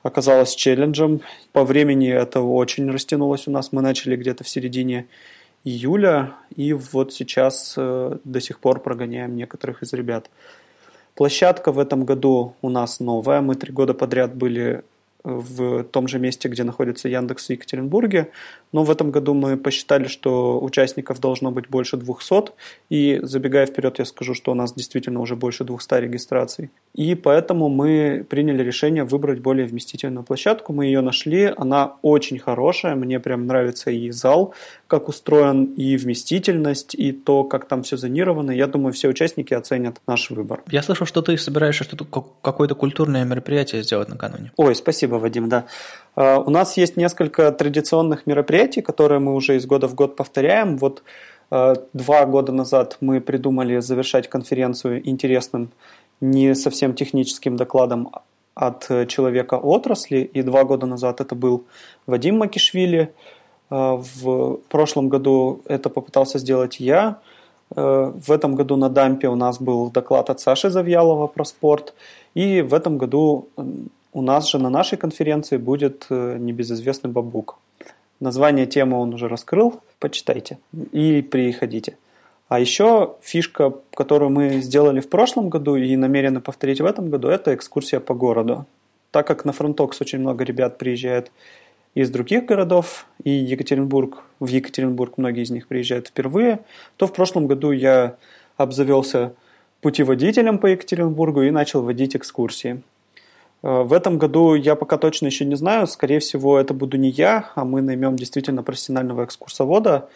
оказалось 0.03 0.55
челленджем. 0.55 1.21
По 1.53 1.65
времени 1.65 2.11
это 2.11 2.41
очень 2.41 2.91
растянулось 2.91 3.47
у 3.49 3.51
нас. 3.51 3.73
Мы 3.73 3.83
начали 3.83 4.17
где-то 4.17 4.45
в 4.45 4.49
середине 4.49 5.07
июля, 5.65 6.35
и 6.57 6.73
вот 6.73 7.13
сейчас 7.13 7.75
э, 7.77 8.19
до 8.25 8.41
сих 8.41 8.59
пор 8.59 8.81
прогоняем 8.81 9.37
некоторых 9.37 9.83
из 9.83 9.93
ребят. 9.93 10.29
Площадка 11.15 11.73
в 11.73 11.79
этом 11.79 12.05
году 12.05 12.55
у 12.63 12.69
нас 12.69 12.99
новая. 12.99 13.41
Мы 13.43 13.55
три 13.55 13.73
года 13.73 13.95
подряд 13.95 14.35
были 14.35 14.83
в 15.25 15.85
том 15.85 16.09
же 16.09 16.19
месте, 16.19 16.49
где 16.49 16.65
находится 16.65 17.09
Яндекс 17.09 17.47
в 17.47 17.51
Екатеринбурге. 17.51 18.31
Но 18.73 18.85
в 18.85 18.91
этом 18.91 19.11
году 19.11 19.35
мы 19.35 19.57
посчитали, 19.57 20.09
что 20.09 20.61
участников 20.61 21.21
должно 21.21 21.51
быть 21.51 21.69
больше 21.69 21.97
200. 21.97 22.53
И 22.89 23.21
забегая 23.23 23.67
вперед, 23.67 23.99
я 23.99 24.05
скажу, 24.05 24.35
что 24.35 24.53
у 24.53 24.55
нас 24.55 24.73
действительно 24.75 25.21
уже 25.21 25.37
больше 25.37 25.65
200 25.65 25.95
регистраций. 26.01 26.71
И 26.95 27.15
поэтому 27.15 27.69
мы 27.69 28.27
приняли 28.29 28.63
решение 28.63 29.05
выбрать 29.05 29.41
более 29.41 29.67
вместительную 29.67 30.25
площадку. 30.25 30.73
Мы 30.73 30.87
ее 30.87 31.01
нашли, 31.01 31.53
она 31.57 31.97
очень 32.03 32.39
хорошая, 32.39 32.95
мне 32.95 33.21
прям 33.21 33.47
нравится 33.47 33.91
и 33.91 34.11
зал, 34.11 34.55
как 34.87 35.09
устроен, 35.09 35.65
и 35.65 35.97
вместительность, 35.97 36.95
и 36.95 37.13
то, 37.13 37.45
как 37.45 37.67
там 37.67 37.83
все 37.83 37.97
зонировано. 37.97 38.51
Я 38.51 38.67
думаю, 38.67 38.93
все 38.93 39.09
участники 39.09 39.55
оценят 39.55 40.01
наш 40.07 40.31
выбор. 40.31 40.63
Я 40.71 40.83
слышал, 40.83 41.07
что 41.07 41.23
ты 41.23 41.37
собираешься 41.39 41.85
что-то, 41.85 42.05
какое-то 42.43 42.75
культурное 42.75 43.25
мероприятие 43.25 43.83
сделать 43.83 44.09
накануне. 44.09 44.53
Ой, 44.57 44.75
спасибо, 44.75 45.17
Вадим, 45.17 45.49
да. 45.49 45.67
А, 46.15 46.39
у 46.39 46.51
нас 46.51 46.77
есть 46.77 46.97
несколько 46.97 47.51
традиционных 47.53 48.27
мероприятий, 48.27 48.83
которые 48.83 49.19
мы 49.19 49.35
уже 49.35 49.57
из 49.57 49.67
года 49.67 49.89
в 49.89 49.95
год 49.95 50.17
повторяем. 50.17 50.77
Вот 50.77 51.03
а, 51.51 51.75
два 51.93 52.27
года 52.27 52.53
назад 52.53 52.99
мы 53.01 53.21
придумали 53.21 53.79
завершать 53.81 54.29
конференцию 54.29 55.09
интересным, 55.09 55.71
не 56.21 56.55
совсем 56.55 56.95
техническим 56.95 57.57
докладом 57.57 58.11
от 58.55 58.87
человека 59.09 59.55
отрасли, 59.55 60.19
и 60.19 60.43
два 60.43 60.65
года 60.65 60.87
назад 60.87 61.21
это 61.21 61.35
был 61.35 61.65
Вадим 62.07 62.39
Макишвили. 62.39 63.13
А, 63.71 63.97
в 63.97 64.59
прошлом 64.69 65.09
году 65.09 65.63
это 65.67 65.89
попытался 65.89 66.39
сделать 66.39 66.81
я. 66.81 67.19
В 67.75 68.31
этом 68.31 68.55
году 68.55 68.77
на 68.77 68.91
DUMP'е 68.91 69.29
у 69.29 69.35
нас 69.35 69.59
был 69.59 69.91
доклад 69.91 70.29
от 70.29 70.41
Саши 70.41 70.69
Завьялова 70.69 71.27
про 71.27 71.43
спорт. 71.43 71.95
И 72.35 72.61
в 72.61 72.75
этом 72.75 72.99
году 72.99 73.49
у 74.13 74.23
нас 74.23 74.49
же 74.49 74.59
на 74.59 74.71
нашей 74.71 74.99
конференции 74.99 75.57
будет 75.57 76.07
э, 76.11 76.37
небезызвестный 76.39 77.11
Бобук. 77.11 77.59
Название 78.21 78.67
темы 78.67 78.99
он 79.01 79.15
уже 79.15 79.29
раскрыл, 79.29 79.81
почитайте 79.99 80.59
и 80.93 81.23
приходите. 81.23 81.97
А 82.49 82.61
еще 82.61 83.17
фишка, 83.23 83.73
которую 83.95 84.31
мы 84.31 84.61
сделали 84.61 85.01
в 85.01 85.09
прошлом 85.09 85.49
году 85.49 85.77
и 85.77 85.97
намерены 85.97 86.41
повторить 86.41 86.81
в 86.81 86.85
этом 86.85 87.09
году, 87.09 87.29
это 87.29 87.55
экскурсия 87.55 87.99
по 87.99 88.15
городу. 88.15 88.67
Так 89.11 89.27
как 89.27 89.45
на 89.45 89.53
FrontTalks 89.53 90.01
очень 90.01 90.19
много 90.19 90.45
ребят 90.45 90.79
приезжает 90.79 91.33
из 91.95 92.11
других 92.11 92.45
городов, 92.45 93.07
и 93.25 93.31
Екатеринбург, 93.31 94.23
в 94.39 94.47
Екатеринбург 94.47 95.19
многие 95.19 95.43
из 95.43 95.51
них 95.51 95.67
приезжают 95.67 96.09
впервые, 96.09 96.61
то 96.97 97.07
в 97.07 97.13
прошлом 97.13 97.47
году 97.47 97.73
я 97.73 98.17
обзавелся 98.57 99.35
путеводителем 99.81 100.59
по 100.59 100.67
Екатеринбургу 100.67 101.43
и 101.43 101.51
начал 101.51 101.83
водить 101.83 102.17
экскурсии. 102.17 102.83
Э, 103.63 103.83
в 103.83 103.93
этом 103.93 104.19
году 104.19 104.55
я 104.55 104.75
пока 104.75 104.99
точно 104.99 105.27
еще 105.27 105.45
не 105.45 105.55
знаю. 105.55 105.87
Скорее 105.87 106.19
всего, 106.19 106.59
это 106.59 106.75
буду 106.75 106.97
не 106.97 107.11
я, 107.11 107.51
а 107.55 107.65
мы 107.65 107.83
наймем 107.83 108.17
действительно 108.17 108.63
профессионального 108.63 109.25
экскурсовода. 109.25 110.09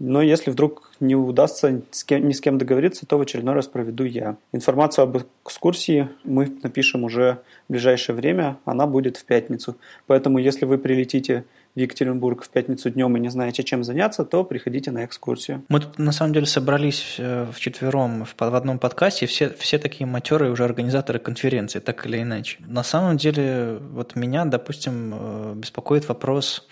Но 0.00 0.22
если 0.22 0.50
вдруг 0.50 0.90
не 0.98 1.14
удастся 1.14 1.82
с 1.92 2.02
кем, 2.02 2.26
ни 2.26 2.32
с 2.32 2.40
кем 2.40 2.58
договориться, 2.58 3.06
то 3.06 3.16
в 3.16 3.20
очередной 3.20 3.54
раз 3.54 3.68
проведу 3.68 4.04
я. 4.04 4.36
Информацию 4.52 5.04
об 5.04 5.18
экскурсии 5.44 6.08
мы 6.24 6.50
напишем 6.62 7.04
уже 7.04 7.38
в 7.68 7.72
ближайшее 7.72 8.16
время. 8.16 8.56
Она 8.64 8.86
будет 8.86 9.16
в 9.16 9.24
пятницу. 9.24 9.76
Поэтому, 10.08 10.38
если 10.38 10.64
вы 10.64 10.78
прилетите 10.78 11.44
в 11.74 11.78
Екатеринбург 11.78 12.44
в 12.44 12.48
пятницу 12.48 12.90
днем 12.90 13.16
и 13.16 13.20
не 13.20 13.28
знаете, 13.28 13.62
чем 13.64 13.82
заняться, 13.82 14.24
то 14.24 14.44
приходите 14.44 14.90
на 14.90 15.04
экскурсию. 15.04 15.64
Мы 15.68 15.80
тут 15.80 15.98
на 15.98 16.12
самом 16.12 16.32
деле 16.32 16.46
собрались 16.46 17.16
э, 17.18 17.46
в 17.52 17.58
четвером 17.58 18.24
в, 18.24 18.42
одном 18.42 18.78
подкасте, 18.78 19.26
все, 19.26 19.50
все 19.50 19.78
такие 19.78 20.06
матерые 20.06 20.52
уже 20.52 20.64
организаторы 20.64 21.18
конференции, 21.18 21.80
так 21.80 22.06
или 22.06 22.22
иначе. 22.22 22.58
На 22.66 22.84
самом 22.84 23.16
деле, 23.16 23.78
вот 23.92 24.14
меня, 24.14 24.44
допустим, 24.44 25.14
э, 25.14 25.54
беспокоит 25.56 26.08
вопрос, 26.08 26.68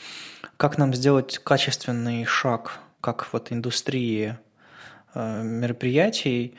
как 0.56 0.78
нам 0.78 0.94
сделать 0.94 1.38
качественный 1.38 2.24
шаг, 2.24 2.78
как 3.00 3.32
вот 3.32 3.50
индустрии 3.50 4.36
э, 5.14 5.42
мероприятий, 5.42 6.54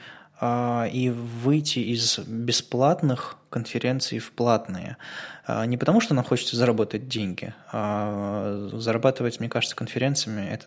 а, 0.46 0.90
и 0.92 1.10
выйти 1.10 1.80
из 1.80 2.20
бесплатных 2.20 3.38
конференций 3.54 4.18
в 4.18 4.32
платные. 4.32 4.98
А, 5.46 5.66
не 5.66 5.78
потому, 5.78 6.02
что 6.02 6.14
нам 6.14 6.24
хочется 6.24 6.56
заработать 6.56 7.08
деньги. 7.08 7.54
А 7.72 8.70
зарабатывать, 8.74 9.40
мне 9.40 9.50
кажется, 9.50 9.76
конференциями 9.76 10.50
это 10.50 10.66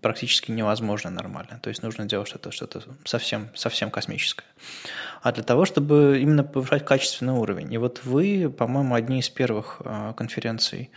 практически 0.00 0.50
невозможно 0.50 1.10
нормально. 1.10 1.60
То 1.62 1.68
есть 1.68 1.82
нужно 1.82 2.06
делать 2.06 2.28
что-то 2.28 2.50
что 2.50 2.68
совсем, 3.04 3.48
совсем 3.54 3.90
космическое. 3.90 4.44
А 5.22 5.32
для 5.32 5.44
того, 5.44 5.64
чтобы 5.64 6.18
именно 6.20 6.44
повышать 6.44 6.84
качественный 6.84 7.34
уровень. 7.34 7.72
И 7.72 7.78
вот 7.78 8.02
вы, 8.04 8.48
по-моему, 8.48 8.94
одни 8.94 9.20
из 9.20 9.28
первых 9.28 9.82
а, 9.84 10.12
конференций, 10.14 10.90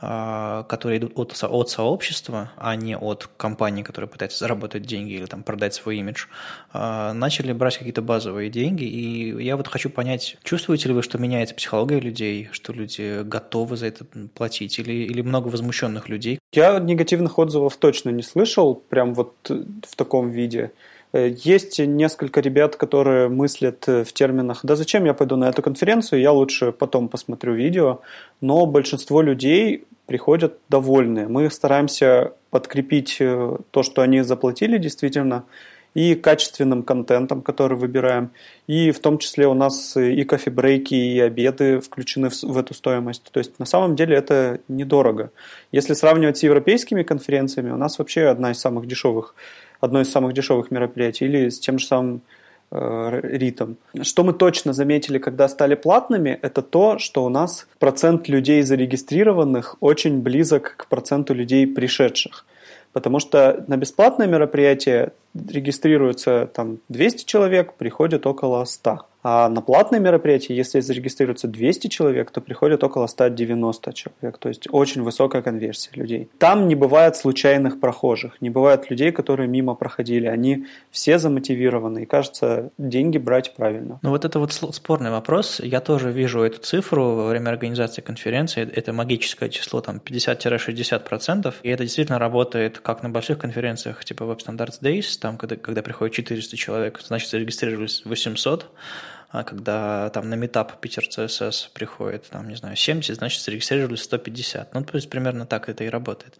а, 0.00 0.64
которые 0.64 0.98
идут 0.98 1.12
от, 1.16 1.36
от 1.42 1.70
сообщества, 1.70 2.52
а 2.56 2.76
не 2.76 2.96
от 2.96 3.28
компании, 3.36 3.82
которая 3.82 4.08
пытается 4.08 4.38
заработать 4.38 4.82
деньги 4.82 5.14
или 5.14 5.26
там 5.26 5.42
продать 5.42 5.74
свой 5.74 5.98
имидж, 5.98 6.26
начали 6.72 7.52
брать 7.52 7.78
какие-то 7.78 8.02
базовые 8.02 8.50
деньги. 8.50 8.84
И 8.84 9.42
я 9.42 9.56
вот 9.56 9.68
хочу 9.68 9.88
понять, 9.88 10.36
чувствуете 10.76 10.88
ли 10.88 10.94
вы, 10.94 11.02
что 11.02 11.18
меняется 11.18 11.54
психология 11.54 12.00
людей, 12.00 12.48
что 12.52 12.72
люди 12.72 13.22
готовы 13.22 13.76
за 13.76 13.86
это 13.86 14.04
платить, 14.34 14.78
или, 14.78 14.92
или 14.92 15.22
много 15.22 15.48
возмущенных 15.48 16.08
людей? 16.08 16.38
Я 16.52 16.78
негативных 16.78 17.38
отзывов 17.38 17.76
точно 17.76 18.10
не 18.10 18.22
слышал, 18.22 18.74
прям 18.74 19.14
вот 19.14 19.34
в 19.48 19.96
таком 19.96 20.30
виде. 20.30 20.70
Э, 21.12 21.34
есть 21.44 21.78
несколько 21.78 22.40
ребят, 22.40 22.76
которые 22.76 23.28
мыслят 23.28 23.86
в 23.86 24.12
терминах 24.12 24.60
«да 24.64 24.76
зачем 24.76 25.06
я 25.06 25.14
пойду 25.14 25.36
на 25.36 25.48
эту 25.48 25.62
конференцию, 25.62 26.20
я 26.20 26.32
лучше 26.32 26.72
потом 26.72 27.08
посмотрю 27.08 27.54
видео», 27.54 28.00
но 28.40 28.66
большинство 28.66 29.22
людей 29.22 29.84
приходят 30.06 30.58
довольные. 30.68 31.26
Мы 31.26 31.50
стараемся 31.50 32.32
подкрепить 32.50 33.16
э, 33.20 33.56
то, 33.70 33.82
что 33.82 34.02
они 34.02 34.22
заплатили 34.22 34.78
действительно, 34.78 35.42
и 35.96 36.14
качественным 36.14 36.82
контентом, 36.82 37.40
который 37.40 37.78
выбираем. 37.78 38.30
И 38.66 38.90
в 38.90 38.98
том 38.98 39.16
числе 39.16 39.46
у 39.46 39.54
нас 39.54 39.96
и 39.96 40.24
кофе-брейки, 40.24 40.94
и 40.94 41.18
обеды 41.20 41.80
включены 41.80 42.28
в, 42.28 42.58
эту 42.58 42.74
стоимость. 42.74 43.22
То 43.32 43.38
есть 43.38 43.58
на 43.58 43.64
самом 43.64 43.96
деле 43.96 44.14
это 44.14 44.60
недорого. 44.68 45.30
Если 45.72 45.94
сравнивать 45.94 46.36
с 46.36 46.42
европейскими 46.42 47.02
конференциями, 47.02 47.70
у 47.70 47.78
нас 47.78 47.98
вообще 47.98 48.26
одна 48.26 48.50
из 48.50 48.58
самых 48.58 48.86
дешевых, 48.86 49.34
одно 49.80 50.02
из 50.02 50.10
самых 50.10 50.34
дешевых 50.34 50.70
мероприятий. 50.70 51.24
Или 51.24 51.48
с 51.48 51.58
тем 51.58 51.78
же 51.78 51.86
самым 51.86 52.20
э, 52.72 53.20
ритм. 53.22 53.76
Что 54.02 54.22
мы 54.22 54.34
точно 54.34 54.74
заметили, 54.74 55.16
когда 55.16 55.48
стали 55.48 55.76
платными, 55.76 56.38
это 56.42 56.60
то, 56.60 56.98
что 56.98 57.24
у 57.24 57.30
нас 57.30 57.66
процент 57.78 58.28
людей 58.28 58.60
зарегистрированных 58.60 59.76
очень 59.80 60.20
близок 60.20 60.74
к 60.76 60.88
проценту 60.88 61.32
людей 61.32 61.66
пришедших. 61.66 62.44
Потому 62.92 63.18
что 63.18 63.64
на 63.66 63.76
бесплатное 63.76 64.26
мероприятие 64.26 65.12
регистрируется 65.48 66.50
там 66.52 66.78
200 66.88 67.24
человек, 67.24 67.74
приходит 67.74 68.26
около 68.26 68.64
100. 68.64 69.00
А 69.28 69.48
на 69.48 69.60
платные 69.60 70.00
мероприятия, 70.00 70.54
если 70.54 70.78
зарегистрируется 70.78 71.48
200 71.48 71.88
человек, 71.88 72.30
то 72.30 72.40
приходит 72.40 72.84
около 72.84 73.08
190 73.08 73.92
человек. 73.92 74.38
То 74.38 74.48
есть 74.48 74.68
очень 74.70 75.02
высокая 75.02 75.42
конверсия 75.42 75.90
людей. 75.94 76.28
Там 76.38 76.68
не 76.68 76.76
бывает 76.76 77.16
случайных 77.16 77.80
прохожих, 77.80 78.40
не 78.40 78.50
бывает 78.50 78.88
людей, 78.88 79.10
которые 79.10 79.48
мимо 79.48 79.74
проходили. 79.74 80.28
Они 80.28 80.66
все 80.92 81.18
замотивированы. 81.18 82.04
И 82.04 82.06
кажется, 82.06 82.70
деньги 82.78 83.18
брать 83.18 83.52
правильно. 83.56 83.98
Ну 84.00 84.10
вот 84.10 84.24
это 84.24 84.38
вот 84.38 84.52
спорный 84.52 85.10
вопрос. 85.10 85.58
Я 85.58 85.80
тоже 85.80 86.12
вижу 86.12 86.42
эту 86.42 86.60
цифру 86.60 87.16
во 87.16 87.26
время 87.30 87.48
организации 87.50 88.02
конференции. 88.02 88.62
Это 88.62 88.92
магическое 88.92 89.48
число 89.48 89.80
там 89.80 89.96
50-60%. 89.96 91.52
И 91.64 91.68
это 91.68 91.82
действительно 91.82 92.20
работает 92.20 92.78
как 92.78 93.02
на 93.02 93.10
больших 93.10 93.38
конференциях, 93.38 94.04
типа 94.04 94.22
Web 94.22 94.38
Standards 94.46 94.80
Days, 94.80 95.18
там, 95.26 95.38
когда, 95.38 95.56
когда 95.56 95.82
приходит 95.82 96.14
400 96.14 96.56
человек, 96.56 97.00
значит, 97.04 97.30
зарегистрировались 97.30 98.02
800 98.04 98.62
а 98.62 98.66
когда 99.30 100.10
там 100.10 100.30
на 100.30 100.34
метап 100.34 100.80
Питер 100.80 101.04
CSS 101.04 101.70
приходит, 101.72 102.26
там, 102.30 102.48
не 102.48 102.56
знаю, 102.56 102.76
70, 102.76 103.16
значит, 103.16 103.42
зарегистрировались 103.42 104.02
150. 104.02 104.74
Ну, 104.74 104.84
то 104.84 104.96
есть 104.96 105.10
примерно 105.10 105.46
так 105.46 105.68
это 105.68 105.84
и 105.84 105.88
работает. 105.88 106.38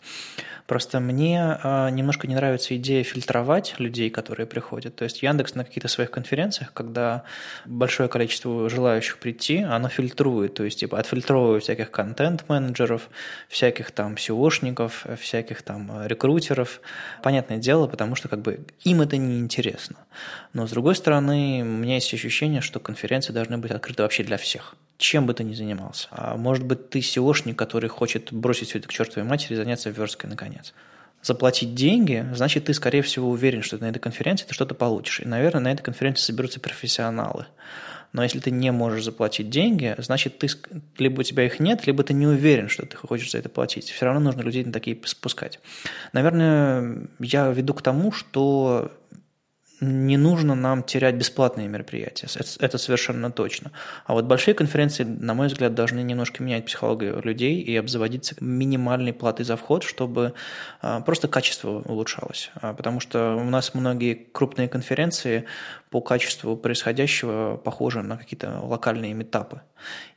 Просто 0.67 0.99
мне 0.99 1.59
э, 1.63 1.91
немножко 1.91 2.27
не 2.27 2.35
нравится 2.35 2.77
идея 2.77 3.05
фильтровать 3.05 3.77
людей, 3.79 4.11
которые 4.11 4.47
приходят. 4.47 4.97
То 4.97 5.05
есть 5.05 5.23
Яндекс 5.23 5.55
на 5.55 5.65
каких-то 5.65 5.89
своих 5.89 6.11
конференциях, 6.11 6.73
когда 6.73 7.23
большое 7.65 8.09
количество 8.09 8.69
желающих 8.69 9.19
прийти, 9.19 9.59
оно 9.59 9.89
фильтрует, 9.89 10.55
то 10.55 10.65
есть 10.65 10.81
типа 10.81 10.99
отфильтровывает 10.99 11.63
всяких 11.63 11.91
контент-менеджеров, 11.93 13.09
всяких 13.49 13.93
там 13.93 14.15
SEOшников, 14.15 15.17
всяких 15.17 15.63
там 15.63 16.05
рекрутеров. 16.07 16.81
Понятное 17.23 17.59
дело, 17.59 17.87
потому 17.87 18.17
что 18.17 18.29
как 18.29 18.43
бы 18.43 18.67
им 18.83 19.03
это 19.03 19.17
не 19.17 19.39
интересно. 19.39 19.97
Но 20.53 20.67
с 20.67 20.71
другой 20.71 20.97
стороны, 20.97 21.63
у 21.63 21.65
меня 21.65 21.95
есть 21.95 22.13
ощущение, 22.13 22.61
что 22.61 22.76
конференции 22.81 23.33
должны 23.33 23.59
быть 23.59 23.71
открыты 23.71 24.03
вообще 24.03 24.25
для 24.25 24.37
всех 24.37 24.75
чем 24.99 25.27
бы 25.27 25.35
ты 25.35 25.45
ни 25.45 25.55
занимался. 25.55 26.09
А 26.11 26.37
может 26.37 26.65
быть, 26.65 26.91
ты 26.91 27.01
SEOшник, 27.01 27.55
который 27.55 27.89
хочет 27.89 28.33
бросить 28.33 28.69
все 28.71 28.79
это 28.79 28.89
к 28.89 28.93
чертовой 28.93 29.29
матери 29.29 29.55
и 29.55 29.57
заняться 29.57 29.91
версткой 29.91 30.31
наконец. 30.31 30.73
заплатить 31.23 31.75
деньги, 31.75 32.25
значит, 32.35 32.67
ты, 32.67 32.75
скорее 32.75 33.03
всего, 33.03 33.29
уверен, 33.29 33.63
что 33.63 33.79
на 33.79 33.87
этой 33.87 33.99
конференции 33.99 34.47
ты 34.47 34.55
что-то 34.55 34.75
получишь. 34.75 35.21
И, 35.21 35.27
наверное, 35.27 35.61
на 35.61 35.73
этой 35.73 35.83
конференции 35.83 36.23
соберутся 36.23 36.61
профессионалы. 36.61 37.47
Но 38.13 38.23
если 38.23 38.39
ты 38.39 38.51
не 38.53 38.71
можешь 38.71 39.05
заплатить 39.05 39.51
деньги, 39.51 39.95
значит, 39.99 40.39
ты, 40.39 40.49
либо 40.99 41.21
у 41.21 41.23
тебя 41.23 41.45
их 41.45 41.59
нет, 41.59 41.87
либо 41.87 42.05
ты 42.05 42.15
не 42.15 42.27
уверен, 42.27 42.69
что 42.69 42.87
ты 42.87 42.97
хочешь 42.97 43.33
за 43.33 43.39
это 43.39 43.49
платить. 43.49 43.91
Все 43.91 44.07
равно 44.07 44.21
нужно 44.21 44.43
людей 44.43 44.65
на 44.65 44.73
такие 44.73 44.99
спускать. 45.05 45.59
Наверное, 46.13 47.09
я 47.19 47.49
веду 47.49 47.75
к 47.75 47.83
тому, 47.83 48.13
что 48.13 48.93
не 49.81 50.17
нужно 50.17 50.55
нам 50.55 50.83
терять 50.83 51.17
бесплатные 51.17 51.69
мероприятия. 51.69 52.29
Это 52.61 52.79
совершенно 52.79 53.31
точно. 53.31 53.73
А 54.07 54.15
вот 54.15 54.25
большие 54.25 54.55
конференции, 54.55 55.05
на 55.05 55.35
мой 55.35 55.49
взгляд, 55.49 55.75
должны 55.75 56.01
немножко 56.01 56.43
менять 56.43 56.67
психологию 56.67 57.21
людей 57.23 57.61
и 57.61 57.77
обзаводиться 57.77 58.37
минимальной 58.41 59.13
платой 59.13 59.45
за 59.45 59.57
вход, 59.57 59.83
чтобы 59.83 60.35
а, 60.81 61.01
просто 61.01 61.29
качество 61.29 61.83
улучшалось. 61.85 62.51
А, 62.55 62.73
потому 62.73 63.01
что 63.01 63.37
у 63.37 63.45
нас 63.45 63.75
многие 63.75 64.15
крупные 64.15 64.69
конференции 64.69 65.45
по 65.91 66.01
качеству 66.01 66.57
происходящего 66.57 67.57
похожи 67.57 68.03
на 68.03 68.17
какие-то 68.17 68.61
локальные 68.63 69.15
метапы. 69.15 69.61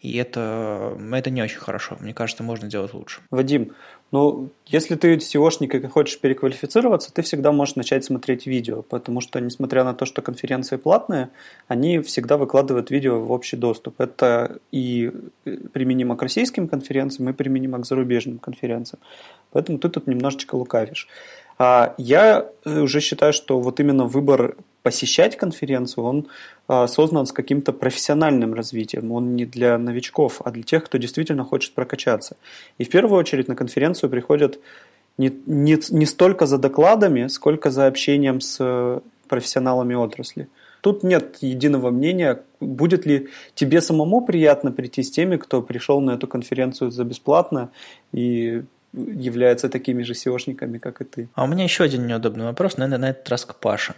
И 0.01 0.15
это, 0.17 0.97
это 1.11 1.29
не 1.29 1.41
очень 1.41 1.59
хорошо. 1.59 1.97
Мне 1.99 2.13
кажется, 2.13 2.43
можно 2.43 2.67
делать 2.67 2.93
лучше. 2.93 3.21
Вадим, 3.29 3.73
ну, 4.11 4.49
если 4.65 4.95
ты 4.95 5.15
SEOшник 5.15 5.75
и 5.75 5.87
хочешь 5.87 6.19
переквалифицироваться, 6.19 7.13
ты 7.13 7.21
всегда 7.21 7.51
можешь 7.51 7.75
начать 7.75 8.03
смотреть 8.03 8.47
видео, 8.47 8.81
потому 8.81 9.21
что, 9.21 9.39
несмотря 9.39 9.83
на 9.83 9.93
то, 9.93 10.05
что 10.05 10.23
конференции 10.23 10.77
платные, 10.77 11.29
они 11.67 11.99
всегда 11.99 12.37
выкладывают 12.37 12.89
видео 12.89 13.19
в 13.19 13.31
общий 13.31 13.55
доступ. 13.55 14.01
Это 14.01 14.59
и 14.71 15.11
применимо 15.73 16.17
к 16.17 16.23
российским 16.23 16.67
конференциям, 16.67 17.29
и 17.29 17.33
применимо 17.33 17.79
к 17.79 17.85
зарубежным 17.85 18.39
конференциям. 18.39 18.99
Поэтому 19.51 19.77
ты 19.77 19.89
тут 19.89 20.07
немножечко 20.07 20.55
лукавишь. 20.55 21.07
А 21.59 21.93
я 21.97 22.49
уже 22.65 23.01
считаю, 23.01 23.33
что 23.33 23.59
вот 23.59 23.79
именно 23.81 24.05
выбор 24.05 24.55
посещать 24.81 25.35
конференцию, 25.35 26.05
он 26.05 26.27
а, 26.67 26.87
создан 26.87 27.25
с 27.25 27.33
каким-то 27.33 27.73
профессиональным 27.73 28.53
развитием. 28.53 29.11
Он 29.11 29.35
не 29.35 29.45
для 29.45 29.77
новичков, 29.77 30.41
а 30.45 30.51
для 30.51 30.63
тех, 30.63 30.85
кто 30.85 30.97
действительно 30.97 31.43
хочет 31.43 31.73
прокачаться. 31.75 32.37
И 32.77 32.85
в 32.85 32.89
первую 32.89 33.19
очередь 33.19 33.49
на 33.49 33.55
конференцию 33.55 34.09
приходят 34.09 34.57
не, 35.17 35.31
не, 35.45 35.77
не 35.89 36.05
столько 36.05 36.45
за 36.45 36.57
докладами, 36.57 37.27
сколько 37.27 37.69
за 37.71 37.87
общением 37.87 38.39
с 38.39 38.57
э, 38.61 39.01
профессионалами 39.27 39.95
отрасли. 39.95 40.47
Тут 40.79 41.03
нет 41.03 41.39
единого 41.41 41.91
мнения, 41.91 42.41
будет 42.61 43.05
ли 43.05 43.27
тебе 43.53 43.81
самому 43.81 44.21
приятно 44.21 44.71
прийти 44.71 45.03
с 45.03 45.11
теми, 45.11 45.35
кто 45.35 45.61
пришел 45.61 45.99
на 45.99 46.11
эту 46.11 46.25
конференцию 46.25 46.91
за 46.91 47.03
бесплатно 47.03 47.69
и 48.13 48.63
являются 48.93 49.69
такими 49.69 50.03
же 50.03 50.13
SEOшниками, 50.13 50.79
как 50.79 51.01
и 51.01 51.05
ты. 51.05 51.29
А 51.35 51.43
у 51.43 51.47
меня 51.47 51.63
еще 51.63 51.83
один 51.83 52.07
неудобный 52.07 52.45
вопрос, 52.45 52.77
наверное, 52.77 52.99
на 52.99 53.09
этот 53.11 53.29
раз 53.29 53.45
к 53.45 53.55
Паше. 53.55 53.93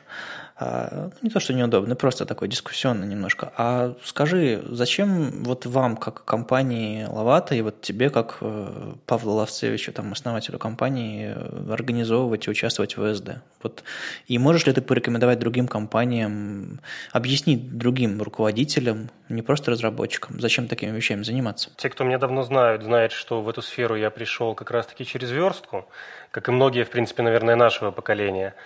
А, 0.64 0.90
ну, 0.92 1.12
не 1.24 1.30
то, 1.32 1.40
что 1.40 1.54
неудобно, 1.54 1.96
просто 1.96 2.28
такой 2.28 2.48
дискуссионный 2.48 3.08
немножко. 3.08 3.52
А 3.58 3.96
скажи, 4.04 4.64
зачем 4.70 5.44
вот 5.44 5.66
вам, 5.66 5.98
как 5.98 6.24
компании 6.24 7.04
Лавата, 7.06 7.56
и 7.56 7.62
вот 7.62 7.82
тебе, 7.82 8.12
как 8.12 8.38
э, 8.42 8.94
Павлу 9.08 9.34
Лавцевичу, 9.34 9.92
там, 9.92 10.12
основателю 10.12 10.60
компании, 10.60 11.36
организовывать 11.74 12.46
и 12.46 12.52
участвовать 12.52 12.96
в 12.96 13.12
ВСД? 13.12 13.42
Вот. 13.64 13.84
И 14.28 14.38
можешь 14.38 14.68
ли 14.68 14.74
ты 14.74 14.82
порекомендовать 14.82 15.40
другим 15.40 15.68
компаниям, 15.68 16.80
объяснить 17.12 17.76
другим 17.76 18.22
руководителям, 18.22 19.10
не 19.30 19.42
просто 19.42 19.72
разработчикам, 19.72 20.40
зачем 20.40 20.68
такими 20.68 20.96
вещами 20.96 21.24
заниматься? 21.24 21.72
Те, 21.78 21.90
кто 21.90 22.04
меня 22.04 22.20
давно 22.20 22.44
знают, 22.44 22.84
знают, 22.84 23.14
что 23.14 23.42
в 23.42 23.50
эту 23.50 23.64
сферу 23.64 23.96
я 23.96 24.12
пришел 24.12 24.54
как 24.54 24.70
раз-таки 24.70 25.06
через 25.06 25.32
верстку, 25.32 25.88
как 26.30 26.50
и 26.50 26.52
многие, 26.52 26.84
в 26.84 26.92
принципе, 26.92 27.24
наверное, 27.24 27.56
нашего 27.56 27.90
поколения– 27.90 28.54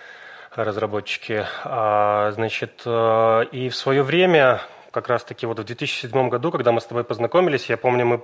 разработчики. 0.56 1.44
А, 1.64 2.30
значит, 2.32 2.82
э, 2.84 3.44
и 3.52 3.68
в 3.68 3.76
свое 3.76 4.02
время, 4.02 4.60
как 4.90 5.08
раз-таки 5.08 5.46
вот 5.46 5.58
в 5.58 5.64
2007 5.64 6.28
году, 6.28 6.50
когда 6.50 6.72
мы 6.72 6.80
с 6.80 6.86
тобой 6.86 7.04
познакомились, 7.04 7.66
я 7.68 7.76
помню, 7.76 8.06
мы 8.06 8.22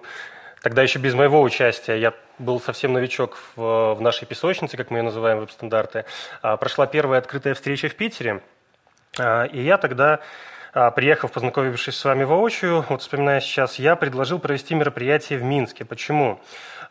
тогда 0.63 0.83
еще 0.83 0.99
без 0.99 1.15
моего 1.15 1.43
участия, 1.43 1.97
я 1.97 2.15
был 2.39 2.61
совсем 2.61 2.93
новичок 2.93 3.37
в, 3.57 3.95
в 3.95 4.01
нашей 4.01 4.27
песочнице, 4.27 4.77
как 4.77 4.91
мы 4.91 4.99
ее 4.99 5.03
называем, 5.03 5.41
веб-стандарты, 5.41 6.05
а, 6.41 6.57
прошла 6.57 6.87
первая 6.87 7.21
открытая 7.21 7.55
встреча 7.55 7.89
в 7.89 7.95
Питере, 7.95 8.43
а, 9.19 9.45
и 9.45 9.61
я 9.63 9.79
тогда 9.79 10.21
приехав, 10.97 11.33
познакомившись 11.33 11.95
с 11.95 12.03
вами 12.03 12.25
воочию, 12.25 12.87
вот 12.89 13.03
вспоминая 13.03 13.41
сейчас, 13.41 13.79
я 13.79 13.95
предложил 13.95 14.39
провести 14.39 14.75
мероприятие 14.75 15.39
в 15.39 15.43
Минске. 15.43 15.85
Почему? 15.85 16.41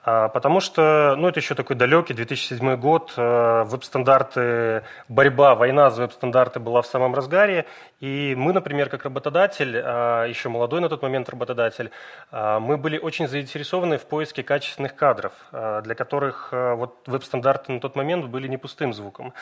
А, 0.03 0.29
потому 0.29 0.61
что, 0.61 1.15
ну, 1.17 1.27
это 1.27 1.39
еще 1.39 1.53
такой 1.53 1.75
далекий 1.75 2.13
2007 2.15 2.75
год, 2.75 3.13
э, 3.17 3.63
веб-стандарты, 3.65 4.83
борьба, 5.07 5.53
война 5.53 5.91
за 5.91 6.03
веб-стандарты 6.03 6.59
была 6.59 6.81
в 6.81 6.87
самом 6.87 7.13
разгаре, 7.13 7.67
и 7.99 8.33
мы, 8.35 8.51
например, 8.51 8.89
как 8.89 9.03
работодатель, 9.03 9.77
а, 9.77 10.25
еще 10.25 10.49
молодой 10.49 10.81
на 10.81 10.89
тот 10.89 11.03
момент 11.03 11.29
работодатель, 11.29 11.91
а, 12.31 12.59
мы 12.59 12.77
были 12.77 12.97
очень 12.97 13.27
заинтересованы 13.27 13.99
в 13.99 14.05
поиске 14.07 14.41
качественных 14.41 14.95
кадров, 14.95 15.33
для 15.51 15.95
которых 15.95 16.49
э, 16.51 16.73
вот 16.73 17.03
веб-стандарты 17.05 17.71
на 17.71 17.79
тот 17.79 17.95
момент 17.95 18.25
были 18.25 18.47
не 18.47 18.57
пустым 18.57 18.93
звуком. 18.93 19.33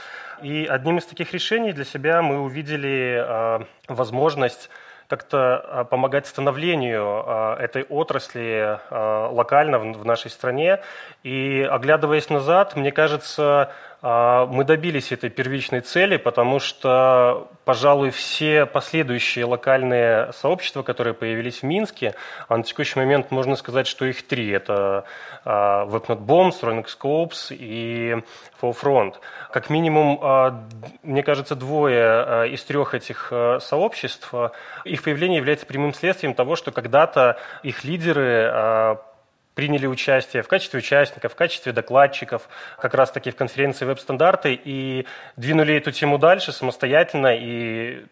И 0.41 0.65
одним 0.65 0.98
из 0.98 1.06
таких 1.06 1.34
решений 1.34 1.72
для 1.72 1.86
себя 1.86 2.22
мы 2.22 2.40
увидели 2.40 3.65
возможность 3.88 4.69
как-то 5.10 5.57
а, 5.57 5.84
помогать 5.86 6.27
становлению 6.27 7.23
а, 7.26 7.57
этой 7.57 7.84
отрасли 7.84 8.80
а, 8.91 9.27
локально 9.30 9.80
в 9.80 10.06
нашей 10.06 10.30
стране. 10.30 10.81
И 11.23 11.68
оглядываясь 11.69 12.30
назад, 12.30 12.76
мне 12.76 12.91
кажется, 12.91 13.72
мы 14.01 14.63
добились 14.63 15.11
этой 15.11 15.30
первичной 15.30 15.81
цели, 15.81 16.15
потому 16.15 16.59
что, 16.59 17.49
пожалуй, 17.65 18.11
все 18.11 18.65
последующие 18.65 19.43
локальные 19.43 20.31
сообщества, 20.31 20.84
которые 20.84 21.13
появились 21.13 21.59
в 21.59 21.63
Минске, 21.63 22.15
а 22.47 22.55
на 22.55 22.63
текущий 22.63 22.97
момент 22.97 23.30
можно 23.30 23.57
сказать, 23.57 23.88
что 23.88 24.05
их 24.05 24.26
три. 24.26 24.49
Это 24.51 25.03
а, 25.43 25.85
WebNet 25.85 26.26
Bombs, 26.26 26.61
Running 26.61 26.85
Scopes 26.85 27.53
и 27.53 28.23
Forefront. 28.61 29.15
Как 29.51 29.69
минимум, 29.69 30.19
а, 30.21 30.63
мне 31.03 31.21
кажется, 31.21 31.55
двое 31.55 32.49
из 32.53 32.63
трех 32.63 32.93
этих 32.93 33.34
сообществ, 33.59 34.34
их 34.85 35.03
появление 35.03 35.38
является 35.38 35.65
прямым 35.65 35.93
следствием 35.93 36.34
того, 36.34 36.55
что 36.55 36.71
когда-то 36.71 37.38
их 37.63 37.84
лидеры 37.84 38.97
приняли 39.60 39.88
участие 39.88 40.41
в 40.41 40.48
качестве 40.48 40.80
участников, 40.80 41.34
в 41.34 41.36
качестве 41.36 41.73
докладчиков, 41.73 42.48
как 42.77 42.94
раз-таки 42.94 43.30
в 43.30 43.36
конференции 43.36 43.84
веб-стандарты, 43.84 44.53
и 44.53 45.06
двинули 45.36 45.76
эту 45.76 45.91
тему 45.91 46.18
дальше 46.18 46.53
самостоятельно, 46.53 47.36
и 47.38 48.06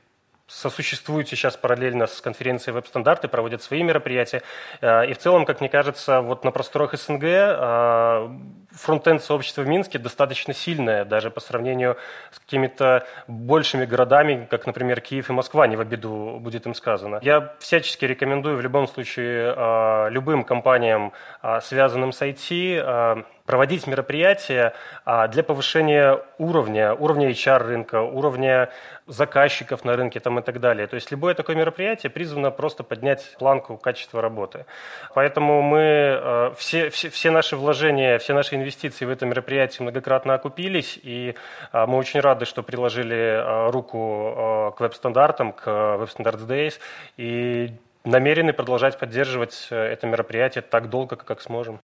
сосуществуют 0.46 1.30
сейчас 1.30 1.56
параллельно 1.56 2.06
с 2.06 2.20
конференцией 2.20 2.74
веб-стандарты, 2.74 3.30
проводят 3.30 3.64
свои 3.64 3.82
мероприятия. 3.82 4.44
Э, 4.82 5.10
и 5.10 5.14
в 5.14 5.20
целом, 5.20 5.46
как 5.46 5.62
мне 5.62 5.70
кажется, 5.70 6.20
вот 6.20 6.44
на 6.44 6.52
просторах 6.52 6.94
СНГ 6.94 7.24
э, 7.24 8.30
фронтенд 8.78 9.22
сообщества 9.22 9.62
в 9.64 9.68
Минске 9.68 10.00
достаточно 10.00 10.54
сильное, 10.54 11.06
даже 11.06 11.30
по 11.30 11.40
сравнению 11.40 11.98
с 12.32 12.40
какими-то 12.40 13.06
большими 13.28 13.86
городами, 13.86 14.48
как, 14.50 14.66
например, 14.66 15.02
Киев 15.02 15.30
и 15.30 15.34
Москва, 15.34 15.68
не 15.68 15.76
в 15.76 15.82
обиду 15.82 16.38
будет 16.40 16.66
им 16.66 16.74
сказано. 16.74 17.20
Я 17.22 17.54
всячески 17.60 18.06
рекомендую 18.06 18.58
в 18.58 18.62
любом 18.62 18.88
случае 18.88 19.54
э, 19.56 20.10
любым 20.12 20.44
компаниям, 20.44 21.14
связанным 21.62 22.12
с 22.12 22.22
IT, 22.22 23.26
проводить 23.48 23.88
мероприятия 23.88 24.74
а, 25.06 25.28
для 25.28 25.42
повышения 25.42 26.22
уровня, 26.38 26.94
уровня 26.94 27.30
HR 27.30 27.60
рынка, 27.60 28.02
уровня 28.02 28.70
заказчиков 29.08 29.86
на 29.86 29.96
рынке 29.96 30.20
там, 30.20 30.38
и 30.38 30.42
так 30.42 30.60
далее. 30.60 30.86
То 30.86 30.96
есть 30.96 31.10
любое 31.12 31.34
такое 31.34 31.56
мероприятие 31.56 32.10
призвано 32.10 32.52
просто 32.52 32.84
поднять 32.84 33.36
планку 33.40 33.78
качества 33.78 34.22
работы. 34.22 34.66
Поэтому 35.16 35.62
мы 35.62 35.80
а, 35.82 36.54
все, 36.58 36.90
все, 36.90 37.10
все 37.10 37.32
наши 37.32 37.56
вложения, 37.56 38.20
все 38.20 38.34
наши 38.34 38.56
инвестиции 38.56 38.67
в 38.70 39.10
это 39.10 39.26
мероприятие 39.26 39.84
многократно 39.84 40.34
окупились, 40.34 41.00
и 41.02 41.36
а, 41.72 41.88
мы 41.88 41.98
очень 41.98 42.20
рады, 42.20 42.46
что 42.46 42.64
приложили 42.64 43.72
руку 43.72 44.74
к 44.78 44.80
веб-стандартам, 44.80 45.54
к 45.54 45.68
Web 45.68 46.10
Standards 46.16 46.48
Days, 46.48 46.74
и 47.18 47.72
намерены 48.08 48.54
продолжать 48.54 48.98
поддерживать 48.98 49.68
э, 49.70 49.76
это 49.76 50.08
мероприятие 50.08 50.62
так 50.62 50.90
долго, 50.90 51.16
как 51.16 51.42
сможем. 51.42 51.80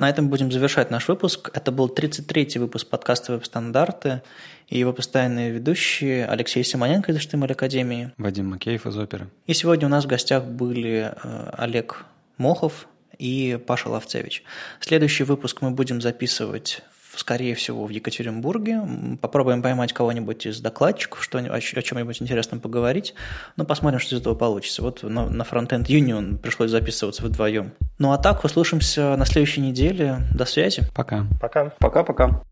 На 0.00 0.08
этом 0.08 0.28
будем 0.28 0.52
завершать 0.52 0.90
наш 0.90 1.08
выпуск. 1.08 1.50
Это 1.54 1.72
был 1.72 1.88
33-й 1.88 2.58
выпуск 2.58 2.88
подкаста 2.88 3.32
«Веб-стандарты» 3.32 4.22
и 4.68 4.78
его 4.78 4.92
постоянные 4.92 5.50
ведущие 5.50 6.24
Алексей 6.26 6.62
Симоненко 6.62 7.10
из 7.10 7.16
HTML 7.16 7.50
Академии. 7.50 8.12
Вадим 8.16 8.50
Макеев 8.50 8.86
из 8.86 8.96
Оперы. 8.96 9.26
И 9.46 9.54
сегодня 9.54 9.86
у 9.88 9.90
нас 9.90 10.04
в 10.04 10.08
гостях 10.08 10.44
были 10.44 11.12
э, 11.12 11.50
Олег 11.56 12.04
Мохов 12.36 12.86
и 13.18 13.58
Паша 13.66 13.88
Лавцевич. 13.88 14.42
Следующий 14.80 15.24
выпуск 15.24 15.60
мы 15.60 15.70
будем 15.70 16.00
записывать 16.00 16.82
скорее 17.18 17.54
всего, 17.54 17.84
в 17.84 17.90
Екатеринбурге. 17.90 18.80
Попробуем 19.20 19.62
поймать 19.62 19.92
кого-нибудь 19.92 20.46
из 20.46 20.60
докладчиков, 20.60 21.22
что, 21.22 21.38
о, 21.38 21.56
о 21.56 21.60
чем-нибудь 21.60 22.22
интересном 22.22 22.60
поговорить. 22.60 23.14
Но 23.56 23.64
посмотрим, 23.64 23.98
что 23.98 24.14
из 24.14 24.20
этого 24.20 24.34
получится. 24.34 24.82
Вот 24.82 25.02
на, 25.02 25.28
на 25.28 25.42
Frontend 25.42 25.86
Union 25.86 26.38
пришлось 26.38 26.70
записываться 26.70 27.24
вдвоем. 27.24 27.72
Ну 27.98 28.12
а 28.12 28.18
так, 28.18 28.44
услышимся 28.44 29.16
на 29.16 29.26
следующей 29.26 29.60
неделе. 29.60 30.18
До 30.34 30.44
связи. 30.44 30.82
Пока. 30.94 31.26
Пока. 31.40 31.72
Пока-пока. 31.78 32.42